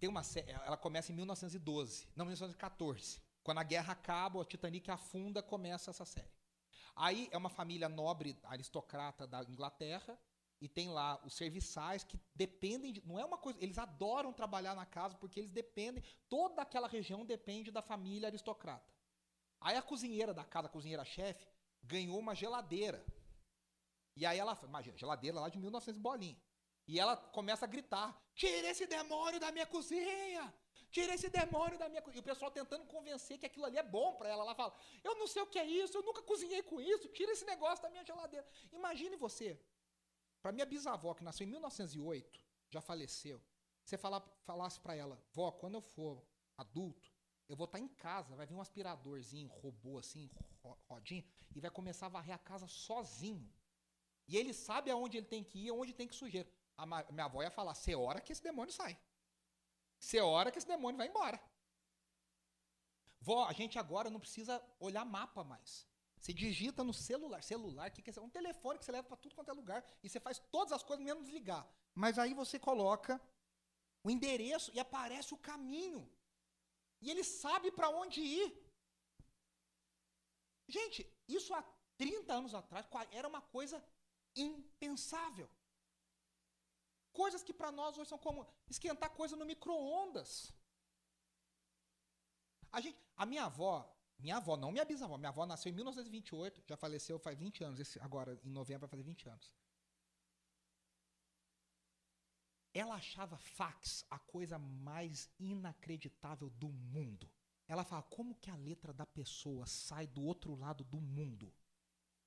Tem 0.00 0.08
uma 0.08 0.24
série, 0.24 0.50
ela 0.50 0.76
começa 0.76 1.12
em 1.12 1.14
1912, 1.14 2.08
não 2.16 2.24
1914. 2.24 3.22
Quando 3.44 3.58
a 3.58 3.62
guerra 3.62 3.92
acaba, 3.92 4.40
o 4.40 4.44
Titanic 4.44 4.90
afunda, 4.90 5.40
começa 5.40 5.88
essa 5.88 6.04
série. 6.04 6.34
Aí 6.96 7.28
é 7.30 7.38
uma 7.38 7.48
família 7.48 7.88
nobre, 7.88 8.36
aristocrata 8.42 9.24
da 9.24 9.44
Inglaterra, 9.44 10.18
e 10.60 10.68
tem 10.68 10.88
lá 10.88 11.20
os 11.24 11.34
serviçais 11.34 12.02
que 12.02 12.18
dependem 12.34 12.92
de, 12.92 13.06
não 13.06 13.18
é 13.18 13.24
uma 13.24 13.36
coisa, 13.36 13.58
eles 13.62 13.78
adoram 13.78 14.32
trabalhar 14.32 14.74
na 14.74 14.86
casa 14.86 15.14
porque 15.16 15.40
eles 15.40 15.50
dependem, 15.50 16.02
toda 16.28 16.62
aquela 16.62 16.88
região 16.88 17.24
depende 17.24 17.70
da 17.70 17.82
família 17.82 18.28
aristocrata. 18.28 18.90
Aí 19.60 19.76
a 19.76 19.82
cozinheira 19.82 20.32
da 20.32 20.44
casa, 20.44 20.66
a 20.66 20.70
cozinheira 20.70 21.04
chefe, 21.04 21.46
ganhou 21.82 22.18
uma 22.18 22.34
geladeira. 22.34 23.04
E 24.14 24.24
aí 24.24 24.38
ela, 24.38 24.58
imagina, 24.62 24.96
geladeira 24.96 25.38
lá 25.40 25.48
de 25.48 25.58
1900 25.58 26.00
bolinha. 26.00 26.40
E 26.88 26.98
ela 26.98 27.16
começa 27.16 27.64
a 27.64 27.68
gritar: 27.68 28.08
"Tira 28.34 28.68
esse 28.68 28.86
demônio 28.86 29.40
da 29.40 29.50
minha 29.50 29.66
cozinha! 29.66 30.54
Tira 30.90 31.14
esse 31.14 31.28
demônio 31.28 31.78
da 31.78 31.88
minha 31.88 32.00
cozinha!" 32.00 32.20
E 32.20 32.24
o 32.24 32.30
pessoal 32.30 32.50
tentando 32.50 32.86
convencer 32.86 33.38
que 33.38 33.46
aquilo 33.46 33.66
ali 33.66 33.76
é 33.76 33.82
bom 33.82 34.14
para 34.14 34.28
ela. 34.28 34.42
Ela 34.42 34.54
fala: 34.54 34.74
"Eu 35.02 35.16
não 35.16 35.26
sei 35.26 35.42
o 35.42 35.46
que 35.46 35.58
é 35.58 35.66
isso, 35.66 35.98
eu 35.98 36.02
nunca 36.02 36.22
cozinhei 36.22 36.62
com 36.62 36.80
isso. 36.80 37.08
Tira 37.08 37.32
esse 37.32 37.44
negócio 37.44 37.82
da 37.82 37.90
minha 37.90 38.04
geladeira." 38.04 38.46
Imagine 38.72 39.16
você, 39.16 39.60
para 40.46 40.52
minha 40.52 40.64
bisavó, 40.64 41.12
que 41.12 41.24
nasceu 41.24 41.44
em 41.44 41.50
1908, 41.50 42.40
já 42.70 42.80
faleceu, 42.80 43.42
você 43.84 43.98
falasse 43.98 44.78
para 44.78 44.94
ela, 44.94 45.20
vó, 45.32 45.50
quando 45.50 45.74
eu 45.74 45.80
for 45.80 46.24
adulto, 46.56 47.12
eu 47.48 47.56
vou 47.56 47.64
estar 47.64 47.78
tá 47.78 47.84
em 47.84 47.88
casa, 47.88 48.36
vai 48.36 48.46
vir 48.46 48.54
um 48.54 48.60
aspiradorzinho, 48.60 49.48
robô 49.48 49.98
assim, 49.98 50.30
rodinho, 50.88 51.24
e 51.52 51.60
vai 51.60 51.68
começar 51.68 52.06
a 52.06 52.10
varrer 52.10 52.32
a 52.32 52.38
casa 52.38 52.68
sozinho. 52.68 53.52
E 54.28 54.36
ele 54.36 54.54
sabe 54.54 54.88
aonde 54.88 55.16
ele 55.16 55.26
tem 55.26 55.42
que 55.42 55.58
ir, 55.66 55.70
aonde 55.70 55.92
tem 55.92 56.06
que 56.06 56.14
sujeira. 56.14 56.48
A 56.76 56.86
minha 56.86 57.24
avó 57.24 57.42
ia 57.42 57.50
falar, 57.50 57.74
você 57.74 57.96
hora 57.96 58.20
que 58.20 58.30
esse 58.30 58.42
demônio 58.42 58.72
sai. 58.72 58.96
Você 59.98 60.20
hora 60.20 60.52
que 60.52 60.58
esse 60.58 60.68
demônio 60.68 60.96
vai 60.96 61.08
embora. 61.08 61.42
Vó, 63.20 63.46
a 63.46 63.52
gente 63.52 63.80
agora 63.80 64.08
não 64.08 64.20
precisa 64.20 64.62
olhar 64.78 65.04
mapa 65.04 65.42
mais. 65.42 65.88
Você 66.20 66.32
digita 66.32 66.82
no 66.82 66.92
celular. 66.92 67.42
Celular, 67.42 67.90
que, 67.90 68.02
que 68.02 68.18
é 68.18 68.22
um 68.22 68.30
telefone 68.30 68.78
que 68.78 68.84
você 68.84 68.92
leva 68.92 69.06
para 69.06 69.16
tudo 69.16 69.34
quanto 69.34 69.50
é 69.50 69.54
lugar. 69.54 69.84
E 70.02 70.08
você 70.08 70.18
faz 70.18 70.38
todas 70.50 70.72
as 70.72 70.82
coisas 70.82 71.04
menos 71.04 71.24
desligar. 71.24 71.68
Mas 71.94 72.18
aí 72.18 72.34
você 72.34 72.58
coloca 72.58 73.20
o 74.02 74.10
endereço 74.10 74.70
e 74.72 74.80
aparece 74.80 75.34
o 75.34 75.38
caminho. 75.38 76.10
E 77.00 77.10
ele 77.10 77.24
sabe 77.24 77.70
para 77.70 77.88
onde 77.88 78.20
ir. 78.20 78.66
Gente, 80.68 81.06
isso 81.28 81.54
há 81.54 81.62
30 81.96 82.32
anos 82.32 82.54
atrás 82.54 82.86
era 83.10 83.28
uma 83.28 83.40
coisa 83.40 83.82
impensável. 84.34 85.48
Coisas 87.12 87.42
que 87.42 87.52
para 87.52 87.72
nós 87.72 87.96
hoje 87.96 88.10
são 88.10 88.18
como 88.18 88.46
esquentar 88.68 89.10
coisa 89.10 89.36
no 89.36 89.46
micro-ondas. 89.46 90.52
A, 92.70 92.80
gente, 92.80 92.98
a 93.16 93.24
minha 93.24 93.44
avó, 93.44 93.95
minha 94.18 94.36
avó, 94.36 94.56
não 94.56 94.72
minha 94.72 94.84
bisavó. 94.84 95.16
Minha 95.16 95.28
avó 95.28 95.44
nasceu 95.46 95.70
em 95.70 95.74
1928, 95.74 96.62
já 96.66 96.76
faleceu 96.76 97.18
faz 97.18 97.38
20 97.38 97.64
anos. 97.64 97.80
Esse, 97.80 98.00
agora, 98.00 98.38
em 98.44 98.50
novembro, 98.50 98.80
vai 98.82 98.90
fazer 98.90 99.02
20 99.02 99.28
anos. 99.28 99.54
Ela 102.72 102.94
achava 102.94 103.38
fax 103.38 104.04
a 104.10 104.18
coisa 104.18 104.58
mais 104.58 105.30
inacreditável 105.38 106.50
do 106.50 106.68
mundo. 106.68 107.30
Ela 107.68 107.84
fala, 107.84 108.02
como 108.02 108.34
que 108.34 108.50
a 108.50 108.56
letra 108.56 108.92
da 108.92 109.06
pessoa 109.06 109.66
sai 109.66 110.06
do 110.06 110.22
outro 110.22 110.54
lado 110.54 110.84
do 110.84 111.00
mundo? 111.00 111.52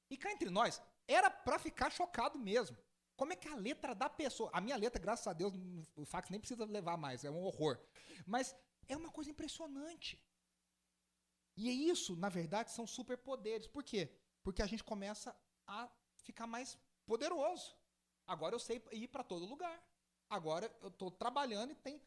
E 0.10 0.18
cá 0.18 0.32
entre 0.32 0.50
nós, 0.50 0.82
era 1.08 1.30
para 1.30 1.60
ficar 1.60 1.92
chocado 1.92 2.38
mesmo. 2.38 2.78
Como 3.16 3.34
é 3.34 3.36
que 3.36 3.48
a 3.48 3.56
letra 3.56 3.94
da 3.94 4.10
pessoa. 4.10 4.50
A 4.54 4.62
minha 4.62 4.78
letra, 4.78 5.02
graças 5.02 5.28
a 5.28 5.34
Deus, 5.34 5.54
o 5.96 6.06
fax 6.06 6.30
nem 6.30 6.40
precisa 6.40 6.66
levar 6.66 6.98
mais, 6.98 7.24
é 7.24 7.30
um 7.30 7.44
horror. 7.44 7.80
Mas 8.26 8.56
é 8.88 8.96
uma 8.96 9.12
coisa 9.12 9.30
impressionante. 9.30 10.22
E 11.62 11.90
isso, 11.90 12.16
na 12.16 12.30
verdade, 12.30 12.72
são 12.72 12.88
superpoderes. 12.88 13.68
Por 13.68 13.84
quê? 13.84 14.04
Porque 14.42 14.62
a 14.62 14.66
gente 14.66 14.84
começa 14.92 15.36
a 15.68 15.90
ficar 16.28 16.48
mais 16.48 16.78
poderoso. 17.06 17.76
Agora 18.26 18.56
eu 18.56 18.60
sei 18.60 18.82
ir 18.94 19.10
para 19.10 19.26
todo 19.26 19.52
lugar. 19.54 19.78
Agora 20.30 20.74
eu 20.82 20.88
estou 20.88 21.12
trabalhando 21.12 21.72
e 21.72 21.76
tem. 21.76 22.02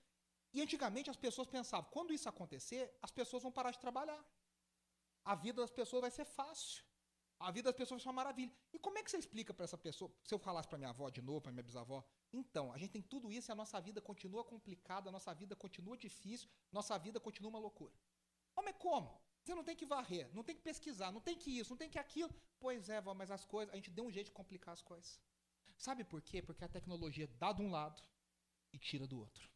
E 0.55 0.63
antigamente 0.63 1.11
as 1.11 1.19
pessoas 1.19 1.49
pensavam, 1.49 1.91
quando 1.91 2.15
isso 2.15 2.27
acontecer, 2.31 2.97
as 3.03 3.11
pessoas 3.11 3.43
vão 3.43 3.53
parar 3.53 3.73
de 3.73 3.79
trabalhar. 3.79 4.25
A 5.23 5.35
vida 5.35 5.61
das 5.61 5.71
pessoas 5.71 6.01
vai 6.01 6.11
ser 6.11 6.25
fácil. 6.25 6.83
A 7.39 7.51
vida 7.51 7.69
das 7.69 7.77
pessoas 7.77 7.99
vai 7.99 8.05
ser 8.05 8.09
uma 8.09 8.21
maravilha. 8.23 8.53
E 8.73 8.79
como 8.79 8.97
é 8.97 9.03
que 9.03 9.11
você 9.11 9.19
explica 9.19 9.53
para 9.53 9.65
essa 9.65 9.77
pessoa? 9.77 10.11
Se 10.25 10.33
eu 10.33 10.39
falasse 10.39 10.69
para 10.69 10.79
minha 10.79 10.91
avó 10.91 11.11
de 11.11 11.21
novo, 11.21 11.43
para 11.43 11.53
minha 11.53 11.63
bisavó, 11.63 12.03
então, 12.33 12.73
a 12.73 12.79
gente 12.79 12.93
tem 12.93 13.03
tudo 13.03 13.31
isso 13.31 13.51
e 13.51 13.53
a 13.53 13.55
nossa 13.55 13.79
vida 13.79 14.01
continua 14.01 14.43
complicada, 14.43 15.11
a 15.11 15.13
nossa 15.13 15.35
vida 15.35 15.55
continua 15.55 15.99
difícil, 15.99 16.49
nossa 16.71 16.99
vida 16.99 17.21
continua 17.21 17.51
uma 17.51 17.59
loucura. 17.59 17.93
Como 18.55 18.71
é 18.71 18.73
como? 18.73 19.21
Você 19.43 19.55
não 19.55 19.65
tem 19.65 19.75
que 19.75 19.85
varrer, 19.85 20.31
não 20.33 20.45
tem 20.45 20.55
que 20.55 20.63
pesquisar, 20.63 21.11
não 21.11 21.21
tem 21.21 21.37
que 21.37 21.51
isso, 21.59 21.71
não 21.71 21.77
tem 21.77 21.91
que 21.91 21.99
aquilo. 21.99 22.33
Pois 22.61 22.89
é, 22.89 23.01
mas 23.01 23.31
as 23.31 23.45
coisas, 23.45 23.73
a 23.73 23.77
gente 23.77 23.91
deu 23.91 24.05
um 24.05 24.11
jeito 24.11 24.27
de 24.27 24.33
complicar 24.33 24.73
as 24.73 24.83
coisas. 24.83 25.21
Sabe 25.77 26.05
por 26.05 26.23
quê? 26.23 26.41
Porque 26.41 26.65
a 26.65 26.69
tecnologia 26.69 27.27
dá 27.39 27.53
de 27.53 27.61
um 27.61 27.71
lado 27.71 28.01
e 28.73 28.79
tira 28.79 29.07
do 29.07 29.19
outro. 29.19 29.51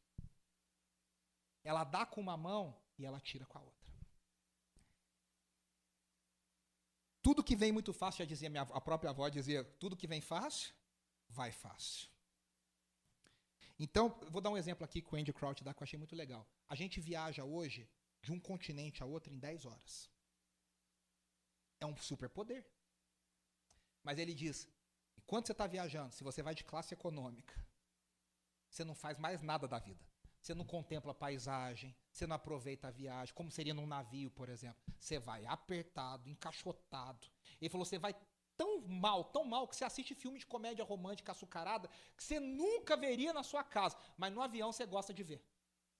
Ela 1.62 1.84
dá 1.84 2.05
com 2.05 2.20
uma 2.20 2.37
mão 2.37 2.76
e 2.99 3.05
ela 3.05 3.20
tira 3.20 3.47
com 3.47 3.59
a 3.59 3.62
outra. 3.62 3.93
Tudo 7.22 7.43
que 7.43 7.57
vem 7.57 7.72
muito 7.72 7.93
fácil, 7.93 8.18
já 8.18 8.24
dizia 8.24 8.49
minha, 8.49 8.62
a 8.62 8.80
própria 8.80 9.11
avó 9.11 9.28
dizia, 9.28 9.64
tudo 9.80 9.97
que 9.97 10.07
vem 10.07 10.20
fácil, 10.20 10.72
vai 11.28 11.51
fácil. 11.53 12.09
Então, 13.78 14.09
vou 14.30 14.41
dar 14.41 14.51
um 14.51 14.57
exemplo 14.57 14.84
aqui 14.84 15.03
que 15.03 15.14
o 15.14 15.18
Andy 15.18 15.32
Crouch 15.32 15.62
dá 15.62 15.74
que 15.74 15.82
eu 15.82 15.84
achei 15.84 15.99
muito 15.99 16.16
legal. 16.16 16.49
A 16.68 16.74
gente 16.74 17.01
viaja 17.01 17.45
hoje 17.45 17.89
de 18.27 18.33
um 18.33 18.41
continente 18.41 19.05
a 19.05 19.07
outro 19.07 19.33
em 19.33 19.39
10 19.39 19.66
horas. 19.66 20.11
É 21.79 21.87
um 21.87 21.97
superpoder. 21.97 22.66
Mas 24.03 24.18
ele 24.18 24.35
diz: 24.35 24.68
enquanto 25.16 25.47
você 25.47 25.53
está 25.53 25.66
viajando, 25.66 26.12
se 26.12 26.24
você 26.24 26.43
vai 26.43 26.55
de 26.55 26.64
classe 26.64 26.93
econômica, 26.93 27.55
você 28.68 28.85
não 28.85 28.97
faz 28.97 29.16
mais 29.16 29.41
nada 29.43 29.68
da 29.68 29.79
vida. 29.79 30.05
Você 30.41 30.55
não 30.55 30.64
contempla 30.64 31.12
a 31.12 31.14
paisagem, 31.14 31.95
você 32.11 32.27
não 32.27 32.35
aproveita 32.35 32.89
a 32.89 32.91
viagem, 32.91 33.35
como 33.35 33.51
seria 33.51 33.74
num 33.74 33.87
navio, 33.87 34.31
por 34.31 34.49
exemplo. 34.49 34.83
Você 34.99 35.18
vai 35.20 35.47
apertado, 35.47 36.29
encaixotado. 36.29 37.29
Ele 37.61 37.70
falou: 37.70 37.85
você 37.85 37.99
vai 37.99 38.12
tão 38.57 38.81
mal, 38.89 39.22
tão 39.24 39.45
mal, 39.45 39.68
que 39.68 39.77
você 39.77 39.85
assiste 39.85 40.16
filme 40.16 40.41
de 40.41 40.47
comédia 40.47 40.85
romântica 40.85 41.31
açucarada 41.31 41.89
que 42.16 42.24
você 42.24 42.41
nunca 42.41 42.97
veria 42.97 43.33
na 43.33 43.45
sua 43.45 43.62
casa. 43.62 43.97
Mas 44.16 44.33
no 44.33 44.43
avião 44.43 44.72
você 44.72 44.85
gosta 44.85 45.14
de 45.14 45.22
ver. 45.22 45.41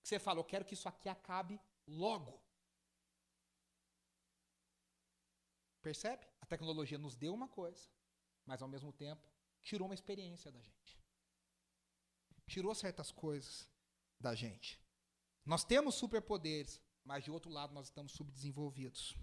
Você 0.03 0.19
fala: 0.19 0.41
eu 0.41 0.45
quero 0.45 0.65
que 0.65 0.75
isso 0.75 0.89
aqui 0.89 1.09
acabe 1.09 1.61
logo. 1.87 2.43
Percebe? 5.83 6.27
A 6.41 6.47
tecnologia 6.47 6.99
nos 6.99 7.17
deu 7.17 7.33
uma 7.33 7.49
coisa, 7.49 7.89
mas 8.45 8.61
ao 8.63 8.69
mesmo 8.69 8.93
tempo 8.93 9.23
tirou 9.63 9.87
uma 9.87 9.95
experiência 9.95 10.51
da 10.51 10.61
gente. 10.61 10.99
Tirou 12.47 12.75
certas 12.75 13.11
coisas 13.11 13.69
da 14.19 14.35
gente. 14.35 14.81
Nós 15.45 15.65
temos 15.65 15.95
superpoderes, 15.95 16.81
mas 17.05 17.25
de 17.25 17.31
outro 17.31 17.51
lado 17.51 17.73
nós 17.73 17.87
estamos 17.87 18.13
subdesenvolvidos. 18.13 19.17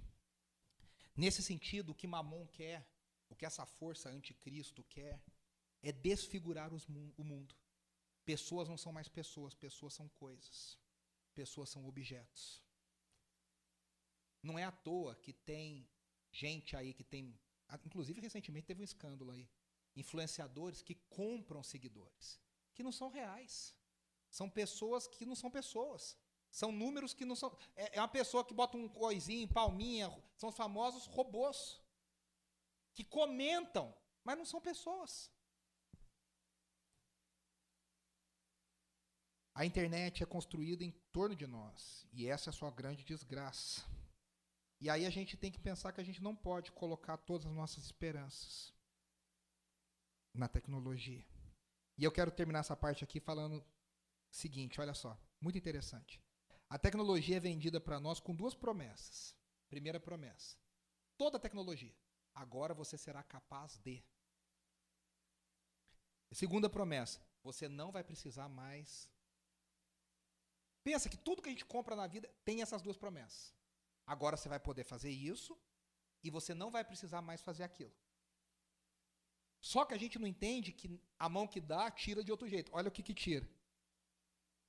Nesse 1.16 1.44
sentido, 1.44 1.92
o 1.92 1.96
que 1.96 2.08
Mamon 2.08 2.48
quer, 2.48 2.88
o 3.30 3.36
que 3.36 3.46
essa 3.46 3.66
força 3.66 4.10
anticristo 4.10 4.84
quer, 4.84 5.22
é 5.82 5.92
desfigurar 5.92 6.74
o 6.74 7.24
mundo. 7.24 7.56
Pessoas 8.26 8.70
não 8.70 8.78
são 8.78 8.92
mais 8.94 9.08
pessoas, 9.10 9.54
pessoas 9.54 9.94
são 9.94 10.08
coisas. 10.10 10.80
Pessoas 11.34 11.70
são 11.70 11.86
objetos. 11.88 12.64
Não 14.42 14.60
é 14.60 14.64
à 14.64 14.72
toa 14.72 15.16
que 15.16 15.34
tem 15.34 15.88
gente 16.32 16.76
aí 16.76 16.94
que 16.94 17.04
tem. 17.04 17.40
Inclusive, 17.86 18.22
recentemente 18.22 18.68
teve 18.68 18.82
um 18.82 18.84
escândalo 18.84 19.32
aí. 19.32 19.50
Influenciadores 19.96 20.82
que 20.82 20.96
compram 21.10 21.64
seguidores, 21.64 22.40
que 22.74 22.84
não 22.84 22.92
são 22.92 23.10
reais. 23.10 23.76
São 24.30 24.50
pessoas 24.50 25.08
que 25.08 25.26
não 25.26 25.36
são 25.36 25.50
pessoas. 25.50 26.18
São 26.52 26.72
números 26.72 27.14
que 27.16 27.26
não 27.26 27.36
são. 27.36 27.56
É, 27.76 27.98
é 27.98 28.02
uma 28.02 28.08
pessoa 28.08 28.46
que 28.46 28.54
bota 28.54 28.78
um 28.78 28.88
coisinho, 28.88 29.48
palminha. 29.48 30.08
São 30.36 30.50
os 30.50 30.56
famosos 30.56 31.08
robôs. 31.08 31.82
Que 32.94 33.04
comentam, 33.04 33.96
mas 34.24 34.38
não 34.38 34.46
são 34.46 34.62
pessoas. 34.62 35.32
A 39.56 39.66
internet 39.66 40.24
é 40.24 40.26
construída 40.26 40.84
em 40.84 40.92
torno 41.12 41.36
de 41.36 41.46
nós. 41.46 42.08
E 42.12 42.28
essa 42.28 42.50
é 42.50 42.52
a 42.52 42.54
sua 42.54 42.72
grande 42.72 43.04
desgraça. 43.04 43.84
E 44.82 44.90
aí 44.90 45.06
a 45.06 45.10
gente 45.10 45.38
tem 45.38 45.52
que 45.52 45.60
pensar 45.60 45.94
que 45.94 46.02
a 46.02 46.04
gente 46.04 46.22
não 46.22 46.36
pode 46.36 46.72
colocar 46.72 47.18
todas 47.18 47.46
as 47.46 47.54
nossas 47.54 47.86
esperanças 47.86 48.74
na 50.34 50.48
tecnologia. 50.48 51.26
E 51.98 52.04
eu 52.04 52.12
quero 52.12 52.32
terminar 52.32 52.60
essa 52.60 52.76
parte 52.76 53.04
aqui 53.04 53.20
falando 53.20 53.60
o 53.60 53.66
seguinte, 54.32 54.82
olha 54.82 54.94
só, 54.94 55.18
muito 55.40 55.58
interessante. 55.58 56.20
A 56.70 56.80
tecnologia 56.80 57.38
é 57.38 57.40
vendida 57.40 57.80
para 57.80 58.00
nós 58.00 58.20
com 58.20 58.36
duas 58.36 58.56
promessas. 58.56 59.36
Primeira 59.70 60.00
promessa: 60.00 60.58
toda 61.16 61.40
tecnologia, 61.40 61.96
agora 62.34 62.74
você 62.74 62.98
será 62.98 63.22
capaz 63.22 63.78
de. 63.78 64.04
Segunda 66.32 66.68
promessa: 66.68 67.22
você 67.44 67.70
não 67.70 67.92
vai 67.92 68.04
precisar 68.04 68.50
mais 68.50 69.13
Pensa 70.84 71.10
que 71.10 71.18
tudo 71.18 71.42
que 71.42 71.50
a 71.50 71.52
gente 71.52 71.66
compra 71.66 71.96
na 71.96 72.08
vida 72.08 72.30
tem 72.44 72.62
essas 72.62 72.82
duas 72.82 72.98
promessas. 72.98 73.54
Agora 74.06 74.36
você 74.36 74.50
vai 74.50 74.60
poder 74.60 74.84
fazer 74.84 75.10
isso 75.10 75.58
e 76.24 76.30
você 76.30 76.54
não 76.54 76.70
vai 76.70 76.84
precisar 76.84 77.22
mais 77.22 77.42
fazer 77.42 77.64
aquilo. 77.64 77.94
Só 79.62 79.86
que 79.86 79.94
a 79.94 79.98
gente 79.98 80.20
não 80.20 80.28
entende 80.28 80.74
que 80.74 81.00
a 81.18 81.30
mão 81.30 81.48
que 81.48 81.62
dá 81.62 81.90
tira 81.90 82.22
de 82.22 82.32
outro 82.32 82.48
jeito. 82.48 82.70
Olha 82.74 82.90
o 82.90 82.92
que, 82.92 83.02
que 83.02 83.14
tira. 83.14 83.48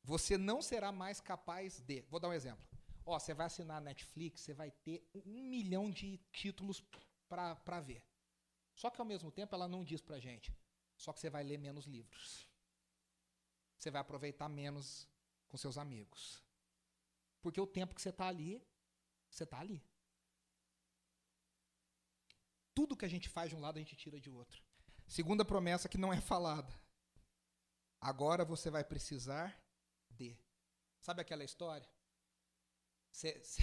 Você 0.04 0.38
não 0.38 0.62
será 0.62 0.92
mais 0.92 1.20
capaz 1.20 1.80
de. 1.80 2.02
Vou 2.02 2.20
dar 2.20 2.28
um 2.28 2.32
exemplo. 2.32 2.64
Ó, 3.04 3.18
você 3.18 3.34
vai 3.34 3.46
assinar 3.46 3.78
a 3.78 3.80
Netflix, 3.80 4.42
você 4.42 4.54
vai 4.54 4.70
ter 4.70 5.04
um 5.14 5.48
milhão 5.48 5.90
de 5.90 6.18
títulos 6.32 6.82
para 7.28 7.80
ver. 7.80 8.02
Só 8.72 8.88
que 8.88 9.00
ao 9.00 9.06
mesmo 9.06 9.32
tempo 9.32 9.54
ela 9.54 9.66
não 9.66 9.82
diz 9.82 10.00
pra 10.00 10.20
gente. 10.20 10.54
Só 10.96 11.12
que 11.12 11.18
você 11.18 11.28
vai 11.28 11.42
ler 11.42 11.58
menos 11.58 11.86
livros. 11.86 12.48
Você 13.76 13.90
vai 13.90 14.00
aproveitar 14.00 14.48
menos 14.48 15.08
com 15.48 15.56
seus 15.56 15.78
amigos. 15.78 16.42
Porque 17.40 17.60
o 17.60 17.66
tempo 17.66 17.94
que 17.94 18.02
você 18.02 18.08
está 18.08 18.26
ali, 18.26 18.62
você 19.30 19.44
está 19.44 19.60
ali. 19.60 19.82
Tudo 22.74 22.96
que 22.96 23.04
a 23.04 23.08
gente 23.08 23.28
faz 23.28 23.50
de 23.50 23.56
um 23.56 23.60
lado, 23.60 23.76
a 23.76 23.80
gente 23.80 23.96
tira 23.96 24.20
de 24.20 24.30
outro. 24.30 24.62
Segunda 25.06 25.44
promessa 25.44 25.88
que 25.88 25.98
não 25.98 26.12
é 26.12 26.20
falada. 26.20 26.72
Agora 28.00 28.44
você 28.44 28.70
vai 28.70 28.82
precisar 28.84 29.58
de. 30.10 30.36
Sabe 31.00 31.20
aquela 31.20 31.44
história? 31.44 31.88
Cê, 33.12 33.38
cê, 33.44 33.62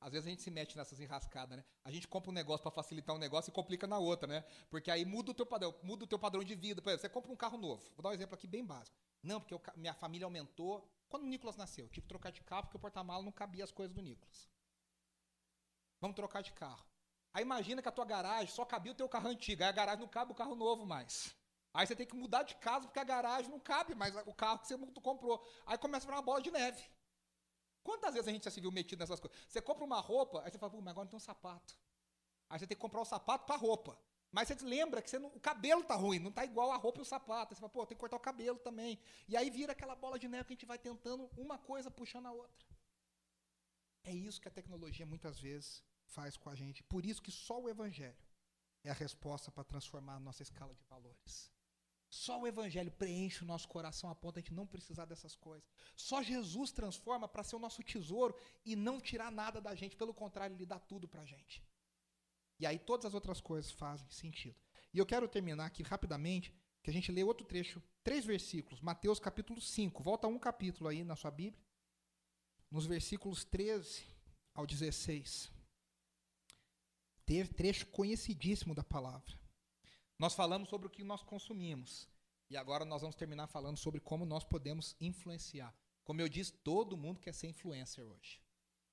às 0.00 0.12
vezes 0.12 0.26
a 0.26 0.30
gente 0.30 0.42
se 0.42 0.50
mete 0.50 0.76
nessas 0.76 1.00
enrascadas, 1.00 1.56
né? 1.56 1.64
A 1.82 1.90
gente 1.90 2.06
compra 2.06 2.30
um 2.30 2.34
negócio 2.34 2.62
para 2.62 2.70
facilitar 2.70 3.16
um 3.16 3.18
negócio 3.18 3.50
e 3.50 3.52
complica 3.54 3.86
na 3.86 3.98
outra, 3.98 4.28
né? 4.28 4.44
Porque 4.68 4.90
aí 4.90 5.04
muda 5.04 5.30
o 5.30 5.34
teu 5.34 5.46
padrão, 5.46 5.74
muda 5.82 6.04
o 6.04 6.06
teu 6.06 6.18
padrão 6.18 6.44
de 6.44 6.54
vida. 6.54 6.82
Por 6.82 6.90
exemplo, 6.90 7.00
você 7.00 7.08
compra 7.08 7.32
um 7.32 7.36
carro 7.36 7.56
novo. 7.56 7.82
Vou 7.96 8.02
dar 8.02 8.10
um 8.10 8.12
exemplo 8.12 8.34
aqui 8.34 8.46
bem 8.46 8.64
básico. 8.64 8.94
Não, 9.22 9.40
porque 9.40 9.54
eu, 9.54 9.62
minha 9.76 9.94
família 9.94 10.26
aumentou, 10.26 10.86
quando 11.14 11.26
o 11.26 11.28
Nicolas 11.28 11.54
nasceu, 11.54 11.88
tive 11.90 12.02
que 12.02 12.08
trocar 12.08 12.32
de 12.32 12.42
carro 12.42 12.64
porque 12.64 12.76
o 12.76 12.80
porta-mala 12.80 13.22
não 13.22 13.30
cabia 13.30 13.62
as 13.62 13.70
coisas 13.70 13.94
do 13.94 14.02
Nicolas. 14.02 14.48
Vamos 16.00 16.16
trocar 16.16 16.42
de 16.42 16.50
carro. 16.50 16.84
Aí 17.32 17.42
imagina 17.42 17.80
que 17.80 17.88
a 17.88 17.92
tua 17.92 18.04
garagem 18.04 18.52
só 18.52 18.64
cabia 18.64 18.90
o 18.90 18.96
teu 18.96 19.08
carro 19.08 19.28
antigo, 19.28 19.62
aí 19.62 19.68
a 19.68 19.72
garagem 19.72 20.00
não 20.00 20.08
cabe 20.08 20.32
o 20.32 20.34
carro 20.34 20.56
novo 20.56 20.84
mais. 20.84 21.32
Aí 21.72 21.86
você 21.86 21.94
tem 21.94 22.04
que 22.04 22.16
mudar 22.16 22.42
de 22.42 22.56
casa 22.56 22.88
porque 22.88 22.98
a 22.98 23.04
garagem 23.04 23.48
não 23.48 23.60
cabe 23.60 23.94
mais 23.94 24.12
o 24.26 24.34
carro 24.34 24.58
que 24.58 24.66
você 24.66 24.76
comprou. 25.00 25.48
Aí 25.66 25.78
começa 25.78 26.04
a 26.04 26.08
virar 26.08 26.16
uma 26.16 26.22
bola 26.22 26.42
de 26.42 26.50
neve. 26.50 26.82
Quantas 27.84 28.12
vezes 28.14 28.26
a 28.26 28.32
gente 28.32 28.46
já 28.46 28.50
se 28.50 28.60
viu 28.60 28.72
metido 28.72 28.98
nessas 28.98 29.20
coisas? 29.20 29.38
Você 29.48 29.62
compra 29.62 29.84
uma 29.84 30.00
roupa, 30.00 30.42
aí 30.44 30.50
você 30.50 30.58
fala, 30.58 30.72
mas 30.72 30.88
agora 30.88 31.04
não 31.04 31.10
tem 31.10 31.16
um 31.16 31.20
sapato. 31.20 31.78
Aí 32.50 32.58
você 32.58 32.66
tem 32.66 32.76
que 32.76 32.82
comprar 32.82 33.00
o 33.00 33.04
sapato 33.04 33.46
para 33.46 33.54
a 33.54 33.58
roupa. 33.58 33.96
Mas 34.34 34.48
você 34.48 34.56
lembra 34.64 35.00
que 35.00 35.08
você 35.08 35.16
não, 35.16 35.28
o 35.28 35.38
cabelo 35.38 35.84
tá 35.84 35.94
ruim, 35.94 36.18
não 36.18 36.32
tá 36.32 36.44
igual 36.44 36.72
a 36.72 36.76
roupa 36.76 36.98
e 36.98 37.02
o 37.02 37.04
sapato. 37.04 37.54
Você 37.54 37.60
fala, 37.60 37.70
pô, 37.70 37.86
tem 37.86 37.96
que 37.96 38.00
cortar 38.00 38.16
o 38.16 38.20
cabelo 38.20 38.58
também. 38.58 38.98
E 39.28 39.36
aí 39.36 39.48
vira 39.48 39.70
aquela 39.70 39.94
bola 39.94 40.18
de 40.18 40.26
neve 40.26 40.46
que 40.46 40.52
a 40.54 40.56
gente 40.56 40.66
vai 40.66 40.76
tentando 40.76 41.30
uma 41.36 41.56
coisa 41.56 41.88
puxando 41.88 42.26
a 42.26 42.32
outra. 42.32 42.66
É 44.02 44.12
isso 44.12 44.40
que 44.40 44.48
a 44.48 44.50
tecnologia 44.50 45.06
muitas 45.06 45.38
vezes 45.38 45.84
faz 46.06 46.36
com 46.36 46.50
a 46.50 46.54
gente. 46.56 46.82
Por 46.82 47.06
isso 47.06 47.22
que 47.22 47.30
só 47.30 47.62
o 47.62 47.68
evangelho 47.68 48.18
é 48.82 48.90
a 48.90 48.92
resposta 48.92 49.52
para 49.52 49.62
transformar 49.62 50.16
a 50.16 50.20
nossa 50.20 50.42
escala 50.42 50.74
de 50.74 50.82
valores. 50.82 51.52
Só 52.10 52.40
o 52.40 52.46
evangelho 52.48 52.90
preenche 52.90 53.44
o 53.44 53.46
nosso 53.46 53.68
coração 53.68 54.10
a 54.10 54.16
ponto 54.16 54.34
de 54.34 54.40
a 54.40 54.42
gente 54.42 54.52
não 54.52 54.66
precisar 54.66 55.04
dessas 55.04 55.36
coisas. 55.36 55.68
Só 55.94 56.20
Jesus 56.24 56.72
transforma 56.72 57.28
para 57.28 57.44
ser 57.44 57.54
o 57.54 57.60
nosso 57.60 57.84
tesouro 57.84 58.34
e 58.64 58.74
não 58.74 59.00
tirar 59.00 59.30
nada 59.30 59.60
da 59.60 59.76
gente. 59.76 59.94
Pelo 59.96 60.12
contrário, 60.12 60.56
ele 60.56 60.66
dá 60.66 60.80
tudo 60.80 61.06
para 61.06 61.22
a 61.22 61.24
gente. 61.24 61.62
E 62.58 62.66
aí 62.66 62.78
todas 62.78 63.06
as 63.06 63.14
outras 63.14 63.40
coisas 63.40 63.70
fazem 63.70 64.08
sentido. 64.10 64.56
E 64.92 64.98
eu 64.98 65.06
quero 65.06 65.28
terminar 65.28 65.66
aqui 65.66 65.82
rapidamente, 65.82 66.54
que 66.82 66.90
a 66.90 66.92
gente 66.92 67.10
lê 67.10 67.24
outro 67.24 67.46
trecho, 67.46 67.82
três 68.02 68.24
versículos, 68.24 68.80
Mateus 68.80 69.18
capítulo 69.18 69.60
5. 69.60 70.02
Volta 70.02 70.28
um 70.28 70.38
capítulo 70.38 70.88
aí 70.88 71.02
na 71.02 71.16
sua 71.16 71.30
Bíblia. 71.30 71.62
Nos 72.70 72.86
versículos 72.86 73.44
13 73.44 74.04
ao 74.54 74.66
16. 74.66 75.50
Trecho 77.56 77.86
conhecidíssimo 77.86 78.74
da 78.74 78.84
palavra. 78.84 79.38
Nós 80.18 80.34
falamos 80.34 80.68
sobre 80.68 80.86
o 80.86 80.90
que 80.90 81.02
nós 81.02 81.22
consumimos. 81.22 82.08
E 82.50 82.56
agora 82.56 82.84
nós 82.84 83.00
vamos 83.00 83.16
terminar 83.16 83.46
falando 83.46 83.78
sobre 83.78 83.98
como 84.00 84.26
nós 84.26 84.44
podemos 84.44 84.94
influenciar. 85.00 85.74
Como 86.04 86.20
eu 86.20 86.28
disse, 86.28 86.52
todo 86.52 86.96
mundo 86.96 87.18
quer 87.18 87.32
ser 87.32 87.48
influencer 87.48 88.06
hoje. 88.06 88.43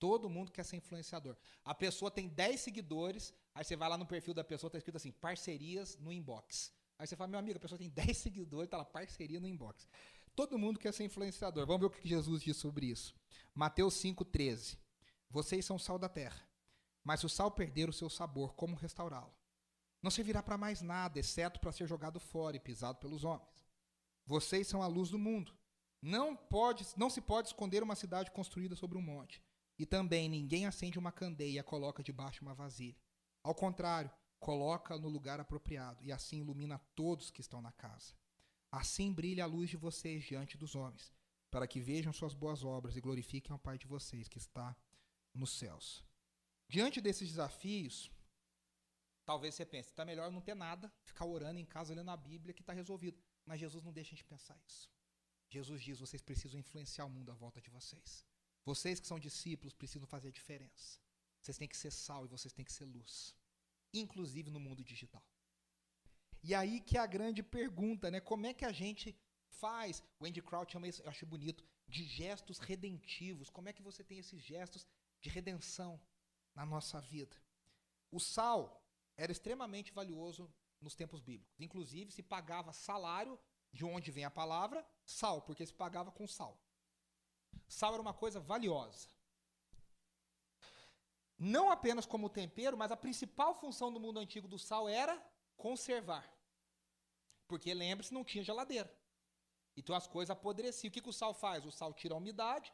Todo 0.01 0.27
mundo 0.27 0.51
quer 0.51 0.65
ser 0.65 0.77
influenciador. 0.77 1.37
A 1.63 1.75
pessoa 1.75 2.09
tem 2.09 2.27
10 2.27 2.59
seguidores, 2.59 3.31
aí 3.53 3.63
você 3.63 3.75
vai 3.75 3.87
lá 3.87 3.99
no 3.99 4.05
perfil 4.07 4.33
da 4.33 4.43
pessoa, 4.43 4.67
tá 4.67 4.79
escrito 4.79 4.95
assim, 4.95 5.11
parcerias 5.11 5.95
no 5.99 6.11
inbox. 6.11 6.73
Aí 6.97 7.05
você 7.05 7.15
fala, 7.15 7.27
meu 7.27 7.39
amigo, 7.39 7.57
a 7.57 7.61
pessoa 7.61 7.77
tem 7.77 7.87
10 7.87 8.17
seguidores, 8.17 8.67
tá 8.67 8.77
lá, 8.77 8.83
parceria 8.83 9.39
no 9.39 9.47
inbox. 9.47 9.87
Todo 10.35 10.57
mundo 10.57 10.79
quer 10.79 10.91
ser 10.91 11.03
influenciador. 11.03 11.67
Vamos 11.67 11.81
ver 11.81 11.85
o 11.85 11.89
que 11.91 12.09
Jesus 12.09 12.41
diz 12.41 12.57
sobre 12.57 12.87
isso. 12.87 13.13
Mateus 13.53 13.93
5,13. 13.93 14.75
Vocês 15.29 15.63
são 15.63 15.77
sal 15.77 15.99
da 15.99 16.09
terra. 16.09 16.49
Mas 17.03 17.19
se 17.19 17.27
o 17.27 17.29
sal 17.29 17.51
perder 17.51 17.87
o 17.87 17.93
seu 17.93 18.09
sabor, 18.09 18.55
como 18.55 18.75
restaurá-lo? 18.75 19.31
Não 20.01 20.09
servirá 20.09 20.41
para 20.41 20.57
mais 20.57 20.81
nada, 20.81 21.19
exceto 21.19 21.59
para 21.59 21.71
ser 21.71 21.85
jogado 21.85 22.19
fora 22.19 22.57
e 22.57 22.59
pisado 22.59 22.97
pelos 22.97 23.23
homens. 23.23 23.69
Vocês 24.25 24.65
são 24.67 24.81
a 24.81 24.87
luz 24.87 25.11
do 25.11 25.19
mundo. 25.19 25.55
Não, 26.01 26.35
pode, 26.35 26.87
não 26.97 27.11
se 27.11 27.21
pode 27.21 27.49
esconder 27.49 27.83
uma 27.83 27.95
cidade 27.95 28.31
construída 28.31 28.75
sobre 28.75 28.97
um 28.97 29.01
monte. 29.01 29.43
E 29.81 29.85
também 29.87 30.29
ninguém 30.29 30.67
acende 30.67 30.99
uma 30.99 31.11
candeia 31.11 31.59
e 31.59 31.63
coloca 31.63 32.03
debaixo 32.03 32.35
de 32.37 32.41
uma 32.43 32.53
vasilha. 32.53 32.95
Ao 33.41 33.55
contrário, 33.55 34.11
coloca 34.39 34.95
no 34.95 35.09
lugar 35.09 35.39
apropriado 35.39 36.03
e 36.03 36.11
assim 36.11 36.37
ilumina 36.37 36.77
todos 36.93 37.31
que 37.31 37.41
estão 37.41 37.63
na 37.63 37.71
casa. 37.71 38.13
Assim 38.71 39.11
brilha 39.11 39.43
a 39.43 39.47
luz 39.47 39.71
de 39.71 39.77
vocês 39.77 40.23
diante 40.23 40.55
dos 40.55 40.75
homens, 40.75 41.11
para 41.49 41.65
que 41.65 41.79
vejam 41.79 42.13
suas 42.13 42.35
boas 42.35 42.63
obras 42.63 42.95
e 42.95 43.01
glorifiquem 43.01 43.51
ao 43.51 43.57
Pai 43.57 43.79
de 43.79 43.87
vocês 43.87 44.27
que 44.27 44.37
está 44.37 44.77
nos 45.33 45.49
céus. 45.57 46.05
Diante 46.69 47.01
desses 47.01 47.29
desafios, 47.29 48.11
talvez 49.25 49.55
você 49.55 49.65
pense, 49.65 49.89
está 49.89 50.05
melhor 50.05 50.29
não 50.29 50.41
ter 50.41 50.53
nada, 50.53 50.93
ficar 51.01 51.25
orando 51.25 51.59
em 51.59 51.65
casa, 51.65 51.95
lendo 51.95 52.11
a 52.11 52.17
Bíblia, 52.17 52.53
que 52.53 52.61
está 52.61 52.71
resolvido. 52.71 53.19
Mas 53.47 53.59
Jesus 53.59 53.83
não 53.83 53.91
deixa 53.91 54.09
a 54.09 54.15
gente 54.15 54.25
pensar 54.25 54.59
isso. 54.67 54.87
Jesus 55.49 55.81
diz: 55.81 55.99
vocês 55.99 56.21
precisam 56.21 56.59
influenciar 56.59 57.05
o 57.05 57.09
mundo 57.09 57.31
à 57.31 57.33
volta 57.33 57.59
de 57.59 57.71
vocês. 57.71 58.29
Vocês 58.63 58.99
que 58.99 59.07
são 59.07 59.19
discípulos 59.19 59.73
precisam 59.73 60.07
fazer 60.07 60.29
a 60.29 60.31
diferença. 60.31 60.99
Vocês 61.41 61.57
têm 61.57 61.67
que 61.67 61.77
ser 61.77 61.91
sal 61.91 62.25
e 62.25 62.27
vocês 62.27 62.53
têm 62.53 62.63
que 62.63 62.71
ser 62.71 62.85
luz, 62.85 63.35
inclusive 63.93 64.49
no 64.51 64.59
mundo 64.59 64.83
digital. 64.83 65.23
E 66.43 66.53
aí 66.53 66.79
que 66.79 66.97
é 66.97 66.99
a 66.99 67.07
grande 67.07 67.41
pergunta, 67.41 68.11
né? 68.11 68.19
Como 68.19 68.45
é 68.45 68.53
que 68.53 68.65
a 68.65 68.71
gente 68.71 69.15
faz? 69.47 70.03
O 70.19 70.25
Andy 70.25 70.41
Crouch 70.41 70.71
chama 70.71 70.87
isso, 70.87 71.01
eu 71.01 71.09
acho 71.09 71.25
bonito, 71.25 71.63
de 71.87 72.03
gestos 72.03 72.59
redentivos. 72.59 73.49
Como 73.49 73.69
é 73.69 73.73
que 73.73 73.81
você 73.81 74.03
tem 74.03 74.19
esses 74.19 74.41
gestos 74.41 74.85
de 75.21 75.29
redenção 75.29 75.99
na 76.55 76.65
nossa 76.65 76.99
vida. 76.99 77.35
O 78.11 78.19
sal 78.19 78.83
era 79.15 79.31
extremamente 79.31 79.93
valioso 79.93 80.51
nos 80.81 80.95
tempos 80.95 81.21
bíblicos. 81.21 81.59
Inclusive, 81.59 82.11
se 82.11 82.23
pagava 82.23 82.73
salário, 82.73 83.39
de 83.71 83.85
onde 83.85 84.11
vem 84.11 84.25
a 84.25 84.31
palavra, 84.31 84.85
sal, 85.05 85.41
porque 85.43 85.65
se 85.65 85.73
pagava 85.73 86.11
com 86.11 86.27
sal. 86.27 86.59
Sal 87.67 87.93
era 87.93 88.01
uma 88.01 88.13
coisa 88.13 88.39
valiosa. 88.39 89.07
Não 91.37 91.71
apenas 91.71 92.05
como 92.05 92.29
tempero, 92.29 92.77
mas 92.77 92.91
a 92.91 92.97
principal 92.97 93.55
função 93.59 93.91
do 93.91 93.99
mundo 93.99 94.19
antigo 94.19 94.47
do 94.47 94.59
sal 94.59 94.87
era 94.87 95.19
conservar. 95.57 96.31
Porque 97.47 97.73
lembre-se, 97.73 98.13
não 98.13 98.23
tinha 98.23 98.43
geladeira. 98.43 98.95
Então 99.75 99.95
as 99.95 100.05
coisas 100.05 100.29
apodreciam. 100.29 100.89
O 100.89 100.93
que, 100.93 101.01
que 101.01 101.09
o 101.09 101.13
sal 101.13 101.33
faz? 101.33 101.65
O 101.65 101.71
sal 101.71 101.93
tira 101.93 102.13
a 102.13 102.17
umidade, 102.17 102.71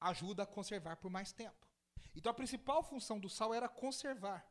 ajuda 0.00 0.42
a 0.42 0.46
conservar 0.46 0.96
por 0.96 1.10
mais 1.10 1.32
tempo. 1.32 1.66
Então 2.14 2.30
a 2.30 2.34
principal 2.34 2.82
função 2.82 3.18
do 3.18 3.28
sal 3.28 3.54
era 3.54 3.68
conservar. 3.68 4.46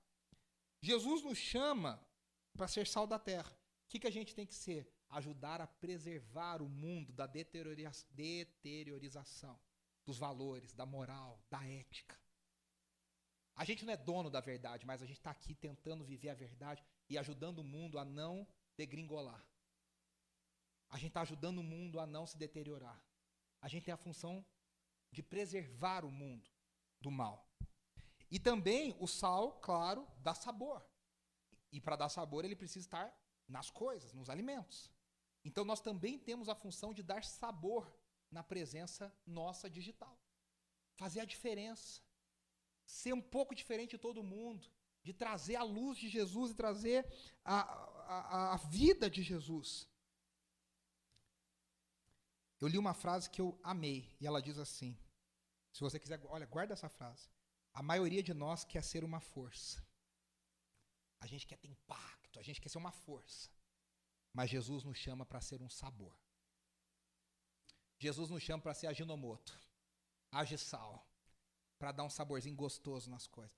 Jesus 0.81 1.23
nos 1.23 1.37
chama 1.37 2.03
para 2.55 2.67
ser 2.67 2.87
sal 2.87 3.05
da 3.05 3.19
terra. 3.19 3.51
O 3.85 3.89
que, 3.89 3.99
que 3.99 4.07
a 4.07 4.11
gente 4.11 4.33
tem 4.33 4.45
que 4.45 4.55
ser? 4.55 4.91
Ajudar 5.19 5.61
a 5.61 5.67
preservar 5.67 6.61
o 6.61 6.69
mundo 6.69 7.11
da 7.11 7.25
deteriorização 7.25 9.59
dos 10.05 10.17
valores, 10.17 10.73
da 10.73 10.85
moral, 10.85 11.41
da 11.49 11.65
ética. 11.65 12.15
A 13.55 13.65
gente 13.65 13.83
não 13.83 13.93
é 13.93 13.97
dono 13.97 14.29
da 14.29 14.39
verdade, 14.39 14.85
mas 14.85 15.01
a 15.01 15.05
gente 15.05 15.17
está 15.17 15.31
aqui 15.31 15.55
tentando 15.55 16.05
viver 16.05 16.29
a 16.29 16.35
verdade 16.35 16.85
e 17.09 17.17
ajudando 17.17 17.59
o 17.59 17.63
mundo 17.63 17.97
a 17.97 18.05
não 18.05 18.47
degringolar. 18.77 19.43
A 20.89 20.97
gente 20.97 21.07
está 21.07 21.21
ajudando 21.21 21.57
o 21.57 21.63
mundo 21.63 21.99
a 21.99 22.05
não 22.05 22.27
se 22.27 22.37
deteriorar. 22.37 23.03
A 23.59 23.67
gente 23.67 23.85
tem 23.85 23.93
a 23.93 23.97
função 23.97 24.45
de 25.11 25.23
preservar 25.23 26.05
o 26.05 26.11
mundo 26.11 26.47
do 27.01 27.09
mal. 27.09 27.49
E 28.29 28.39
também 28.39 28.95
o 28.99 29.07
sal, 29.07 29.53
claro, 29.53 30.07
dá 30.19 30.35
sabor. 30.35 30.85
E 31.71 31.81
para 31.81 31.95
dar 31.95 32.09
sabor, 32.09 32.45
ele 32.45 32.55
precisa 32.55 32.85
estar 32.85 33.11
nas 33.47 33.71
coisas, 33.71 34.13
nos 34.13 34.29
alimentos. 34.29 34.91
Então 35.47 35.63
nós 35.63 35.79
também 35.79 36.15
temos 36.19 36.49
a 36.49 36.55
função 36.63 36.93
de 36.93 37.01
dar 37.11 37.23
sabor 37.23 37.83
na 38.29 38.43
presença 38.43 39.05
nossa 39.25 39.69
digital. 39.69 40.15
Fazer 41.01 41.21
a 41.21 41.25
diferença. 41.33 42.01
Ser 42.85 43.13
um 43.13 43.21
pouco 43.35 43.55
diferente 43.55 43.91
de 43.91 44.03
todo 44.07 44.29
mundo. 44.35 44.69
De 45.07 45.13
trazer 45.13 45.55
a 45.55 45.63
luz 45.63 45.97
de 45.97 46.09
Jesus 46.09 46.51
e 46.51 46.59
trazer 46.63 46.99
a, 47.45 47.57
a, 47.59 48.53
a 48.55 48.57
vida 48.57 49.09
de 49.09 49.23
Jesus. 49.23 49.87
Eu 52.59 52.67
li 52.67 52.77
uma 52.77 52.93
frase 52.93 53.29
que 53.29 53.39
eu 53.39 53.57
amei, 53.63 53.99
e 54.19 54.27
ela 54.27 54.41
diz 54.41 54.57
assim: 54.57 54.97
se 55.71 55.79
você 55.79 55.97
quiser, 55.99 56.19
olha, 56.25 56.45
guarda 56.45 56.73
essa 56.73 56.89
frase. 56.89 57.29
A 57.73 57.81
maioria 57.81 58.23
de 58.23 58.33
nós 58.33 58.65
quer 58.65 58.83
ser 58.83 59.03
uma 59.03 59.21
força. 59.21 59.81
A 61.19 61.27
gente 61.27 61.47
quer 61.47 61.57
ter 61.57 61.69
impacto, 61.69 62.37
a 62.37 62.43
gente 62.43 62.59
quer 62.59 62.69
ser 62.69 62.79
uma 62.79 62.91
força. 62.91 63.49
Mas 64.33 64.49
Jesus 64.49 64.83
nos 64.83 64.97
chama 64.97 65.25
para 65.25 65.41
ser 65.41 65.61
um 65.61 65.69
sabor. 65.69 66.15
Jesus 67.99 68.29
nos 68.29 68.43
chama 68.43 68.61
para 68.61 68.73
ser 68.73 68.87
aginomoto, 68.87 69.59
sal, 70.57 71.07
para 71.79 71.91
dar 71.91 72.03
um 72.03 72.09
saborzinho 72.09 72.55
gostoso 72.55 73.09
nas 73.09 73.25
coisas. 73.25 73.57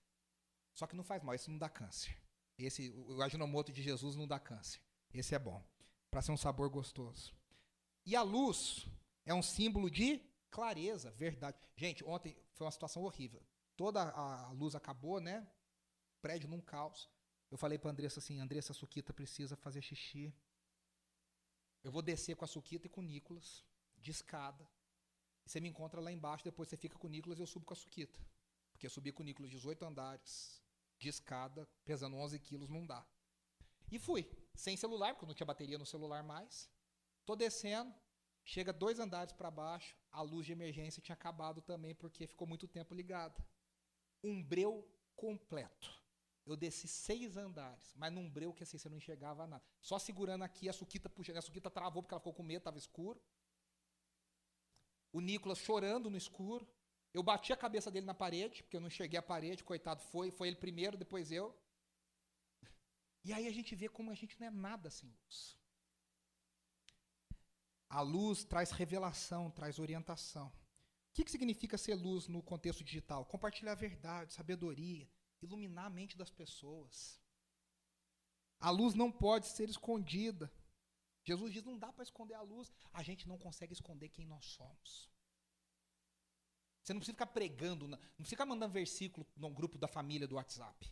Só 0.74 0.88
que 0.88 0.96
não 0.96 1.04
faz 1.04 1.22
mal, 1.22 1.36
isso 1.36 1.52
não 1.52 1.58
dá 1.58 1.68
câncer. 1.68 2.18
Esse, 2.58 2.90
o 2.92 3.22
aginomoto 3.22 3.72
de 3.74 3.82
Jesus 3.82 4.16
não 4.16 4.28
dá 4.28 4.40
câncer. 4.40 4.82
Esse 5.14 5.36
é 5.36 5.40
bom, 5.40 5.62
para 6.10 6.22
ser 6.22 6.32
um 6.32 6.38
sabor 6.38 6.70
gostoso. 6.70 7.36
E 8.06 8.16
a 8.16 8.22
luz 8.22 8.88
é 9.26 9.34
um 9.34 9.42
símbolo 9.42 9.90
de 9.90 10.20
clareza, 10.50 11.12
verdade. 11.12 11.58
Gente, 11.76 12.04
ontem 12.06 12.38
foi 12.54 12.66
uma 12.66 12.72
situação 12.72 13.04
horrível 13.04 13.44
toda 13.80 14.10
a 14.10 14.52
luz 14.52 14.76
acabou, 14.76 15.22
né? 15.22 15.48
Prédio 16.22 16.50
num 16.50 16.60
caos. 16.60 17.10
Eu 17.50 17.58
falei 17.58 17.78
para 17.78 17.90
Andressa 17.90 18.20
assim, 18.20 18.38
Andressa, 18.38 18.74
a 18.74 18.76
Suquita 18.76 19.14
precisa 19.14 19.56
fazer 19.56 19.82
xixi. 19.82 20.36
Eu 21.84 21.92
vou 21.92 22.02
descer 22.02 22.36
com 22.36 22.46
a 22.46 22.48
Suquita 22.48 22.88
e 22.88 22.90
com 22.90 23.02
o 23.02 23.04
Nicolas, 23.04 23.66
de 23.98 24.12
escada. 24.12 24.68
Você 25.46 25.60
me 25.60 25.70
encontra 25.70 26.00
lá 26.00 26.12
embaixo, 26.12 26.44
depois 26.44 26.70
você 26.70 26.78
fica 26.78 26.98
com 26.98 27.08
o 27.08 27.10
Nicolas 27.10 27.40
e 27.40 27.42
eu 27.42 27.48
subo 27.48 27.66
com 27.66 27.74
a 27.74 27.76
Suquita. 27.76 28.20
Porque 28.72 28.86
eu 28.86 28.90
subi 28.90 29.12
com 29.12 29.24
o 29.24 29.26
Nicolas 29.26 29.50
18 29.50 29.84
andares, 29.86 30.62
de 30.98 31.10
escada, 31.10 31.68
pesando 31.86 32.18
11 32.18 32.40
quilos, 32.40 32.70
não 32.70 32.86
dá. 32.86 33.06
E 33.92 33.98
fui, 33.98 34.30
sem 34.54 34.78
celular, 34.78 35.14
porque 35.14 35.26
eu 35.26 35.28
não 35.28 35.34
tinha 35.34 35.48
bateria 35.48 35.78
no 35.78 35.86
celular 35.86 36.24
mais. 36.24 36.70
Tô 37.26 37.36
descendo, 37.36 37.94
chega 38.44 38.72
dois 38.72 39.00
andares 39.00 39.34
para 39.34 39.50
baixo, 39.50 39.96
a 40.12 40.22
luz 40.22 40.46
de 40.46 40.52
emergência 40.52 41.02
tinha 41.02 41.14
acabado 41.14 41.62
também, 41.62 41.96
porque 41.96 42.28
ficou 42.28 42.48
muito 42.48 42.68
tempo 42.68 42.94
ligada 42.94 43.44
um 44.24 44.44
breu 44.44 44.88
completo. 45.16 45.99
Eu 46.50 46.58
desci 46.58 46.88
seis 46.88 47.38
andares, 47.38 47.94
mas 47.96 48.12
num 48.12 48.28
breu 48.28 48.52
que 48.52 48.64
assim 48.64 48.78
você 48.78 48.90
não 48.90 48.98
enxergava 48.98 49.46
nada. 49.46 49.64
Só 49.80 50.00
segurando 50.00 50.44
aqui, 50.44 50.68
a 50.68 50.74
Suquita 50.74 51.08
puxando. 51.08 51.38
A 51.38 51.42
Suquita 51.42 51.70
travou 51.70 52.02
porque 52.02 52.14
ela 52.14 52.20
ficou 52.20 52.34
com 52.34 52.42
medo, 52.42 52.60
estava 52.60 52.78
escuro. 52.78 53.22
O 55.12 55.22
Nicolas 55.22 55.60
chorando 55.60 56.10
no 56.10 56.18
escuro. 56.18 56.68
Eu 57.14 57.22
bati 57.22 57.54
a 57.54 57.58
cabeça 57.58 57.92
dele 57.92 58.06
na 58.06 58.14
parede, 58.14 58.64
porque 58.64 58.78
eu 58.78 58.82
não 58.82 58.88
enxerguei 58.88 59.20
a 59.20 59.22
parede, 59.22 59.64
coitado, 59.64 60.02
foi, 60.02 60.30
foi 60.32 60.48
ele 60.48 60.58
primeiro, 60.58 60.98
depois 60.98 61.32
eu. 61.32 61.56
E 63.24 63.34
aí 63.34 63.48
a 63.48 63.52
gente 63.52 63.76
vê 63.76 63.88
como 63.88 64.12
a 64.12 64.16
gente 64.16 64.40
não 64.40 64.48
é 64.48 64.52
nada 64.52 64.90
sem 64.90 65.10
luz. 65.10 65.58
A 67.90 68.02
luz 68.02 68.44
traz 68.44 68.72
revelação, 68.72 69.52
traz 69.52 69.80
orientação. 69.80 70.48
O 70.48 70.54
que, 71.14 71.24
que 71.24 71.32
significa 71.32 71.78
ser 71.78 71.96
luz 71.96 72.28
no 72.28 72.42
contexto 72.42 72.84
digital? 72.84 73.26
Compartilhar 73.26 73.74
verdade, 73.76 74.34
sabedoria, 74.34 75.08
iluminar 75.42 75.86
a 75.86 75.90
mente 75.90 76.18
das 76.18 76.30
pessoas. 76.30 77.20
A 78.60 78.70
luz 78.70 78.94
não 78.94 79.12
pode 79.12 79.48
ser 79.48 79.70
escondida. 79.70 80.52
Jesus 81.24 81.54
diz: 81.54 81.64
não 81.64 81.78
dá 81.78 81.92
para 81.92 82.04
esconder 82.04 82.36
a 82.36 82.42
luz. 82.42 82.72
A 82.92 83.04
gente 83.04 83.28
não 83.28 83.38
consegue 83.38 83.74
esconder 83.74 84.10
quem 84.10 84.26
nós 84.26 84.46
somos. 84.46 85.10
Você 86.82 86.94
não 86.94 87.00
precisa 87.00 87.16
ficar 87.16 87.28
pregando, 87.28 87.88
não 87.88 87.98
precisa 87.98 88.30
ficar 88.30 88.46
mandando 88.46 88.74
versículo 88.74 89.26
no 89.36 89.50
grupo 89.50 89.78
da 89.78 89.88
família 89.88 90.28
do 90.28 90.36
WhatsApp. 90.36 90.92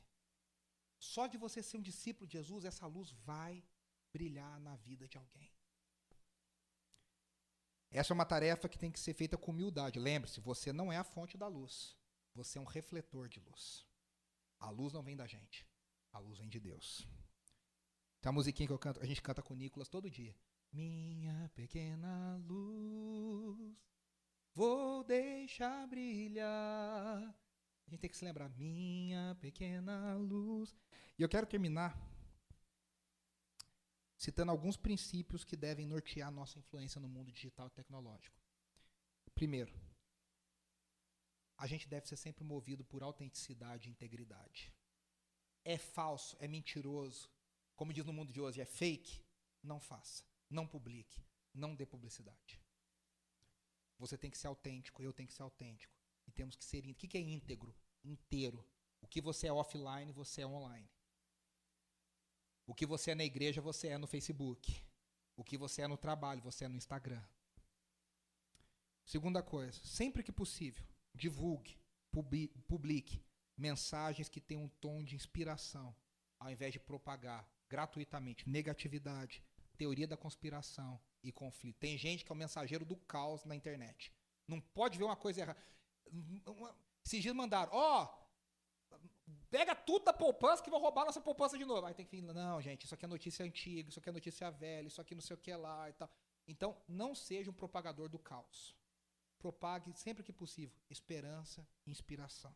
Só 0.99 1.27
de 1.27 1.37
você 1.37 1.63
ser 1.63 1.77
um 1.77 1.81
discípulo 1.81 2.27
de 2.27 2.33
Jesus, 2.33 2.65
essa 2.65 2.85
luz 2.85 3.11
vai 3.11 3.63
brilhar 4.11 4.59
na 4.59 4.75
vida 4.75 5.07
de 5.07 5.17
alguém. 5.17 5.51
Essa 7.89 8.13
é 8.13 8.15
uma 8.15 8.25
tarefa 8.25 8.67
que 8.67 8.77
tem 8.77 8.91
que 8.91 8.99
ser 8.99 9.13
feita 9.13 9.37
com 9.37 9.51
humildade. 9.51 9.99
Lembre-se, 9.99 10.39
você 10.39 10.73
não 10.73 10.91
é 10.91 10.97
a 10.97 11.03
fonte 11.03 11.37
da 11.37 11.47
luz. 11.47 11.95
Você 12.35 12.57
é 12.57 12.61
um 12.61 12.65
refletor 12.65 13.29
de 13.29 13.39
luz. 13.39 13.87
A 14.59 14.69
luz 14.69 14.93
não 14.93 15.03
vem 15.03 15.15
da 15.15 15.27
gente. 15.27 15.65
A 16.11 16.19
luz 16.19 16.39
vem 16.39 16.49
de 16.49 16.59
Deus. 16.59 17.07
Tem 18.21 18.29
a 18.29 18.33
musiquinha 18.33 18.67
que 18.67 18.73
eu 18.73 18.79
canto, 18.79 18.99
a 19.01 19.05
gente 19.05 19.21
canta 19.21 19.41
com 19.41 19.53
o 19.53 19.57
Nicolas 19.57 19.87
todo 19.87 20.09
dia. 20.09 20.35
Minha 20.71 21.49
pequena 21.55 22.37
luz, 22.45 23.77
vou 24.53 25.03
deixar 25.03 25.87
brilhar. 25.87 27.35
A 27.87 27.89
gente 27.89 28.01
tem 28.01 28.09
que 28.09 28.17
se 28.17 28.25
lembrar, 28.25 28.49
minha 28.49 29.37
pequena 29.39 30.15
luz. 30.15 30.75
E 31.17 31.21
eu 31.21 31.29
quero 31.29 31.47
terminar 31.47 31.97
citando 34.17 34.51
alguns 34.51 34.75
princípios 34.75 35.45
que 35.45 35.55
devem 35.55 35.85
nortear 35.85 36.31
nossa 36.31 36.57
influência 36.57 36.99
no 36.99 37.07
mundo 37.07 37.31
digital 37.31 37.67
e 37.67 37.71
tecnológico. 37.71 38.35
Primeiro, 39.33 39.73
a 41.57 41.67
gente 41.67 41.87
deve 41.87 42.07
ser 42.07 42.15
sempre 42.15 42.43
movido 42.43 42.83
por 42.85 43.01
autenticidade 43.01 43.87
e 43.87 43.91
integridade. 43.91 44.73
É 45.65 45.77
falso, 45.77 46.37
é 46.39 46.47
mentiroso, 46.47 47.29
como 47.75 47.93
diz 47.93 48.05
no 48.05 48.13
mundo 48.13 48.31
de 48.31 48.39
hoje, 48.41 48.61
é 48.61 48.65
fake, 48.65 49.21
não 49.61 49.79
faça, 49.79 50.23
não 50.49 50.67
publique, 50.67 51.23
não 51.53 51.75
dê 51.75 51.85
publicidade. 51.85 52.61
Você 53.99 54.17
tem 54.17 54.29
que 54.29 54.37
ser 54.37 54.47
autêntico, 54.47 55.01
eu 55.01 55.11
tenho 55.11 55.27
que 55.27 55.33
ser 55.33 55.43
autêntico. 55.43 55.95
E 56.27 56.31
temos 56.31 56.55
que 56.55 56.65
ser. 56.65 56.85
O 56.85 56.93
que 56.93 57.17
é 57.17 57.21
íntegro? 57.21 57.73
Inteiro. 58.03 58.67
O 59.01 59.07
que 59.07 59.21
você 59.21 59.47
é 59.47 59.53
offline, 59.53 60.11
você 60.11 60.41
é 60.41 60.47
online. 60.47 60.89
O 62.65 62.75
que 62.75 62.85
você 62.85 63.11
é 63.11 63.15
na 63.15 63.23
igreja, 63.23 63.61
você 63.61 63.87
é 63.87 63.97
no 63.97 64.07
Facebook. 64.07 64.83
O 65.35 65.43
que 65.43 65.57
você 65.57 65.83
é 65.83 65.87
no 65.87 65.97
trabalho, 65.97 66.41
você 66.41 66.65
é 66.65 66.67
no 66.67 66.75
Instagram. 66.75 67.23
Segunda 69.05 69.41
coisa, 69.41 69.79
sempre 69.85 70.21
que 70.21 70.33
possível, 70.33 70.85
divulgue, 71.17 71.77
publique 72.67 73.23
mensagens 73.57 74.29
que 74.29 74.39
tenham 74.39 74.63
um 74.63 74.69
tom 74.69 75.03
de 75.03 75.15
inspiração, 75.15 75.95
ao 76.39 76.51
invés 76.51 76.71
de 76.71 76.79
propagar 76.79 77.49
gratuitamente 77.67 78.47
negatividade, 78.47 79.43
teoria 79.77 80.07
da 80.07 80.15
conspiração 80.15 80.99
e 81.23 81.31
conflito. 81.31 81.77
Tem 81.79 81.97
gente 81.97 82.23
que 82.23 82.31
é 82.31 82.35
o 82.35 82.37
mensageiro 82.37 82.85
do 82.85 82.95
caos 82.95 83.43
na 83.45 83.55
internet. 83.55 84.13
Não 84.47 84.61
pode 84.61 84.97
ver 84.97 85.03
uma 85.03 85.15
coisa 85.15 85.41
errada. 85.41 85.59
Esses 87.05 87.21
dias 87.21 87.35
mandaram, 87.35 87.71
ó, 87.73 88.03
oh, 88.03 88.97
pega 89.49 89.75
tudo 89.75 90.05
da 90.05 90.13
poupança 90.13 90.63
que 90.63 90.69
vão 90.69 90.79
roubar 90.79 91.05
nossa 91.05 91.19
poupança 91.19 91.57
de 91.57 91.65
novo. 91.65 91.85
Aí 91.85 91.93
tem 91.93 92.05
que 92.05 92.15
vir, 92.15 92.21
não, 92.21 92.61
gente, 92.61 92.85
isso 92.85 92.93
aqui 92.93 93.05
é 93.05 93.07
notícia 93.07 93.45
antiga, 93.45 93.89
isso 93.89 93.99
aqui 93.99 94.09
é 94.09 94.11
notícia 94.11 94.49
velha, 94.51 94.87
isso 94.87 95.01
aqui 95.01 95.13
não 95.13 95.21
sei 95.21 95.35
o 95.35 95.39
que 95.39 95.53
lá 95.53 95.89
e 95.89 95.93
tal. 95.93 96.09
Então, 96.47 96.77
não 96.87 97.13
seja 97.13 97.51
um 97.51 97.53
propagador 97.53 98.07
do 98.07 98.17
caos. 98.17 98.73
Propague 99.39 99.93
sempre 99.93 100.23
que 100.23 100.33
possível 100.33 100.75
esperança 100.89 101.67
e 101.85 101.91
inspiração. 101.91 102.55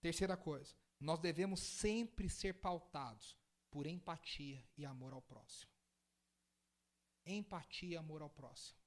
Terceira 0.00 0.36
coisa, 0.36 0.74
nós 0.98 1.18
devemos 1.18 1.60
sempre 1.60 2.28
ser 2.28 2.54
pautados 2.54 3.36
por 3.70 3.86
empatia 3.86 4.64
e 4.76 4.84
amor 4.84 5.12
ao 5.12 5.22
próximo. 5.22 5.70
Empatia 7.26 7.94
e 7.94 7.96
amor 7.96 8.22
ao 8.22 8.30
próximo. 8.30 8.78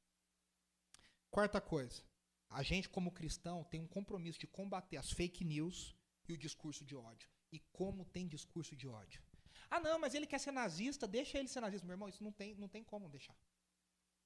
Quarta 1.29 1.61
coisa, 1.61 2.03
a 2.49 2.63
gente, 2.63 2.89
como 2.89 3.11
cristão, 3.11 3.63
tem 3.63 3.79
um 3.79 3.87
compromisso 3.87 4.39
de 4.39 4.47
combater 4.47 4.97
as 4.97 5.11
fake 5.11 5.45
news 5.45 5.95
e 6.27 6.33
o 6.33 6.37
discurso 6.37 6.83
de 6.83 6.95
ódio. 6.95 7.29
E 7.51 7.59
como 7.71 8.05
tem 8.05 8.27
discurso 8.27 8.75
de 8.75 8.87
ódio. 8.87 9.21
Ah, 9.69 9.79
não, 9.79 9.97
mas 9.97 10.13
ele 10.13 10.27
quer 10.27 10.39
ser 10.39 10.51
nazista, 10.51 11.07
deixa 11.07 11.37
ele 11.37 11.47
ser 11.47 11.61
nazista. 11.61 11.87
Meu 11.87 11.93
irmão, 11.93 12.09
isso 12.09 12.23
não 12.23 12.31
tem, 12.31 12.55
não 12.55 12.67
tem 12.67 12.83
como 12.83 13.07
deixar. 13.07 13.35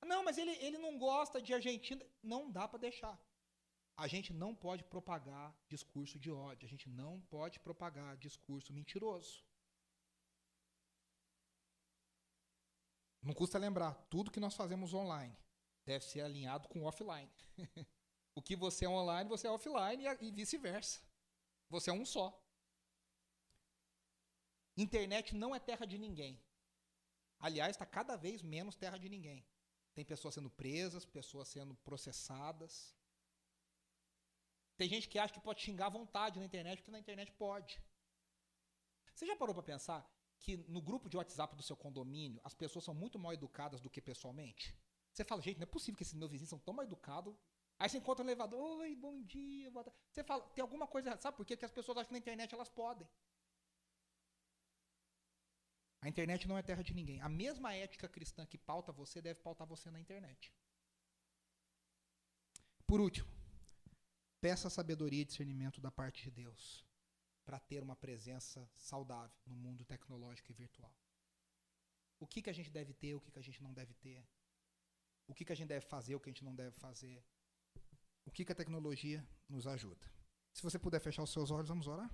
Não, 0.03 0.23
mas 0.23 0.37
ele, 0.37 0.51
ele 0.65 0.77
não 0.77 0.97
gosta 0.97 1.41
de 1.41 1.53
Argentina. 1.53 2.05
Não 2.21 2.51
dá 2.51 2.67
para 2.67 2.79
deixar. 2.79 3.19
A 3.97 4.07
gente 4.07 4.33
não 4.33 4.53
pode 4.53 4.83
propagar 4.83 5.55
discurso 5.67 6.19
de 6.19 6.31
ódio. 6.31 6.65
A 6.65 6.69
gente 6.69 6.89
não 6.89 7.21
pode 7.21 7.59
propagar 7.59 8.17
discurso 8.17 8.73
mentiroso. 8.73 9.43
Não 13.21 13.33
custa 13.33 13.57
lembrar, 13.57 13.95
tudo 14.07 14.29
que 14.29 14.39
nós 14.39 14.53
fazemos 14.53 14.93
online 14.93 15.35
deve 15.83 16.05
ser 16.05 16.21
alinhado 16.21 16.67
com 16.67 16.83
offline. 16.83 17.31
O 18.37 18.41
que 18.41 18.53
você 18.53 18.83
é 18.83 18.89
online, 18.89 19.29
você 19.29 19.47
é 19.47 19.49
offline 19.49 20.03
e 20.19 20.29
vice-versa. 20.29 21.01
Você 21.69 21.89
é 21.89 21.93
um 21.93 22.05
só. 22.05 22.37
Internet 24.75 25.33
não 25.33 25.55
é 25.55 25.59
terra 25.59 25.85
de 25.85 25.97
ninguém. 25.97 26.43
Aliás, 27.39 27.71
está 27.71 27.85
cada 27.85 28.17
vez 28.17 28.41
menos 28.43 28.75
terra 28.75 28.97
de 28.97 29.07
ninguém. 29.07 29.47
Tem 29.95 30.05
pessoas 30.05 30.35
sendo 30.35 30.49
presas, 30.49 31.05
pessoas 31.05 31.47
sendo 31.47 31.73
processadas. 31.87 32.93
Tem 34.77 34.87
gente 34.87 35.09
que 35.09 35.17
acha 35.17 35.33
que 35.33 35.39
pode 35.39 35.61
xingar 35.61 35.87
à 35.87 35.89
vontade 35.89 36.37
na 36.37 36.45
internet, 36.45 36.77
porque 36.79 36.91
na 36.91 36.99
internet 36.99 37.31
pode. 37.31 37.81
Você 39.13 39.25
já 39.25 39.35
parou 39.35 39.55
para 39.55 39.63
pensar 39.63 40.05
que 40.37 40.57
no 40.57 40.81
grupo 40.81 41.09
de 41.09 41.17
WhatsApp 41.17 41.55
do 41.55 41.63
seu 41.63 41.77
condomínio 41.77 42.39
as 42.43 42.53
pessoas 42.53 42.85
são 42.85 42.93
muito 42.93 43.17
mal 43.17 43.33
educadas 43.33 43.81
do 43.81 43.89
que 43.89 44.01
pessoalmente? 44.01 44.77
Você 45.11 45.23
fala, 45.23 45.41
gente, 45.41 45.57
não 45.57 45.63
é 45.63 45.73
possível 45.75 45.97
que 45.97 46.03
esses 46.03 46.13
meus 46.13 46.29
vizinhos 46.29 46.49
são 46.49 46.59
tão 46.59 46.73
mal 46.73 46.85
educados 46.85 47.33
Aí 47.77 47.89
você 47.89 47.97
encontra 47.97 48.23
no 48.23 48.29
elevador, 48.29 48.79
oi, 48.79 48.95
bom 48.95 49.21
dia, 49.23 49.69
boa 49.69 49.83
tarde. 49.83 49.99
Você 50.09 50.23
fala, 50.23 50.41
tem 50.55 50.61
alguma 50.61 50.87
coisa. 50.87 51.17
Sabe 51.17 51.35
por 51.35 51.45
quê? 51.45 51.55
Porque 51.55 51.65
as 51.65 51.71
pessoas 51.71 51.97
acham 51.97 52.07
que 52.07 52.13
na 52.13 52.19
internet 52.19 52.53
elas 52.53 52.69
podem. 52.69 53.07
A 56.05 56.09
internet 56.09 56.47
não 56.47 56.57
é 56.57 56.61
terra 56.61 56.83
de 56.83 56.93
ninguém. 56.93 57.19
A 57.21 57.27
mesma 57.27 57.73
ética 57.73 58.07
cristã 58.07 58.45
que 58.45 58.57
pauta 58.57 58.91
você 58.91 59.21
deve 59.21 59.39
pautar 59.41 59.67
você 59.67 59.89
na 59.89 59.99
internet. 59.99 60.53
Por 62.85 63.01
último, 63.01 63.29
peça 64.39 64.69
sabedoria 64.69 65.23
e 65.23 65.25
discernimento 65.25 65.81
da 65.81 65.91
parte 65.91 66.23
de 66.23 66.31
Deus 66.31 66.85
para 67.43 67.59
ter 67.59 67.81
uma 67.81 67.95
presença 67.95 68.69
saudável 68.75 69.35
no 69.45 69.55
mundo 69.55 69.83
tecnológico 69.83 70.51
e 70.51 70.53
virtual. 70.53 70.95
O 72.19 72.27
que, 72.27 72.41
que 72.43 72.49
a 72.49 72.53
gente 72.53 72.69
deve 72.69 72.93
ter, 72.93 73.15
o 73.15 73.19
que, 73.19 73.31
que 73.31 73.39
a 73.39 73.47
gente 73.47 73.61
não 73.63 73.73
deve 73.73 73.93
ter. 73.95 74.23
O 75.27 75.33
que, 75.33 75.43
que 75.43 75.53
a 75.53 75.55
gente 75.55 75.69
deve 75.69 75.85
fazer, 75.85 76.13
o 76.15 76.19
que 76.19 76.29
a 76.29 76.33
gente 76.33 76.45
não 76.45 76.55
deve 76.55 76.75
fazer 76.77 77.23
o 78.25 78.31
que, 78.31 78.43
que 78.43 78.51
a 78.51 78.55
tecnologia 78.55 79.25
nos 79.47 79.67
ajuda. 79.67 80.05
Se 80.51 80.63
você 80.63 80.79
puder 80.79 80.99
fechar 80.99 81.23
os 81.23 81.31
seus 81.31 81.51
olhos, 81.51 81.69
vamos 81.69 81.87
orar? 81.87 82.09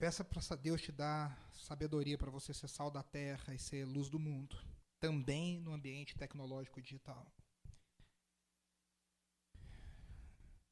Peça 0.00 0.24
para 0.24 0.56
Deus 0.56 0.80
te 0.80 0.90
dar 0.90 1.38
sabedoria 1.52 2.16
para 2.16 2.30
você 2.30 2.54
ser 2.54 2.68
sal 2.68 2.90
da 2.90 3.02
terra 3.02 3.54
e 3.54 3.58
ser 3.58 3.84
luz 3.84 4.08
do 4.08 4.18
mundo, 4.18 4.56
também 4.98 5.60
no 5.60 5.74
ambiente 5.74 6.16
tecnológico 6.16 6.80
digital. 6.80 7.30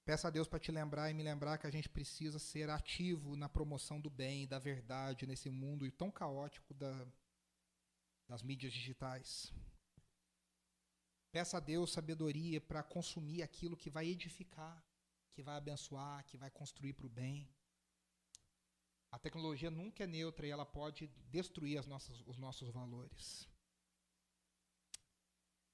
Peça 0.03 0.29
a 0.29 0.31
Deus 0.31 0.49
para 0.49 0.59
te 0.59 0.73
lembrar 0.73 1.11
e 1.11 1.15
me 1.15 1.23
lembrar 1.23 1.59
que 1.59 1.67
a 1.67 1.71
gente 1.71 1.91
precisa 1.91 2.39
ser 2.39 2.71
ativo 2.71 3.37
na 3.37 3.51
promoção 3.51 4.01
do 4.01 4.09
bem 4.09 4.49
da 4.49 4.59
verdade 4.59 5.27
nesse 5.27 5.51
mundo 5.51 5.85
tão 5.91 6.11
caótico 6.11 6.73
da, 6.73 7.07
das 8.27 8.43
mídias 8.43 8.73
digitais. 8.73 9.53
Peça 11.31 11.59
a 11.59 11.61
Deus 11.61 11.93
sabedoria 11.93 12.63
para 12.63 12.83
consumir 12.83 13.43
aquilo 13.43 13.77
que 13.77 13.91
vai 13.91 14.07
edificar, 14.07 14.83
que 15.35 15.43
vai 15.43 15.59
abençoar, 15.59 16.25
que 16.25 16.39
vai 16.39 16.51
construir 16.51 16.95
para 16.95 17.05
o 17.07 17.11
bem. 17.11 17.47
A 19.11 19.19
tecnologia 19.19 19.71
nunca 19.71 20.05
é 20.05 20.07
neutra 20.07 20.47
e 20.47 20.51
ela 20.51 20.67
pode 20.67 21.07
destruir 21.31 21.87
nossas, 21.87 22.23
os 22.27 22.37
nossos 22.37 22.71
valores. 22.71 23.49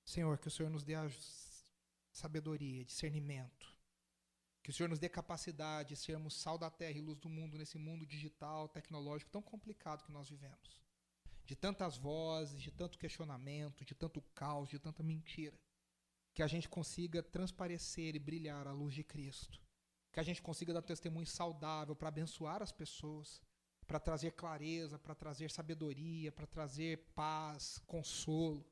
Senhor, 0.05 0.39
que 0.39 0.49
o 0.49 0.51
Senhor 0.51 0.71
nos 0.71 0.85
dê 0.85 0.95
a 0.95 1.09
sabedoria, 2.13 2.85
discernimento. 2.85 3.75
Que 4.63 4.71
o 4.71 4.73
Senhor 4.73 4.89
nos 4.89 4.99
dê 4.99 5.09
capacidade 5.09 5.91
de 5.91 5.97
sermos 5.97 6.35
sal 6.35 6.57
da 6.57 6.71
terra 6.71 6.99
e 6.99 7.03
luz 7.03 7.19
do 7.19 7.29
mundo 7.29 7.59
nesse 7.59 7.77
mundo 7.77 8.07
digital, 8.07 8.69
tecnológico 8.69 9.31
tão 9.31 9.43
complicado 9.43 10.05
que 10.05 10.13
nós 10.13 10.29
vivemos 10.29 10.85
de 11.47 11.55
tantas 11.55 11.97
vozes, 11.97 12.61
de 12.61 12.71
tanto 12.71 12.99
questionamento, 12.99 13.85
de 13.85 13.95
tanto 13.95 14.21
caos, 14.35 14.69
de 14.69 14.79
tanta 14.79 15.03
mentira. 15.03 15.59
Que 16.33 16.43
a 16.43 16.47
gente 16.47 16.69
consiga 16.69 17.23
transparecer 17.23 18.17
e 18.17 18.19
brilhar 18.19 18.67
a 18.67 18.73
luz 18.73 18.95
de 18.95 19.05
Cristo. 19.05 19.61
Que 20.15 20.21
a 20.21 20.23
gente 20.23 20.41
consiga 20.41 20.73
dar 20.73 20.81
testemunho 20.81 21.27
saudável 21.27 21.97
para 21.97 22.07
abençoar 22.07 22.63
as 22.63 22.71
pessoas, 22.71 23.43
para 23.85 23.99
trazer 23.99 24.31
clareza, 24.31 24.97
para 24.97 25.13
trazer 25.13 25.51
sabedoria, 25.51 26.31
para 26.31 26.47
trazer 26.47 26.99
paz, 27.17 27.81
consolo. 27.85 28.65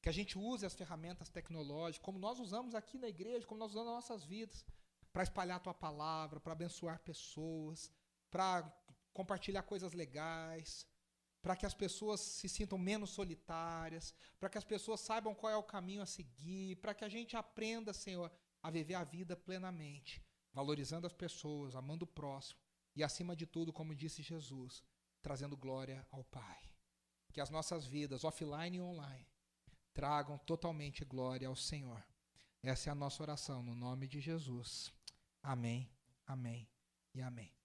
Que 0.00 0.08
a 0.08 0.12
gente 0.12 0.38
use 0.38 0.64
as 0.64 0.74
ferramentas 0.74 1.28
tecnológicas, 1.28 2.02
como 2.02 2.18
nós 2.18 2.40
usamos 2.40 2.74
aqui 2.74 2.96
na 2.96 3.08
igreja, 3.08 3.46
como 3.46 3.60
nós 3.60 3.72
usamos 3.72 3.88
nas 3.88 3.96
nossas 3.96 4.24
vidas, 4.24 4.64
para 5.12 5.22
espalhar 5.22 5.58
a 5.58 5.60
tua 5.60 5.74
palavra, 5.74 6.40
para 6.40 6.54
abençoar 6.54 6.98
pessoas, 7.00 7.92
para 8.30 8.74
compartilhar 9.12 9.64
coisas 9.64 9.92
legais, 9.92 10.86
para 11.42 11.56
que 11.56 11.66
as 11.66 11.74
pessoas 11.74 12.20
se 12.20 12.48
sintam 12.48 12.78
menos 12.78 13.10
solitárias, 13.10 14.14
para 14.40 14.48
que 14.48 14.56
as 14.56 14.64
pessoas 14.64 15.00
saibam 15.00 15.34
qual 15.34 15.52
é 15.52 15.56
o 15.58 15.62
caminho 15.62 16.00
a 16.00 16.06
seguir, 16.06 16.76
para 16.76 16.94
que 16.94 17.04
a 17.04 17.08
gente 17.08 17.36
aprenda, 17.36 17.92
Senhor, 17.92 18.32
a 18.62 18.70
viver 18.70 18.94
a 18.94 19.04
vida 19.04 19.36
plenamente, 19.36 20.22
valorizando 20.58 21.06
as 21.06 21.12
pessoas, 21.12 21.76
amando 21.76 22.04
o 22.04 22.08
próximo 22.20 22.60
e, 22.96 23.04
acima 23.04 23.36
de 23.36 23.46
tudo, 23.46 23.72
como 23.72 23.94
disse 23.94 24.24
Jesus, 24.24 24.82
trazendo 25.22 25.56
glória 25.56 26.04
ao 26.10 26.24
Pai. 26.24 26.60
Que 27.32 27.40
as 27.40 27.48
nossas 27.48 27.86
vidas, 27.86 28.24
offline 28.24 28.76
e 28.76 28.80
online, 28.80 29.28
tragam 29.94 30.36
totalmente 30.38 31.04
glória 31.04 31.46
ao 31.46 31.54
Senhor. 31.54 32.04
Essa 32.60 32.90
é 32.90 32.92
a 32.92 32.96
nossa 32.96 33.22
oração, 33.22 33.62
no 33.62 33.76
nome 33.76 34.08
de 34.08 34.20
Jesus. 34.20 34.92
Amém, 35.40 35.88
amém 36.26 36.68
e 37.14 37.22
amém. 37.22 37.57